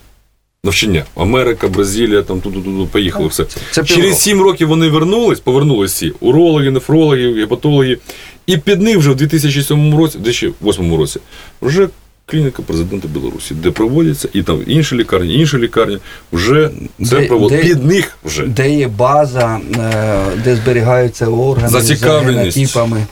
навчання. 0.64 1.05
Америка, 1.16 1.68
Бразилія, 1.68 2.22
там 2.22 2.41
туди 2.41 2.61
поїхали 2.93 3.26
все. 3.28 3.45
Це. 3.70 3.85
Через 3.85 4.18
7 4.18 4.43
років 4.43 4.68
вони 4.68 4.89
вернулись, 4.89 5.41
повернулись 5.41 5.93
всі 5.93 6.12
урологи, 6.20 6.70
нефрологи, 6.70 7.35
гепатологи. 7.35 7.99
І 8.47 8.57
під 8.57 8.80
них 8.82 8.99
вже 8.99 9.11
в 9.11 9.14
2007 9.16 9.97
році, 9.97 10.18
в 10.18 10.20
2008 10.20 10.95
році, 10.97 11.20
вже 11.62 11.89
клініка 12.26 12.62
президента 12.62 13.09
Білорусі, 13.09 13.55
де 13.55 13.70
проводяться, 13.70 14.28
і 14.32 14.43
там 14.43 14.62
інші 14.66 14.97
лікарні, 14.97 15.35
інші 15.35 15.59
лікарні, 15.59 15.99
вже 16.32 16.70
це 17.05 17.20
Де- 17.20 17.26
проводять. 17.26 17.61
де- 17.62 17.68
Під 17.68 17.85
них 17.85 18.18
вже. 18.24 18.47
Де 18.47 18.74
є 18.74 18.89
база, 18.89 19.61
е, 19.76 20.24
де 20.45 20.57
зберігаються 20.57 21.26
органи 21.26 21.68
за 21.68 21.80
Зацікавленість. 21.80 22.57
генотипами. 22.57 23.07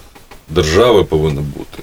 Держава 0.50 1.04
повинна 1.04 1.40
бути. 1.40 1.82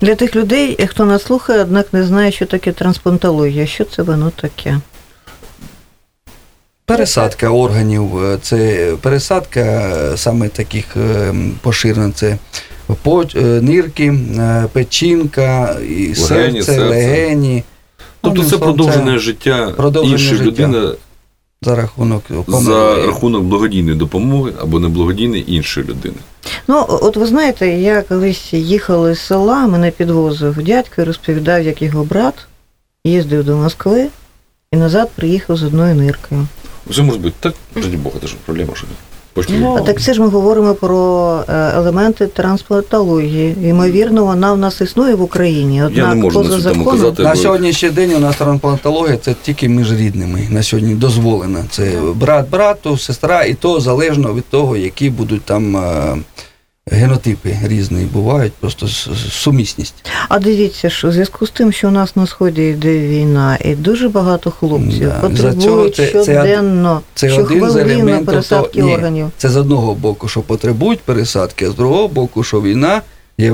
Для 0.00 0.14
тих 0.14 0.36
людей, 0.36 0.86
хто 0.86 1.04
нас 1.04 1.22
слухає, 1.22 1.62
однак 1.62 1.92
не 1.92 2.04
знає, 2.04 2.32
що 2.32 2.46
таке 2.46 2.72
трансплантологія. 2.72 3.66
Що 3.66 3.84
це 3.84 4.02
воно 4.02 4.30
таке? 4.30 4.80
Пересадка 6.84 7.50
органів, 7.50 8.24
е, 8.24 8.38
це 8.42 8.92
пересадка 9.00 9.60
е, 9.60 10.16
саме 10.16 10.48
таких 10.48 10.96
е, 10.96 11.34
поширена, 11.60 12.12
це 12.12 12.38
е, 13.06 13.42
нирки, 13.42 14.04
е, 14.38 14.64
печінка, 14.72 15.76
і 15.88 16.14
серце, 16.14 16.62
серце. 16.62 16.88
легені. 16.88 17.64
Тобто 18.20 18.42
це 18.42 18.48
словом, 18.48 18.76
продовження 18.76 19.18
життя 19.18 19.74
іншої 20.04 20.40
людини 20.40 20.88
за 21.62 21.74
рахунок 21.76 22.22
за 22.48 23.06
рахунок 23.06 23.42
благодійної 23.42 23.96
допомоги 23.96 24.52
або 24.60 24.80
неблагодійної 24.80 25.54
іншої 25.54 25.86
людини. 25.86 26.16
Ну, 26.68 26.84
от 26.88 27.16
ви 27.16 27.26
знаєте, 27.26 27.68
я 27.68 28.02
колись 28.02 28.52
їхала 28.52 29.14
з 29.14 29.20
села, 29.20 29.66
мене 29.66 29.90
підвозив 29.90 30.62
дядько 30.62 31.02
і 31.02 31.04
розповідав, 31.04 31.62
як 31.62 31.82
його 31.82 32.04
брат 32.04 32.34
їздив 33.04 33.44
до 33.44 33.56
Москви 33.56 34.08
і 34.72 34.76
назад 34.76 35.10
приїхав 35.14 35.56
з 35.56 35.62
одною 35.62 35.94
ниркою. 35.94 36.46
Все 36.86 37.02
може 37.02 37.18
бути 37.18 37.34
так, 37.40 37.54
ради 37.74 37.96
Бога, 37.96 38.16
це 38.20 38.26
ж 38.26 38.34
проблема, 38.44 38.74
що 38.74 38.86
Почти. 39.32 39.52
Ну, 39.60 39.74
А 39.78 39.80
так 39.80 40.00
це 40.02 40.14
ж 40.14 40.20
ми 40.20 40.28
говоримо 40.28 40.74
про 40.74 41.40
е, 41.48 41.72
елементи 41.76 42.26
трансплантології. 42.26 43.56
Ймовірно, 43.68 44.24
вона 44.24 44.52
в 44.52 44.58
нас 44.58 44.80
існує 44.80 45.14
в 45.14 45.22
Україні. 45.22 45.82
Однак 45.82 45.98
Я 46.08 46.14
не 46.14 46.22
можу 46.22 46.38
поза 46.42 46.54
на 46.54 46.60
законом. 46.60 46.86
казати. 46.86 47.22
На 47.22 47.30
бо- 47.30 47.36
сьогоднішній 47.36 47.90
день 47.90 48.12
у 48.14 48.18
нас 48.18 48.36
трансплантологія 48.36 49.16
це 49.16 49.34
тільки 49.42 49.68
між 49.68 49.92
рідними. 49.92 50.40
На 50.50 50.62
сьогодні 50.62 50.94
дозволена. 50.94 51.64
Це 51.70 51.92
брат 52.14 52.50
брату, 52.50 52.98
сестра, 52.98 53.44
і 53.44 53.54
то 53.54 53.80
залежно 53.80 54.34
від 54.34 54.44
того, 54.48 54.76
які 54.76 55.10
будуть 55.10 55.42
там 55.42 55.76
е, 55.76 56.16
генотипи 56.90 57.56
різні 57.64 58.04
бувають, 58.04 58.52
просто 58.52 58.88
сумісність. 59.30 59.94
А 60.28 60.38
дивіться, 60.38 60.90
що 60.90 61.08
у 61.08 61.12
зв'язку 61.12 61.46
з 61.46 61.50
тим, 61.50 61.72
що 61.72 61.88
у 61.88 61.90
нас 61.90 62.16
на 62.16 62.26
сході 62.26 62.62
йде 62.62 62.98
війна, 62.98 63.58
і 63.64 63.74
дуже 63.74 64.08
багато 64.08 64.50
хлопців 64.50 65.12
Да. 65.22 65.30
За 65.36 65.52
цього 65.52 65.52
потребують 65.52 65.96
це- 65.96 66.06
це 66.12 66.22
щоденно, 66.22 67.00
це 67.14 67.26
один 67.26 67.44
з 67.44 67.48
щохвилинно 67.48 67.92
елементів 67.92 68.26
пересадки 68.26 68.80
то- 68.80 68.86
ні. 68.86 68.94
органів. 68.94 69.26
Це 69.36 69.48
з 69.48 69.56
одного 69.56 69.94
боку, 69.94 70.28
що 70.28 70.40
потребують 70.40 71.00
пересадки, 71.00 71.66
а 71.66 71.70
з 71.70 71.74
другого 71.74 72.08
боку, 72.08 72.44
що 72.44 72.60
війна 72.62 73.02
є 73.38 73.50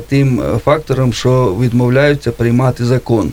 тим 0.00 0.40
е, 0.40 0.58
фактором, 0.64 1.12
що 1.12 1.56
відмовляються 1.60 2.30
приймати 2.32 2.84
закон. 2.84 3.32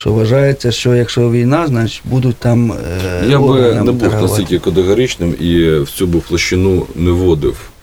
Що 0.00 0.12
вважається, 0.12 0.72
що 0.72 0.94
якщо 0.94 1.30
війна, 1.30 1.66
значить 1.66 2.02
будуть 2.04 2.36
там. 2.36 2.72
е, 2.72 2.76
Я 3.28 3.38
би 3.38 3.74
не 3.74 3.92
був 3.92 4.12
настільки 4.22 4.58
категоричним 4.58 5.34
і 5.40 5.70
в 5.70 5.90
цю 5.90 6.06
би 6.06 6.20
площину 6.20 6.86
не 6.96 7.10
вводив 7.10 7.52
е, 7.52 7.77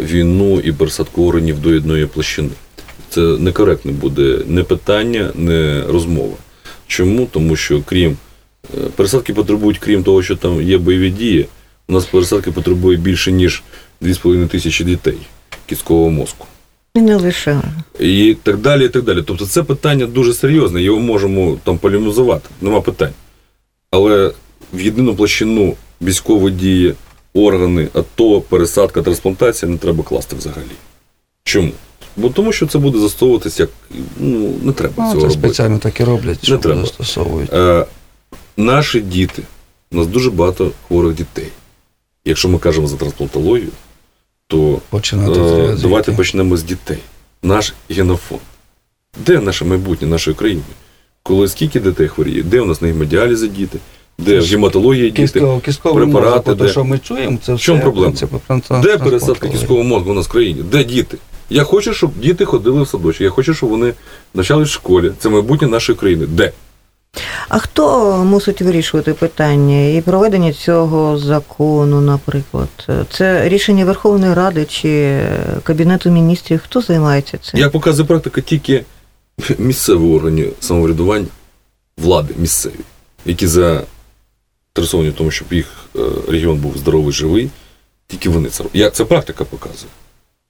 війну 0.00 0.60
і 0.60 0.72
пересадку 0.72 1.28
органів 1.28 1.60
до 1.60 1.68
одної 1.68 2.06
площини. 2.06 2.50
Це 3.10 3.20
некоректно 3.20 3.92
буде 3.92 4.38
не 4.46 4.62
питання, 4.62 5.30
не 5.34 5.84
розмова. 5.88 6.34
Чому? 6.86 7.26
Тому 7.30 7.56
що 7.56 7.82
крім 7.86 8.16
е, 8.74 8.80
пересадки 8.96 9.34
потребують, 9.34 9.78
крім 9.78 10.02
того, 10.02 10.22
що 10.22 10.36
там 10.36 10.62
є 10.62 10.78
бойові 10.78 11.10
дії, 11.10 11.46
у 11.88 11.92
нас 11.92 12.04
пересадки 12.04 12.50
потребує 12.50 12.98
більше, 12.98 13.32
ніж 13.32 13.62
2,5 14.02 14.48
тисячі 14.48 14.84
дітей 14.84 15.18
кісткового 15.66 16.10
мозку. 16.10 16.46
І 16.94 17.00
не 17.00 17.16
лише. 17.16 17.60
І 18.00 18.36
так 18.42 18.58
далі, 18.58 18.84
і 18.84 18.88
так 18.88 19.02
далі. 19.02 19.22
Тобто 19.26 19.46
це 19.46 19.62
питання 19.62 20.06
дуже 20.06 20.34
серйозне, 20.34 20.82
його 20.82 21.00
можемо 21.00 21.58
там 21.64 21.78
полемізувати, 21.78 22.48
нема 22.60 22.80
питань. 22.80 23.12
Але 23.90 24.32
в 24.72 24.80
єдину 24.80 25.14
площину 25.14 25.76
військові 26.02 26.50
дії, 26.50 26.94
органи, 27.34 27.88
АТО, 27.94 28.40
пересадка, 28.40 29.02
трансплантація 29.02 29.70
не 29.72 29.78
треба 29.78 30.04
класти 30.04 30.36
взагалі. 30.36 30.70
Чому? 31.44 31.72
Бо 32.16 32.28
тому 32.30 32.52
що 32.52 32.66
це 32.66 32.78
буде 32.78 32.98
застосовуватися 32.98 33.62
як 33.62 33.70
ну, 34.18 34.54
не 34.62 34.72
треба 34.72 34.94
Ну, 34.98 35.04
цього 35.12 35.20
це 35.20 35.28
робити. 35.28 35.40
спеціально 35.48 35.78
так 35.78 36.00
і 36.00 36.04
роблять, 36.04 36.44
що 36.44 36.58
треба. 36.58 36.80
застосовують. 36.80 37.52
Е, 37.52 37.86
наші 38.56 39.00
діти, 39.00 39.42
у 39.92 39.96
нас 39.96 40.06
дуже 40.06 40.30
багато 40.30 40.70
хворих 40.88 41.14
дітей. 41.14 41.48
Якщо 42.24 42.48
ми 42.48 42.58
кажемо 42.58 42.86
за 42.86 42.96
трансплантологію, 42.96 43.68
то 44.46 44.80
Починати 44.90 45.40
Е, 45.40 45.76
Давайте 45.82 46.12
почнемо 46.12 46.56
з 46.56 46.62
дітей. 46.62 46.98
Наш 47.42 47.74
генофонд. 47.90 48.40
Де 49.26 49.40
наше 49.40 49.64
майбутнє 49.64 50.08
нашої 50.08 50.36
країни? 50.36 50.62
Коли 51.22 51.48
скільки 51.48 51.80
дітей 51.80 52.08
хворіє? 52.08 52.42
Де 52.42 52.60
у 52.60 52.64
нас 52.66 52.80
на 52.82 52.88
гемодіалізі 52.88 53.48
діти? 53.48 53.78
Де 54.18 54.40
в 54.40 54.44
гематології 54.44 55.10
діти? 55.10 55.22
Кістково, 55.22 55.60
кістковий 55.60 56.04
препарати, 56.04 56.30
мозок, 56.30 56.44
то, 56.44 56.54
де? 56.64 56.70
що 56.70 56.84
ми 56.84 56.98
чуємо, 56.98 57.38
це 57.46 57.52
В 57.52 57.56
все 57.56 57.64
чому 57.64 57.82
проблема? 57.82 58.06
принципи 58.06 58.36
тран- 58.48 58.80
Де 58.82 58.96
пересадка 58.98 59.48
кісткового 59.48 59.84
мозку 59.84 60.10
у 60.10 60.14
нас 60.14 60.26
в 60.26 60.30
країні? 60.30 60.62
Де 60.62 60.84
діти? 60.84 61.18
Я 61.50 61.64
хочу, 61.64 61.94
щоб 61.94 62.10
діти 62.18 62.44
ходили 62.44 62.82
в 62.82 62.88
садочок. 62.88 63.20
Я 63.20 63.30
хочу, 63.30 63.54
щоб 63.54 63.68
вони 63.68 63.92
навчались 64.34 64.68
в 64.68 64.72
школі. 64.72 65.12
Це 65.18 65.28
майбутнє 65.28 65.68
нашої 65.68 65.98
країни. 65.98 66.26
Де? 66.26 66.52
А 67.48 67.58
хто 67.58 68.16
мусить 68.24 68.62
вирішувати 68.62 69.12
питання 69.14 69.88
і 69.88 70.00
проведення 70.00 70.52
цього 70.52 71.18
закону, 71.18 72.00
наприклад? 72.00 72.68
Це 73.10 73.48
рішення 73.48 73.84
Верховної 73.84 74.34
Ради 74.34 74.64
чи 74.64 75.20
Кабінету 75.62 76.10
міністрів? 76.10 76.60
Хто 76.64 76.80
займається 76.80 77.38
цим? 77.38 77.60
Як 77.60 77.72
показує 77.72 78.08
практика, 78.08 78.40
тільки 78.40 78.84
місцеві 79.58 80.14
органи 80.14 80.48
самоврядування 80.60 81.26
влади 81.98 82.34
місцеві, 82.38 82.72
які 83.26 83.46
заінтересовані 84.74 85.10
в 85.10 85.14
тому, 85.14 85.30
щоб 85.30 85.52
їх 85.52 85.66
е, 85.96 86.00
регіон 86.28 86.58
був 86.58 86.78
здоровий, 86.78 87.12
живий, 87.12 87.50
тільки 88.06 88.28
вони 88.28 88.48
це 88.48 88.62
роблять. 88.62 88.80
Я- 88.80 88.90
Це 88.90 89.04
практика 89.04 89.44
показує. 89.44 89.90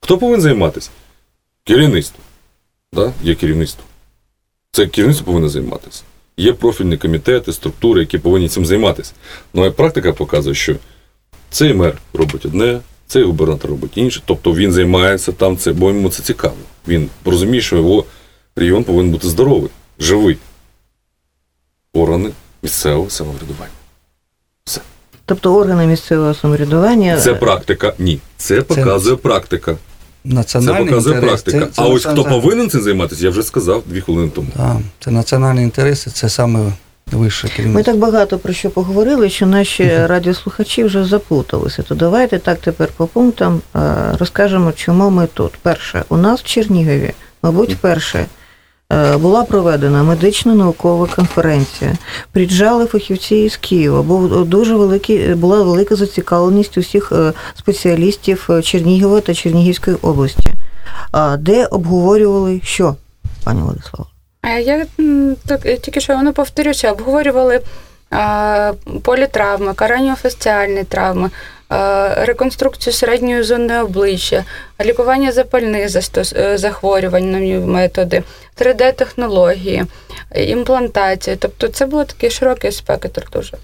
Хто 0.01 0.17
повинен 0.17 0.41
займатися? 0.41 0.89
Керівництво. 1.63 2.19
Да? 2.93 3.13
Є 3.23 3.35
керівництво. 3.35 3.83
Це 4.71 4.87
керівництво 4.87 5.25
повинно 5.25 5.49
займатися. 5.49 6.03
Є 6.37 6.53
профільні 6.53 6.97
комітети, 6.97 7.53
структури, 7.53 7.99
які 8.01 8.17
повинні 8.17 8.49
цим 8.49 8.65
займатися. 8.65 9.13
Ну 9.53 9.71
практика 9.71 10.13
показує, 10.13 10.55
що 10.55 10.75
цей 11.49 11.73
мер 11.73 11.97
робить 12.13 12.45
одне, 12.45 12.81
цей 13.07 13.23
губернатор 13.23 13.69
робить 13.71 13.97
інше. 13.97 14.21
Тобто 14.25 14.53
він 14.55 14.71
займається 14.71 15.31
там 15.31 15.57
це, 15.57 15.73
бо 15.73 15.87
йому 15.89 16.09
це 16.09 16.23
цікаво. 16.23 16.55
Він 16.87 17.09
розуміє, 17.25 17.61
що 17.61 17.75
його 17.75 18.05
регіон 18.55 18.83
повинен 18.83 19.11
бути 19.11 19.27
здоровий, 19.29 19.69
живий. 19.99 20.37
Органи 21.93 22.31
місцевого 22.63 23.09
самоврядування. 23.09 23.71
Тобто 25.25 25.55
органи 25.55 25.85
місцевого 25.87 26.33
самоврядування. 26.33 27.17
Це 27.17 27.33
практика. 27.33 27.93
Ні. 27.99 28.19
Це 28.37 28.61
показує 28.61 29.15
практика. 29.15 29.75
Це 30.45 30.59
показує 30.59 31.15
інтерес. 31.15 31.41
практика. 31.41 31.65
це- 31.65 31.71
це 31.71 31.81
а 31.81 31.85
ось 31.85 32.05
хто 32.05 32.23
повинен 32.23 32.69
цим 32.69 32.81
займатися, 32.81 33.23
я 33.23 33.29
вже 33.29 33.43
сказав 33.43 33.83
дві 33.85 34.01
хвилини 34.01 34.31
тому. 34.35 34.47
Так, 34.57 34.77
це 34.99 35.11
національні 35.11 35.63
інтереси, 35.63 36.11
це 36.11 36.29
саме 36.29 36.59
вище 37.11 37.47
Ми 37.65 37.83
так 37.83 37.97
багато 37.97 38.37
про 38.37 38.53
що 38.53 38.69
поговорили, 38.69 39.29
що 39.29 39.45
наші 39.45 40.05
радіослухачі 40.05 40.83
вже 40.83 41.05
заплуталися. 41.05 41.83
То 41.83 41.95
давайте 41.95 42.39
так 42.39 42.59
тепер 42.59 42.87
по 42.97 43.07
пунктам 43.07 43.61
е, 43.75 43.79
розкажемо, 44.19 44.71
чому 44.71 45.09
ми 45.09 45.27
тут. 45.33 45.51
Перше, 45.61 46.03
у 46.09 46.17
нас 46.17 46.39
в 46.41 46.43
Чернігові, 46.43 47.13
мабуть, 47.43 47.77
перше. 47.77 48.25
Е, 48.91 49.17
Була 49.17 49.43
проведена 49.43 50.03
медично-наукова 50.03 51.15
конференція. 51.15 51.93
Приїжджали 52.31 52.85
фахівці 52.85 53.35
із 53.35 53.57
Києва. 53.57 54.01
Був 54.01 54.45
дуже 54.45 54.75
великий, 54.75 55.35
була 55.35 55.63
велика 55.63 55.95
зацікавленість 55.95 56.77
усіх 56.77 57.11
е, 57.11 57.33
спеціалістів 57.55 58.47
е, 58.49 58.61
Чернігова 58.61 59.21
та 59.21 59.33
Чернігівської 59.33 59.97
області, 60.01 60.51
де 61.39 61.65
обговорювали 61.65 62.61
що, 62.63 62.95
пані 63.43 63.61
Владислава? 63.61 64.05
Я 64.63 64.85
так, 65.45 65.65
е, 65.65 65.77
тільки 65.77 65.99
що 65.99 66.15
воно 66.15 66.33
повторюся, 66.33 66.91
обговорювали 66.91 67.61
політравми, 69.01 69.73
караніофасціальні 69.73 70.83
травми, 70.83 71.29
реконструкцію 72.25 72.93
середньої 72.93 73.43
зони 73.43 73.81
обличчя, 73.81 74.43
лікування 74.85 75.31
запальних 75.31 75.95
е, 76.35 76.57
захворювань, 76.57 77.31
нові 77.31 77.57
методи, 77.57 78.23
3D-технології, 78.57 79.85
імплантація. 80.35 81.35
Тобто 81.35 81.67
це 81.67 81.85
було 81.85 82.03
такий 82.03 82.29
широкий 82.29 82.71
спектр 82.71 83.27
дуже. 83.33 83.57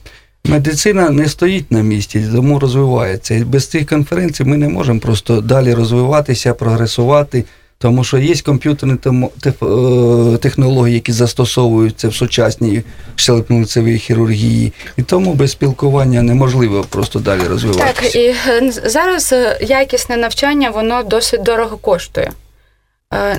Медицина 0.45 1.09
не 1.09 1.27
стоїть 1.27 1.71
на 1.71 1.81
місці, 1.81 2.25
тому 2.35 2.59
розвивається. 2.59 3.35
І 3.35 3.43
без 3.43 3.67
цих 3.67 3.85
конференцій 3.85 4.43
ми 4.43 4.57
не 4.57 4.69
можемо 4.69 4.99
просто 4.99 5.41
далі 5.41 5.73
розвиватися, 5.73 6.53
прогресувати, 6.53 7.43
тому 7.79 8.03
що 8.03 8.17
є 8.17 8.35
комп'ютерні 8.45 8.97
е, 9.45 10.37
технології, 10.37 10.95
які 10.95 11.11
застосовуються 11.11 12.07
в 12.07 12.15
сучасній 12.15 12.83
щелепно-лицевій 13.15 13.97
хірургії. 13.97 14.73
І 14.97 15.01
тому 15.03 15.33
без 15.33 15.51
спілкування 15.51 16.21
неможливо 16.21 16.85
просто 16.89 17.19
далі 17.19 17.41
розвиватися. 17.41 17.93
Так, 17.93 18.15
і 18.15 18.35
е, 18.47 18.71
зараз 18.71 19.33
е, 19.33 19.57
якісне 19.61 20.17
навчання 20.17 20.69
воно 20.69 21.03
досить 21.03 21.43
дорого 21.43 21.77
коштує. 21.77 22.31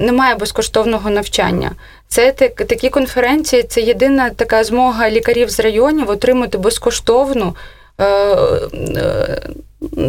Немає 0.01 0.34
безкоштовного 0.34 1.11
навчання. 1.11 1.70
Це 2.09 2.32
так- 2.32 2.66
такі 2.66 2.91
конференції, 2.91 3.62
це 3.62 3.80
єдина 3.80 4.30
така 4.30 4.64
змога 4.64 5.11
лікарів 5.11 5.51
з 5.51 5.61
районів 5.61 6.11
отримати 6.11 6.59
безкоштовну. 6.59 7.55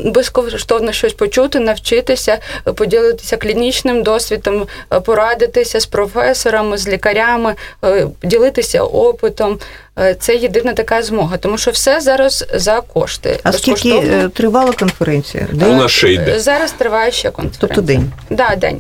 Безкоштовно 0.06 0.92
щось 0.92 1.14
почути, 1.14 1.60
навчитися, 1.60 2.38
поділитися 2.76 3.38
клінічним 3.38 4.04
досвідом, 4.04 4.68
порадитися 5.06 5.80
з 5.80 5.86
професорами, 5.86 6.78
з 6.78 6.88
лікарями, 6.88 7.56
е, 7.84 8.08
ділитися 8.24 8.84
опитом. 8.84 9.60
Е, 10.00 10.16
Це 10.16 10.36
єдина 10.36 10.74
така 10.74 11.02
змога, 11.02 11.38
тому 11.38 11.58
що 11.58 11.72
все 11.72 12.02
зараз 12.02 12.46
за 12.54 12.82
кошти. 12.82 13.40
А 13.44 13.52
скільки 13.52 13.90
е, 13.90 14.30
тривала 14.30 14.72
конференція? 14.72 15.48
А 15.62 15.66
у 15.66 15.76
нас 15.76 15.92
ще 15.92 16.14
йде. 16.14 16.40
Зараз 16.40 16.72
триває 16.72 17.12
ще 17.12 17.32
конференція. 17.32 17.68
Тобто 17.68 17.82
день. 17.82 18.12
Да, 18.30 18.56
день. 18.56 18.80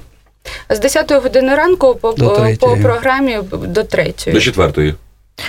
З 0.69 0.79
10 0.79 1.11
години 1.11 1.55
ранку 1.55 1.95
по, 1.95 2.11
До 2.11 2.47
по 2.59 2.77
програмі 2.77 3.39
до 3.51 3.83
3. 3.83 4.13
До 4.27 4.41
четвертої. 4.41 4.95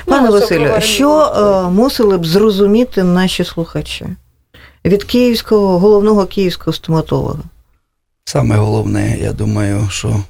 Пане 0.04 0.26
Ну, 0.26 0.32
Василю, 0.32 0.80
що 0.80 1.32
мусили 1.72 2.18
б 2.18 2.26
зрозуміти 2.26 3.02
наші 3.02 3.44
слухачі 3.44 4.06
від 4.84 5.04
київського 5.04 5.78
головного 5.78 6.26
київського 6.26 6.72
стоматолога? 6.72 7.40
Саме 8.24 8.56
головне, 8.56 9.18
я 9.22 9.32
думаю, 9.32 9.88
що 9.90 10.24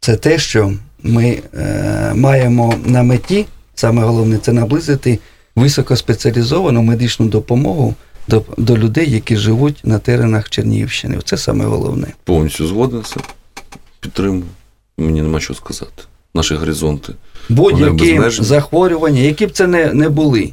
це 0.00 0.16
те, 0.16 0.38
що 0.38 0.72
ми 1.02 1.42
е, 1.54 2.12
маємо 2.14 2.74
на 2.84 3.02
меті, 3.02 3.46
саме 3.74 4.02
головне, 4.02 4.38
це 4.38 4.52
наблизити 4.52 5.18
високоспеціалізовану 5.56 6.82
медичну 6.82 7.26
допомогу 7.26 7.94
до, 8.28 8.44
до 8.56 8.78
людей, 8.78 9.10
які 9.10 9.36
живуть 9.36 9.80
на 9.84 9.98
теренах 9.98 10.50
Чернігівщини. 10.50 11.18
Це 11.24 11.36
саме 11.36 11.64
головне. 11.64 12.06
Повністю 12.24 12.66
згоден 12.66 13.02
це. 13.02 13.20
Підтримую. 14.00 14.44
Мені 14.98 15.22
нема 15.22 15.40
що 15.40 15.54
сказати. 15.54 16.02
Наші 16.34 16.54
горизонти. 16.54 17.12
Будь-які 17.48 18.20
захворювання, 18.30 19.20
які 19.20 19.46
б 19.46 19.50
це 19.50 19.66
не, 19.66 19.94
не 19.94 20.08
були 20.08 20.52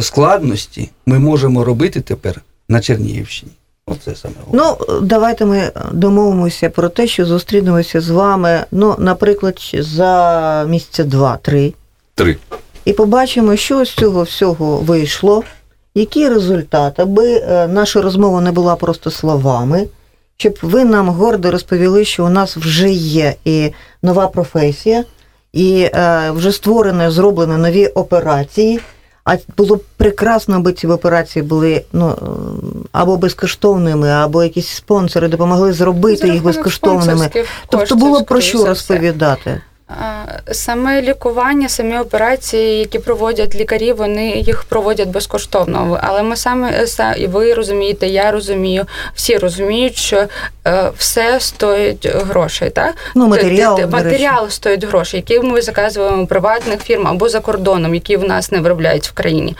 складності, 0.00 0.90
ми 1.06 1.18
можемо 1.18 1.64
робити 1.64 2.00
тепер 2.00 2.42
на 2.68 2.80
Чернігівщині. 2.80 3.52
Оце 3.86 4.14
саме. 4.14 4.34
Ну, 4.52 4.76
давайте 5.02 5.44
ми 5.44 5.72
домовимося 5.92 6.70
про 6.70 6.88
те, 6.88 7.06
що 7.06 7.26
зустрінемося 7.26 8.00
з 8.00 8.10
вами, 8.10 8.64
ну, 8.70 8.94
наприклад, 8.98 9.58
за 9.74 10.66
місяця 10.68 11.04
два-три, 11.04 11.72
Три. 12.14 12.36
і 12.84 12.92
побачимо, 12.92 13.56
що 13.56 13.84
з 13.84 13.90
цього 13.90 14.22
всього 14.22 14.76
вийшло, 14.78 15.42
які 15.94 16.28
результати, 16.28 17.02
аби 17.02 17.34
е, 17.34 17.68
наша 17.68 18.02
розмова 18.02 18.40
не 18.40 18.52
була 18.52 18.76
просто 18.76 19.10
словами, 19.10 19.86
щоб 20.36 20.58
ви 20.62 20.84
нам 20.84 21.08
гордо 21.08 21.50
розповіли, 21.50 22.04
що 22.04 22.24
у 22.24 22.28
нас 22.28 22.56
вже 22.56 22.90
є 22.90 23.34
і 23.44 23.72
нова 24.02 24.28
професія, 24.28 25.04
і 25.52 25.90
е, 25.94 26.30
вже 26.30 26.52
створено, 26.52 27.10
зроблено 27.10 27.58
нові 27.58 27.86
операції. 27.86 28.80
А 29.26 29.36
було 29.56 29.76
б 29.76 29.84
прекрасно, 29.96 30.56
аби 30.56 30.72
ці 30.72 30.86
операції 30.86 31.42
були 31.42 31.82
ну, 31.92 32.14
або 32.92 33.16
безкоштовними, 33.16 34.08
або 34.08 34.42
якісь 34.42 34.68
спонсори 34.68 35.28
допомогли 35.28 35.72
зробити 35.72 36.28
їх 36.28 36.42
безкоштовними. 36.42 37.30
Тобто 37.70 37.96
було 37.96 38.20
б 38.20 38.26
про 38.26 38.40
що 38.40 38.66
розповідати. 38.66 39.60
Саме 40.52 41.02
лікування, 41.02 41.68
самі 41.68 41.98
операції, 41.98 42.78
які 42.78 42.98
проводять 42.98 43.54
лікарі, 43.54 43.92
вони 43.92 44.30
їх 44.30 44.64
проводять 44.64 45.08
безкоштовно. 45.08 45.98
Але 46.02 46.22
ми 46.22 46.36
саме 46.36 46.70
са- 46.84 47.14
і 47.16 47.26
ви 47.26 47.54
розумієте, 47.54 48.06
я 48.06 48.30
розумію, 48.30 48.84
всі 49.14 49.36
розуміють, 49.38 49.96
що 49.96 50.24
е, 50.66 50.90
все 50.98 51.40
стоїть 51.40 52.06
грошей. 52.06 52.70
Так? 52.70 52.94
Ну, 53.14 53.26
матеріал, 53.28 53.76
матеріал 54.04 54.48
стоїть 54.50 54.84
грошей, 54.84 55.24
які 55.28 55.46
ми 55.46 55.62
заказуємо 55.62 56.22
у 56.22 56.26
приватних 56.26 56.82
фірм 56.82 57.06
або 57.06 57.28
за 57.28 57.40
кордоном, 57.40 57.94
які 57.94 58.16
в 58.16 58.24
нас 58.24 58.52
не 58.52 58.60
виробляють 58.60 59.08
в 59.08 59.12
країні. 59.12 59.56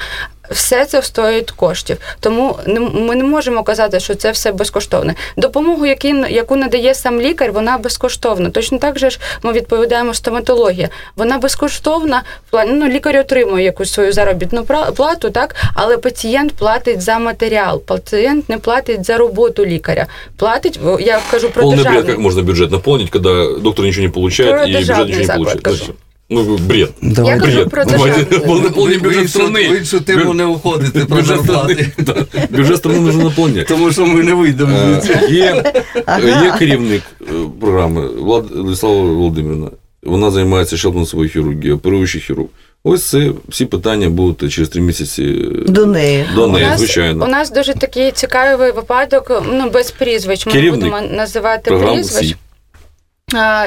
Все 0.50 0.84
це 0.84 1.02
стоїть 1.02 1.50
коштів, 1.50 1.96
тому 2.20 2.58
ми 2.94 3.14
не 3.14 3.24
можемо 3.24 3.62
казати, 3.62 4.00
що 4.00 4.14
це 4.14 4.30
все 4.30 4.52
безкоштовне. 4.52 5.14
Допомогу, 5.36 5.86
яку 6.30 6.56
надає 6.56 6.94
сам 6.94 7.20
лікар, 7.20 7.52
вона 7.52 7.78
безкоштовна. 7.78 8.50
Точно 8.50 8.78
так 8.78 8.98
же 8.98 9.10
ж 9.10 9.18
ми 9.42 9.52
відповідаємо 9.52 10.14
стоматологія. 10.14 10.88
Вона 11.16 11.38
безкоштовна 11.38 12.22
ну, 12.52 12.88
лікар 12.88 13.16
отримує 13.16 13.64
якусь 13.64 13.92
свою 13.92 14.12
заробітну 14.12 14.64
плату, 14.96 15.30
так 15.30 15.54
але 15.74 15.98
пацієнт 15.98 16.52
платить 16.52 17.00
за 17.00 17.18
матеріал. 17.18 17.82
Пацієнт 17.82 18.48
не 18.48 18.58
платить 18.58 19.06
за 19.06 19.16
роботу 19.16 19.66
лікаря. 19.66 20.06
Платить, 20.36 20.80
я 21.00 21.20
кажу 21.30 21.50
про 21.50 21.62
Полный 21.62 21.74
бред, 21.74 21.84
державний. 21.84 22.12
как 22.12 22.18
можно 22.18 22.42
бюджет 22.42 22.70
наполнить, 22.70 23.10
когда 23.10 23.58
доктор 23.58 23.84
ничего 23.84 24.02
не 24.06 24.12
получает 24.12 24.50
Про 24.50 24.64
и 24.66 24.72
бюджет 24.72 25.08
ничего 25.08 25.36
не. 25.36 25.60
Зачем? 25.64 25.94
Ну, 26.33 26.57
бред. 26.57 26.89
Давайте. 27.01 27.39
кажу 27.45 27.57
Бред. 27.57 27.69
про 27.69 27.85
Давайте 27.85 28.23
державний. 28.25 28.47
полный, 28.49 28.73
полный 28.73 29.01
бюджет 29.01 29.23
іншу- 29.23 29.39
страны. 29.39 29.71
в 29.73 29.77
іншу 29.77 29.99
тему 30.01 30.33
не 30.33 30.45
уходити 30.45 30.99
про 31.05 31.17
Бюджет 31.17 31.37
зарплати. 31.37 31.73
страны, 31.73 32.03
да. 32.05 32.47
бюджет 32.57 32.85
страны 32.85 32.99
нужно 32.99 33.23
наполнять. 33.23 33.67
Тому 33.67 33.91
що 33.91 34.05
ми 34.05 34.23
не 34.23 34.33
вийдемо. 34.33 34.77
Е, 34.77 35.01
звідси. 35.01 35.33
Є, 35.35 35.63
Ага. 36.05 36.45
є 36.45 36.53
керівник 36.59 37.01
е, 37.21 37.25
програми 37.61 38.07
Влад- 38.07 38.53
Владислава 38.55 39.01
Володимирівна. 39.01 39.67
Вона 40.03 40.31
займається 40.31 40.75
щелепно-носовою 40.75 41.29
хірургією, 41.29 41.75
оперуючий 41.75 42.21
хірург. 42.21 42.47
Ось 42.83 43.03
це 43.09 43.31
всі 43.49 43.65
питання 43.65 44.09
будуть 44.09 44.53
через 44.53 44.69
три 44.69 44.81
місяці 44.81 45.23
е, 45.23 45.71
До 45.71 45.85
неї. 45.85 46.25
до 46.35 46.45
У 46.45 46.51
неї, 46.51 46.65
нас, 46.65 46.79
звичайно. 46.79 47.25
у 47.25 47.27
нас 47.27 47.51
дуже 47.51 47.73
такий 47.73 48.11
цікавий 48.11 48.71
випадок, 48.71 49.43
ну 49.53 49.69
без 49.69 49.91
прізвищ. 49.91 50.45
Ми 50.45 50.51
Керівник 50.53 50.75
будемо 50.75 51.01
називати 51.01 51.69
Програм 51.71 51.93
прізвищ. 51.95 52.35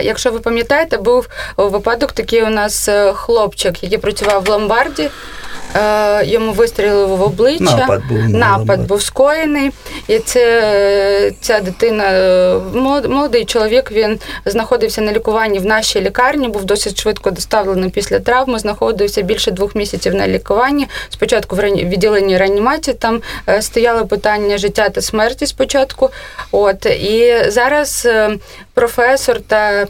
Якщо 0.01 0.31
ви 0.31 0.39
пам'ятаєте, 0.39 0.97
був 0.97 1.27
випадок 1.57 2.11
такий 2.11 2.43
у 2.43 2.49
нас 2.49 2.89
е, 2.89 3.13
хлопчик, 3.13 3.83
який 3.83 3.97
працював 3.97 4.43
в 4.43 4.49
ломбарді. 4.49 5.09
Е, 5.75 6.25
йому 6.25 6.51
вистрілили 6.51 7.15
в 7.15 7.21
обличчя. 7.21 7.63
Напад 7.63 8.01
був 8.09 8.29
напад 8.29 8.87
був 8.87 9.01
скоєний. 9.01 9.71
І 10.07 10.19
це 10.19 11.31
ця 11.41 11.59
дитина, 11.59 12.03
е, 12.03 12.59
молодий 13.07 13.45
чоловік, 13.45 13.91
він 13.91 14.19
знаходився 14.45 15.01
на 15.01 15.11
лікуванні 15.11 15.59
в 15.59 15.65
нашій 15.65 16.01
лікарні, 16.01 16.47
був 16.47 16.63
досить 16.63 17.01
швидко 17.01 17.31
доставлений 17.31 17.89
після 17.89 18.19
травми, 18.19 18.59
знаходився 18.59 19.21
більше 19.21 19.51
двох 19.51 19.75
місяців 19.75 20.15
на 20.15 20.27
лікуванні. 20.27 20.87
Спочатку 21.09 21.55
в 21.55 21.59
відділенні 21.59 22.37
реанімації 22.37 22.97
там 22.99 23.21
е, 23.49 23.61
стояло 23.61 24.05
питання 24.05 24.57
життя 24.57 24.89
та 24.89 25.01
смерті 25.01 25.45
спочатку. 25.45 26.09
От 26.51 26.85
І 26.85 27.35
зараз 27.47 28.07
професор 28.73 29.41
та 29.49 29.87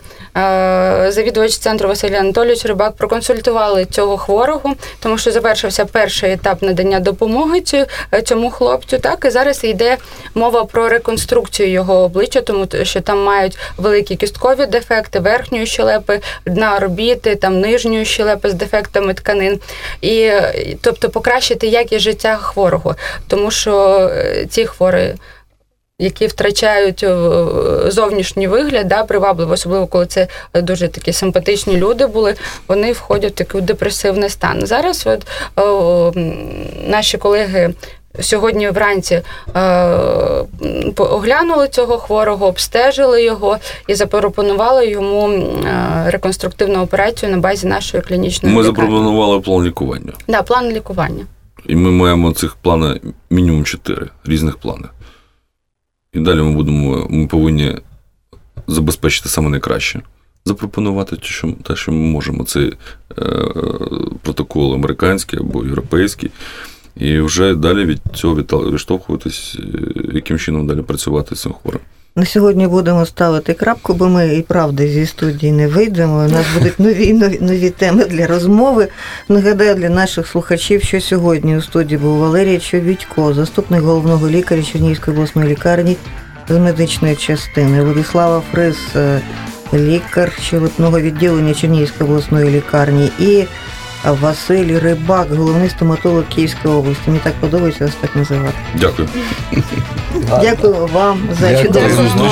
завідувач 1.12 1.58
центру 1.58 1.88
Василій 1.88 2.16
Анатолійович 2.16 2.66
Рибак 2.66 2.96
проконсультували 2.96 3.86
цього 3.86 4.18
хворого, 4.18 4.74
тому 5.00 5.18
що 5.18 5.32
завершився 5.32 5.86
перший 5.86 6.32
етап 6.32 6.62
надання 6.62 7.00
допомоги 7.00 7.62
цьому 8.24 8.50
хлопцю. 8.50 9.00
Так 9.00 9.26
і 9.26 9.30
зараз 9.30 9.64
йде 9.64 9.98
мова 10.36 10.66
про 10.66 10.90
реконструкцію 10.90 11.70
його 11.70 11.94
обличчя, 11.94 12.42
тому 12.42 12.68
що 12.84 13.02
там 13.02 13.24
мають 13.24 13.58
великі 13.78 14.16
кісткові 14.16 14.66
дефекти, 14.66 15.20
верхньої 15.20 15.66
щелепи, 15.66 16.20
дна 16.46 16.76
орбіти, 16.76 17.36
там 17.36 17.60
нижньої 17.60 18.06
щелепи 18.06 18.50
з 18.50 18.54
дефектами 18.54 19.14
тканин, 19.14 19.60
і 20.02 20.32
тобто 20.82 21.10
покращити 21.10 21.68
якість 21.68 22.04
життя 22.04 22.36
хворого, 22.36 22.96
тому 23.28 23.52
що 23.52 23.98
е, 24.14 24.46
ці 24.50 24.66
хворі 24.66 25.14
які 26.00 26.28
втрачають 26.28 27.04
е, 27.04 27.16
зовнішній 27.92 28.48
вигляд, 28.48 28.88
да, 28.88 29.04
привабливо, 29.04 29.54
особливо 29.54 29.88
коли 29.88 30.06
це 30.06 30.28
дуже 30.54 30.88
такі 30.88 31.14
симпатичні 31.14 31.78
люди 31.78 32.08
були, 32.08 32.36
вони 32.68 32.92
входять 32.92 33.32
в 33.32 33.36
такий 33.36 33.62
депресивний 33.62 34.30
стан. 34.30 34.66
Зараз 34.66 35.08
от, 35.08 35.28
о, 35.56 36.12
наші 36.88 37.18
колеги. 37.18 37.74
Сьогодні 38.20 38.70
вранці 38.70 39.22
е, 39.56 39.62
оглянули 40.98 41.68
цього 41.68 41.98
хворого, 41.98 42.48
обстежили 42.48 43.24
його 43.24 43.58
і 43.88 43.96
запропонували 43.96 44.88
йому 44.88 45.30
е, 45.30 46.04
реконструктивну 46.08 46.82
операцію 46.82 47.32
на 47.32 47.38
базі 47.38 47.68
нашої 47.68 48.04
клінічної. 48.04 48.56
Ми 48.56 48.62
лікарні. 48.62 48.78
запропонували 48.78 49.40
план 49.40 49.64
лікування. 49.64 50.12
Так, 50.12 50.24
да, 50.28 50.42
план 50.42 50.72
лікування. 50.72 51.26
І 51.68 51.76
ми 51.76 51.92
маємо 51.92 52.32
цих 52.32 52.56
плани 52.56 53.00
мінімум 53.30 53.66
чотири 53.66 54.08
різних 54.26 54.58
плани. 54.58 54.86
І 56.14 56.20
далі 56.20 56.42
ми 56.42 56.52
будемо, 56.52 57.08
ми 57.10 57.28
повинні 57.28 57.78
забезпечити 58.68 59.30
саме 59.30 59.50
найкраще. 59.50 60.02
Запропонувати 60.46 61.16
те, 61.16 61.26
що 61.26 61.54
те, 61.64 61.76
що 61.76 61.92
ми 61.92 61.98
можемо. 61.98 62.44
Це 62.44 62.60
е, 62.60 62.74
протокол 64.22 64.74
американський 64.74 65.40
або 65.40 65.66
європейський. 65.66 66.32
І 66.96 67.20
вже 67.20 67.56
далі 67.56 67.86
від 67.86 68.02
цього 68.14 68.36
відштовхуватись, 68.36 69.58
е, 69.60 69.64
яким 70.14 70.40
чином 70.40 70.68
далі 70.68 70.82
працювати 70.82 71.36
з 71.36 71.42
цим 71.42 71.54
хворим. 71.54 71.82
На 72.16 72.26
сьогодні 72.26 72.68
будемо 72.68 73.06
ставити 73.06 73.54
крапку, 73.54 73.94
бо 73.94 74.10
ми 74.10 74.36
і 74.36 74.42
правда 74.42 74.88
зі 74.88 75.06
студії 75.06 75.52
не 75.52 75.68
вийдемо. 75.68 76.26
У 76.26 76.32
нас 76.32 76.46
будуть 76.54 76.80
нові 76.80 77.14
нові, 77.14 77.40
нові 77.42 77.70
теми 77.70 78.06
для 78.06 78.28
розмови. 78.28 78.88
Нагадаю 79.30 79.76
для 79.76 79.90
наших 79.90 80.28
слухачів, 80.28 80.84
що 80.84 81.02
сьогодні 81.02 81.58
у 81.58 81.62
студії 81.62 81.98
був 81.98 82.18
Валерій 82.18 82.60
Човідько, 82.60 83.34
заступник 83.34 83.82
головного 83.82 84.30
лікаря 84.30 84.64
Чернігівської 84.64 85.18
обласної 85.18 85.50
лікарні 85.50 85.98
з 86.50 86.58
медичної 86.58 87.16
частини. 87.16 87.84
Владислава 87.84 88.42
Фрис, 88.52 88.78
е, 88.96 89.22
лікар 89.74 90.32
щелепного 90.42 91.00
відділення 91.02 91.54
Чернігівської 91.54 92.10
обласної 92.10 92.50
лікарні. 92.50 93.12
і 93.20 93.44
Василь 94.04 94.80
Рибак, 94.80 95.28
головний 95.32 95.70
стоматолог 95.70 96.24
Київської 96.36 96.74
області. 96.74 97.04
Мені 97.08 97.20
так 97.24 97.34
подобається 97.34 97.86
вас 97.86 97.94
так 98.02 98.16
називати. 98.16 98.58
Дякую. 98.76 99.10
Дякую 100.42 100.90
вам 100.94 101.30
за 101.40 101.64
чудову 101.64 101.88
розмову. 101.88 102.32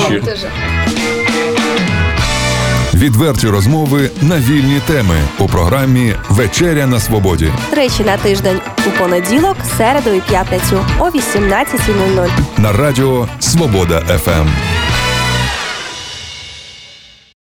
Відверті 2.94 3.48
розмови 3.48 4.10
на 4.22 4.38
вільні 4.38 4.80
теми 4.86 5.16
у 5.38 5.46
програмі 5.46 6.14
Вечеря 6.28 6.86
на 6.86 7.00
Свободі. 7.00 7.52
Тричі 7.70 8.04
на 8.04 8.16
тиждень 8.16 8.60
у 8.86 8.90
понеділок, 8.98 9.56
середу 9.78 10.10
і 10.10 10.20
п'ятницю 10.20 10.84
о 10.98 11.04
18.00. 11.04 12.28
На 12.58 12.72
радіо 12.72 13.28
Свобода 13.40 14.00
ФМ. 14.00 14.48